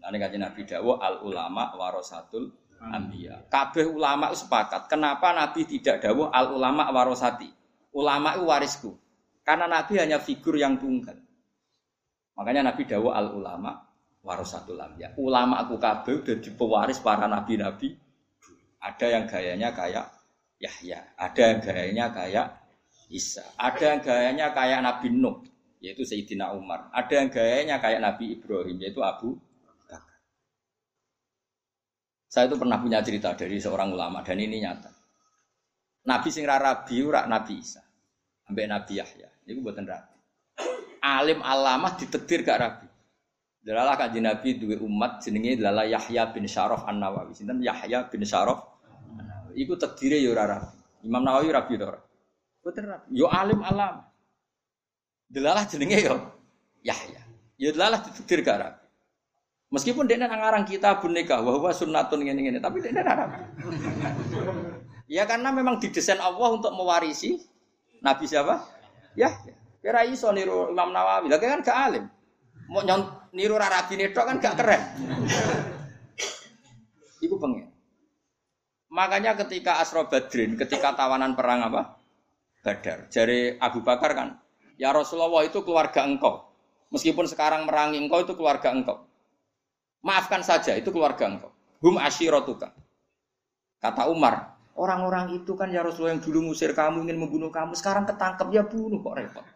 [0.00, 3.44] Nah, ini Nabi Dawo al ulama warasatul Ambia.
[3.52, 4.88] Kabeh ulama sepakat.
[4.88, 7.52] Kenapa Nabi tidak dawuh al ulama warosati?
[7.92, 8.90] Ulama itu warisku.
[9.44, 11.20] Karena Nabi hanya figur yang tunggal.
[12.40, 13.89] Makanya Nabi dawuh al ulama
[14.20, 15.12] warosatul ambia.
[15.16, 17.96] Ulama aku kabeh udah pewaris para nabi-nabi.
[18.80, 20.06] Ada yang gayanya kayak
[20.60, 22.46] Yahya, ada yang gayanya kayak
[23.12, 25.44] Isa, ada yang gayanya kayak Nabi Nuh,
[25.82, 29.36] yaitu Sayyidina Umar, ada yang gayanya kayak Nabi Ibrahim, yaitu Abu
[32.30, 34.94] saya itu pernah punya cerita dari seorang ulama dan ini nyata.
[36.06, 37.82] Nabi sing rabi ora Nabi Isa.
[38.46, 39.28] Ambek Nabi Yahya.
[39.50, 40.14] Iku mboten rabi.
[41.02, 42.86] alim alamah ditekdir gak rabi.
[43.60, 47.36] Dalalah kanjeng Nabi duwe umat jenenge adalah Yahya bin Syaraf An-Nawawi.
[47.36, 48.70] Sinten Yahya bin Syaraf
[49.54, 50.70] Iku tekdire ya ora rabi.
[51.02, 52.00] Imam Nawawi rabi to ora?
[52.62, 53.06] Boten rabi.
[53.10, 54.04] Yo alim alam.
[55.30, 56.16] Dalalah jenenge yo
[56.86, 57.22] Yahya.
[57.60, 58.84] Ya dalalah ditekdir gak rabi.
[59.70, 63.30] Meskipun dia ngarang kita nikah, bahwa sunnatun ini, tapi dia ngarang.
[65.14, 67.38] ya karena memang didesain Allah untuk mewarisi
[68.02, 68.66] Nabi siapa?
[69.14, 69.30] Ya,
[69.78, 72.04] kira iso niru Imam Nawawi, lagi kan gak alim.
[72.66, 74.82] Mau nyont niru Rabi tok kan gak keren.
[77.20, 77.70] Iku pengen.
[78.90, 82.02] Makanya ketika Asro Badrin, ketika tawanan perang apa?
[82.60, 83.06] Badar.
[83.06, 84.28] Jari Abu Bakar kan,
[84.74, 86.50] ya Rasulullah itu keluarga engkau.
[86.90, 89.06] Meskipun sekarang merangi engkau itu keluarga engkau.
[90.02, 91.54] Maafkan saja, itu keluarga engkau.
[91.80, 92.74] Hum ashirotuka.
[93.80, 98.04] Kata Umar, orang-orang itu kan ya Rasulullah yang dulu ngusir kamu, ingin membunuh kamu, sekarang
[98.04, 99.46] ketangkep ya bunuh kok repot.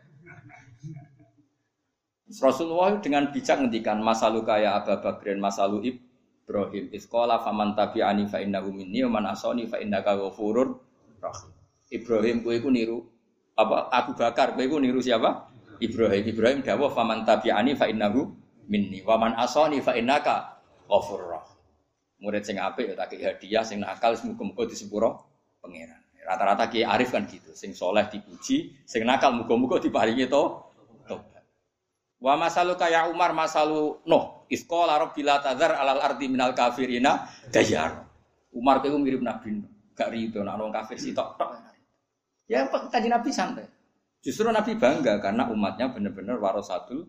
[2.24, 6.00] Rasulullah dengan bijak ngendikan masalu kaya Abu Bakrin masalu
[6.44, 10.80] Ibrahim iskola faman tabi'ani fa innahu minni wa man asani fa innaka ghafurur
[11.20, 11.52] rahim.
[11.92, 13.04] Ibrahim kowe iku niru
[13.56, 15.52] apa Abu Bakar kowe iku niru siapa?
[15.84, 16.24] Ibrahim.
[16.24, 18.32] Ibrahim dawuh faman tabi'ani fa innahu
[18.72, 21.44] minni wa man asani fa innaka ghafurur
[22.24, 25.28] Murid sing apik ya tak hadiah, sing nakal muga-muga disepuro
[25.60, 26.00] pangeran.
[26.24, 30.63] Rata-rata ki arif kan gitu, sing soleh dipuji, sing nakal muga-muga diparingi tobat.
[32.24, 38.00] Wa masalu kaya Umar masalu Nuh, isqala rabbila tadzar alal ardi minal kafirina dayar.
[38.56, 41.52] Umar itu mirip Nabi Nuh, gak rido nak wong kafir sitok tok.
[42.48, 43.68] Ya kanjeng Nabi santai.
[44.24, 47.04] Justru Nabi bangga karena umatnya benar-benar warasatul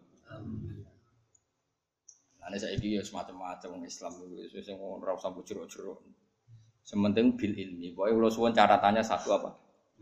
[2.45, 5.97] Ane saya ini ya semacam-macam orang Islam itu, saya mau rasa jeruk-jeruk.
[6.85, 7.89] Sementing bil ilmi.
[7.97, 9.49] Pokoknya kalau suwon caratannya satu apa?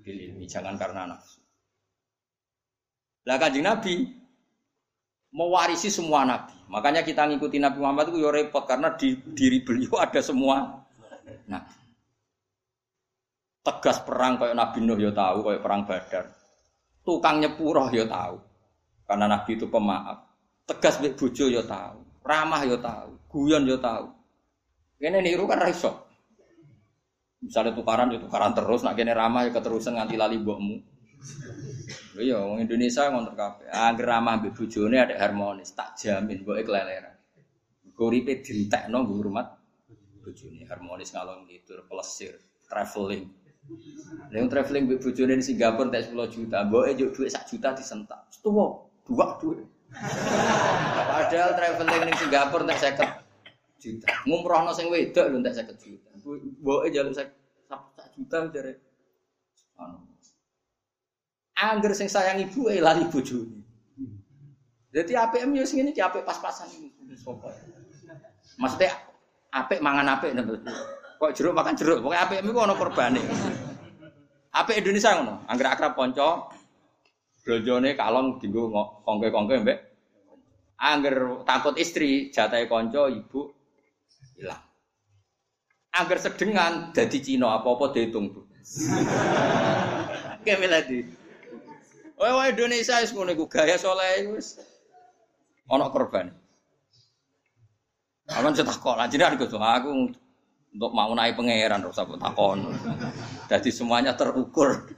[0.04, 1.40] Bil ilmi, jangan karena nafsu.
[3.24, 4.23] Lah kanjeng Nabi
[5.34, 6.54] mewarisi semua nabi.
[6.70, 10.86] Makanya kita ngikuti Nabi Muhammad itu ya repot karena di diri beliau ada semua
[11.50, 11.76] nabi.
[13.64, 16.26] Tegas perang kayak Nabi Nuh ya tahu, kayak perang Badar.
[17.04, 18.36] Tukang nyepuro ya tahu.
[19.08, 20.20] Karena Nabi itu pemaaf.
[20.68, 22.00] Tegas mbek bojo ya tahu.
[22.24, 24.08] Ramah yo tahu, guyon yo tahu.
[25.00, 26.08] Kene niru kan raiso.
[27.44, 30.76] Misalnya tukaran yo tukaran terus, nak kene ramah yo keterusan nganti lali mbokmu.
[32.14, 33.68] Iya, wong Indonesia ngontrak kabeh.
[33.74, 37.16] Angger ramah mbek bojone ada harmonis, tak jamin mbok keleleran.
[37.94, 39.48] Goripe dintekno nggo hormat
[40.22, 42.38] bojone harmonis ngalong tidur, plesir,
[42.70, 43.28] traveling.
[44.30, 48.30] Yang traveling mbek bojone di Singapura tak 10 juta, mboke yo dhuwit sak juta disentak.
[48.44, 49.66] Tuwa, dua duit.
[51.10, 53.10] Padahal traveling ning Singapura tak seket
[53.82, 54.08] juta.
[54.30, 56.10] Ngumrohno sing wedok lho tak seket juta.
[56.62, 57.34] Mboke jaluk sak
[58.14, 58.74] juta jare.
[59.82, 60.13] Anu.
[61.54, 63.62] Angger sing sayang ibu eh lali bojone.
[64.94, 66.90] Jadi APM yo sing ini apik pas-pasan ini.
[68.62, 68.94] Maksudnya
[69.50, 70.34] apik mangan apik
[71.18, 72.04] Kok jeruk makan jeruk.
[72.04, 73.22] Pokoke APM iku ana korbane.
[74.54, 75.46] Apik Indonesia ngono.
[75.50, 76.52] Angger akrab kanca,
[77.44, 78.72] Blonjone kalong dinggo
[79.04, 79.80] kongke-kongke mbek
[80.80, 83.52] angger takut istri jatahe kanca ibu
[84.40, 84.64] hilang.
[85.94, 88.34] Angger sedengan dadi Cina apa-apa dihitung.
[90.44, 91.00] Kayak meladi.
[92.18, 94.62] Wah, Indonesia wis ngono iku gaya saleh wis
[95.68, 96.30] ana korban.
[98.32, 100.16] Aman cetak kok, jenengan Gus aku
[100.74, 102.72] untuk mau naik pangeran terus aku takon.
[103.52, 104.90] Jadi semuanya terukur.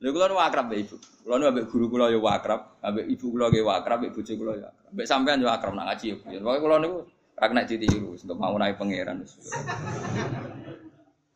[0.00, 0.96] Lha kula nu akrab ibu.
[1.20, 4.52] Kula nu ambek guru kula yo akrab, ambek ibu kula ge akrab, ambek bojo kula
[4.56, 4.88] yo akrab.
[4.96, 6.16] Ambek sampean yo akrab nak ngaji yo.
[6.40, 6.98] Pokoke kula niku
[7.36, 9.20] ra kena ditiru untuk mau naik pangeran.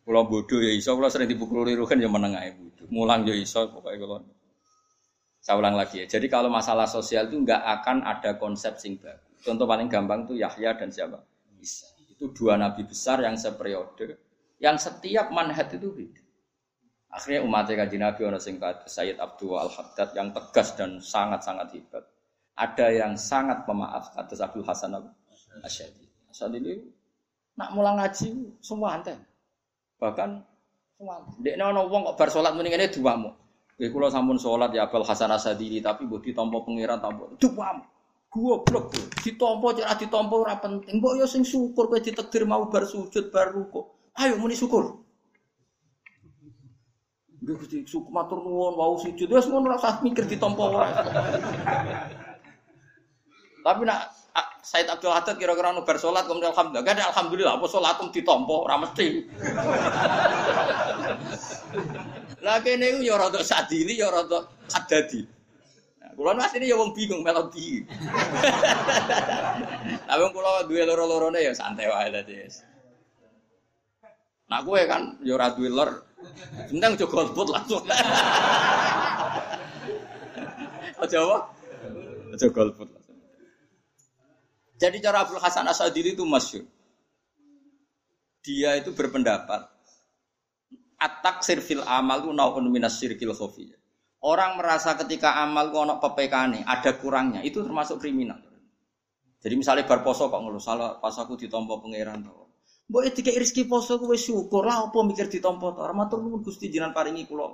[0.09, 2.64] Kula bodoh ya iso, kula sering dipukul liru kan yo meneng ae.
[2.91, 4.19] Mulang yo iso pokoke kula.
[5.45, 6.07] Saya ulang lagi ya.
[6.09, 9.21] Jadi kalau masalah sosial itu nggak akan ada konsep sing baru.
[9.45, 11.21] Contoh paling gampang tuh Yahya dan siapa?
[11.61, 11.93] Isa.
[12.09, 14.17] Itu dua nabi besar yang seperiode,
[14.63, 16.25] yang setiap manhat itu beda.
[17.15, 22.03] Akhirnya umatnya kaji Nabi ono sing Sayyid Abdul Al Haddad yang tegas dan sangat-sangat hebat.
[22.59, 24.99] Ada yang sangat pemaaf atas Abdul Hasan
[25.63, 26.07] Asyadi.
[26.31, 26.75] Asyadi ini
[27.55, 29.15] nak mulang ngaji semua ante.
[30.03, 30.54] Bahkan.
[31.43, 33.31] Dek ono wong kok bar salat mending ini dua mu.
[33.75, 37.83] Kowe kula sampun salat ya Abdul Hasan Asyadi tapi mbok ditampa pangeran tampa dua mu.
[38.31, 41.03] Goblok ditampa cek ditampa ora penting.
[41.03, 43.99] Mbok yo sing syukur kowe ditakdir mau bar sujud bar ruko.
[44.15, 45.03] Ayo muni syukur.
[47.45, 50.89] Gue Gusti suku matur nuwun wau sujud wis ngono ora usah mikir ditampa ora.
[53.67, 54.01] Tapi nak
[54.65, 56.89] Said Abdul Haddad kira-kira nu bar salat kemudian alhamdulillah.
[56.89, 59.09] Gak ada alhamdulillah apa salatum ditampa ora mesti.
[62.45, 65.21] Lah kene iku ya rada sadili ya rada adadi.
[66.17, 67.85] Kulo ini ya wong bingung melodi.
[70.09, 72.49] Tapi kulo duwe loro-lorone ya santai wae tadi.
[74.49, 76.09] Nah gue kan ya ora duwe lor.
[76.73, 77.85] Penting aja golput langsung.
[81.05, 81.53] Aja apa?
[82.33, 83.04] Aja golput.
[84.85, 86.69] Jadi cara Abdul Hasan Asadili itu masyur.
[88.45, 89.73] Dia itu berpendapat
[91.01, 93.81] at-taksir fil amal itu naun minas syirkil khofiyah.
[94.25, 98.41] Orang merasa ketika amal ku ono PPK ada kurangnya, itu termasuk kriminal.
[99.45, 102.33] Jadi misalnya bar poso kok ngeluh salah pas aku ditompo pangeran to.
[102.89, 105.85] Mbok tiga rezeki poso ku wis syukur lah apa mikir ditompo to.
[105.93, 107.53] Matur nuwun Gusti jenengan paringi kula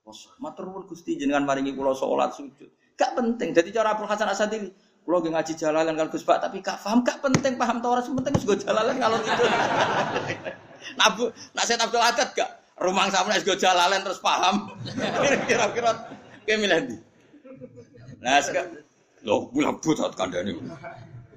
[0.00, 0.32] poso.
[0.40, 2.96] Matur nuwun Gusti jenengan paringi kula salat sujud.
[2.96, 3.52] Gak penting.
[3.52, 4.72] Jadi cara Abdul Hasan Asadili
[5.04, 8.02] Kulo nggih ngaji jalalan kalau Gus Pak tapi gak paham gak penting paham ta ora
[8.04, 9.44] penting go jalalan kalau gitu.
[10.98, 12.50] Nabu, nak saya Abdul Haddad gak
[12.80, 14.72] Rumah sama es jalalan terus paham.
[15.48, 15.92] Kira-kira
[16.48, 16.96] kayak milih di.
[18.24, 18.80] Nah sekarang
[19.20, 20.56] lo bulan butat kandani.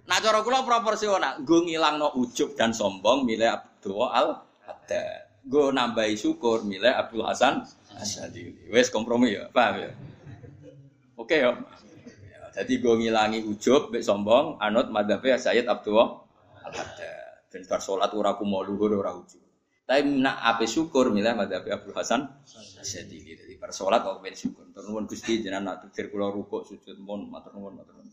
[0.07, 5.43] Nah cara kula proporsional, gue ngilang no ujub dan sombong milih Abdul Al Haddad.
[5.43, 7.67] Gue nambahi syukur milih Abdul Hasan
[7.99, 8.71] Asyadi.
[8.71, 9.91] Wes kompromi ya, paham ya?
[11.19, 11.59] Oke ya.
[12.53, 17.11] Jadi gue ngilangi ujub, be sombong, anut madhabe Sayyid Abdul Al Haddad.
[17.49, 19.41] Dan bar sholat ora mau luhur ora ujub.
[19.83, 22.23] Tapi nak ape syukur milah madzhab Abdul Hasan
[22.79, 23.35] Asyadili.
[23.35, 24.69] Jadi pada sholat kok ben syukur.
[24.71, 28.07] Terus Gusti jenengan nak tukir kula rukuk sujud mon matur nuwun matur nuwun.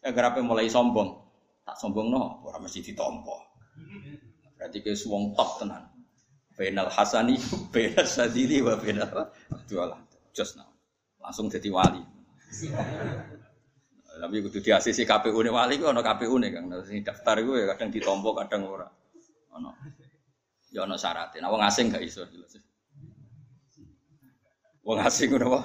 [0.00, 1.28] Ya gerape mulai sombong.
[1.66, 3.36] Tak sombong no, ora mesti ditompo.
[4.56, 5.84] Berarti ke wong top tenan.
[6.56, 7.36] Bainal Hasani,
[7.72, 9.92] bainal Sadili wa bainal Abdul
[10.32, 10.72] Just now.
[11.20, 12.00] Langsung jadi wali.
[14.20, 16.68] Tapi kudu diasisi KPU ne wali ana KPU ne Kang.
[16.84, 18.86] Sing daftar iku ya kadang ditompo kadang ora.
[19.56, 19.72] Ana.
[20.70, 21.42] Ya ana syaratnya.
[21.42, 22.60] Nah, wong asing gak iso jelas.
[24.84, 25.60] Wong asing ngono apa?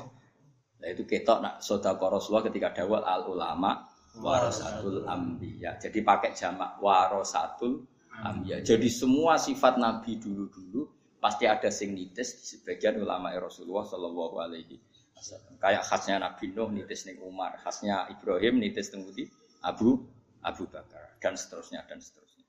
[0.86, 3.90] Nah itu ketok nak sedekah Rasulullah ketika dawal al ulama
[4.22, 5.82] warasatul ambiya.
[5.82, 7.84] Jadi pakai jamak warasatul
[8.22, 8.61] ambiya.
[8.61, 10.88] Jadi semua sifat nabi dulu-dulu
[11.18, 14.77] pasti ada sing nitis di sebagian ulama Rasulullah sallallahu alaihi.
[15.57, 19.07] Kayak khasnya Nabi Nuh nitis ning Umar, khasnya Ibrahim nitis ning
[19.65, 20.03] Abu
[20.45, 22.45] Abu Bakar dan seterusnya dan seterusnya.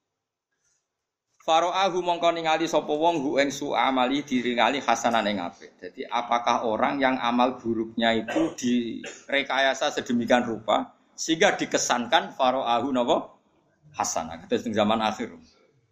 [1.46, 5.78] Faro'ahu mongko ningali sapa wong hu ing su amali diringali hasanan ing apik.
[5.78, 13.30] Jadi apakah orang yang amal buruknya itu direkayasa sedemikian rupa sehingga dikesankan faro'ahu napa
[13.94, 14.42] hasanah.
[14.42, 15.38] Kata ing zaman akhir.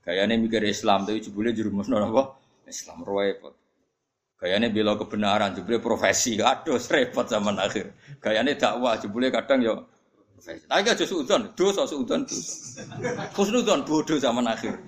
[0.02, 2.34] Gayane mikir Islam tapi jebule jerumusno napa
[2.66, 3.63] Islam repot.
[4.44, 6.36] Gayane bela kebenaran jebule profesi.
[6.44, 7.96] Aduh repot zaman akhir.
[8.20, 9.88] Gayane dakwah jebule kadang yo
[10.44, 12.84] tapi gak justru udon, dosa seudon dosa.
[13.32, 14.76] Khusnudon bodoh zaman akhir.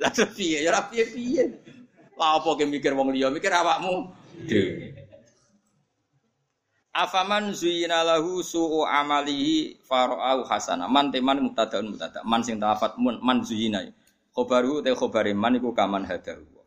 [0.00, 1.48] Lah piye ya ora piye-piye.
[2.20, 4.12] Lah apa ke mikir wong liya, mikir awakmu.
[6.92, 10.84] Afaman zuyina lahu su'u amalihi fara'au hasana.
[10.84, 12.20] Man teman mutadaun mutada.
[12.28, 13.88] Man sing talafat mun man zuyina.
[14.36, 16.59] Khobaru te khobare man iku kaman hadahu.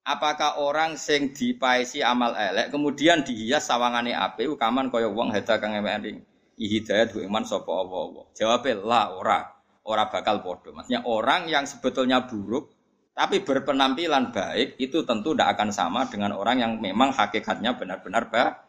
[0.00, 5.76] Apakah orang sing dipaisi amal elek kemudian dihias sawangane ape ukaman kaya wong heda kang
[5.76, 6.24] emeling
[6.60, 8.24] hidayat ku iman sapa Allah.
[8.36, 9.40] Jawabe la ora.
[9.80, 10.76] Ora bakal padha.
[10.76, 12.68] Maksudnya orang yang sebetulnya buruk
[13.16, 18.60] tapi berpenampilan baik itu tentu tidak akan sama dengan orang yang memang hakikatnya benar-benar baik.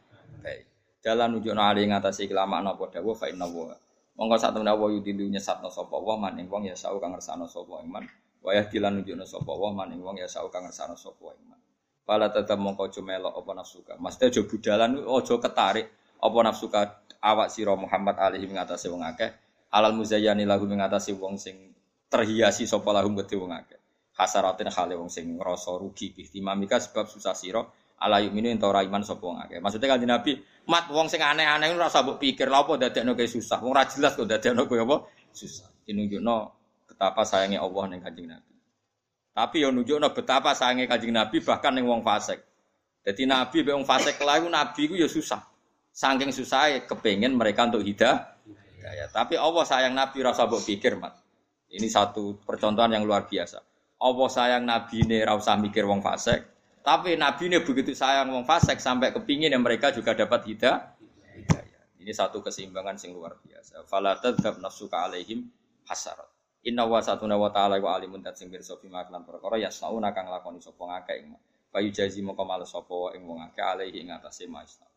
[1.01, 3.73] Jalan nunjukno ali ngatasi kelamaan apa dawuh fa inna wa.
[4.13, 7.81] Monggo sak temene wa yudilu nyesatno sapa wa maning wong ya sau kang ngersano sapa
[7.81, 8.05] iman.
[8.41, 11.59] Wayah dilan nunjukno sapa wa maning wong ya sak kang ngersano sapa iman.
[12.01, 14.01] Pala tetep mongko cumelo apa nafsuka.
[14.01, 15.87] Mesti aja budalan aja ketarik
[16.17, 16.81] apa nafsuka
[17.21, 19.29] awak sira Muhammad alaihi mengatasi wong akeh.
[19.69, 21.69] Alal muzayyani lagu mengatasi wong sing
[22.09, 23.77] terhiasi sapa lahum gede wong akeh.
[24.17, 27.61] Hasaratin khale wong sing ngrasa rugi bihtimamika sebab susah sira
[28.01, 29.61] ala yuminu ento ora iman sapa wong akeh.
[29.61, 33.61] Maksudnya kanjeng Nabi, mat wong sing aneh-aneh ora usah mbok pikir lha apa dadekno susah.
[33.61, 35.69] Wong ora jelas kok dadekno kaya apa susah.
[35.85, 36.60] Dinunjukno
[37.01, 38.53] betapa sayangnya Allah ning Kanjeng Nabi.
[39.33, 42.37] Tapi yo nunjukno betapa sayangnya Kanjeng Nabi bahkan ning wong fasik.
[43.01, 45.41] Jadi Nabi be wong fasik lae Nabi ku yo susah.
[45.89, 48.37] Saking susah kepengen mereka untuk hidayah.
[48.85, 51.17] Ya, tapi Allah sayang Nabi rasa mbok pikir, Mat.
[51.73, 53.57] Ini satu percontohan yang luar biasa.
[53.97, 56.45] Allah sayang Nabi ini rasa mikir wong fasik.
[56.85, 60.93] Tapi Nabi ini begitu sayang wong fasik sampai kepingin yang mereka juga dapat hidayah.
[61.97, 63.89] Ini satu keseimbangan sing luar biasa.
[63.89, 65.49] Fala tadzab nafsuka alaihim
[65.89, 66.40] hasarat.
[66.61, 70.29] Inna wa satuna wa ta'ala wa alimun dat sing pirsa bima lan perkara yasnauna kang
[70.29, 71.33] lakoni sapa ngakeh ing.
[71.73, 74.90] Payu jazi moko males sapa ing wong akeh alaihi ing atase maisna.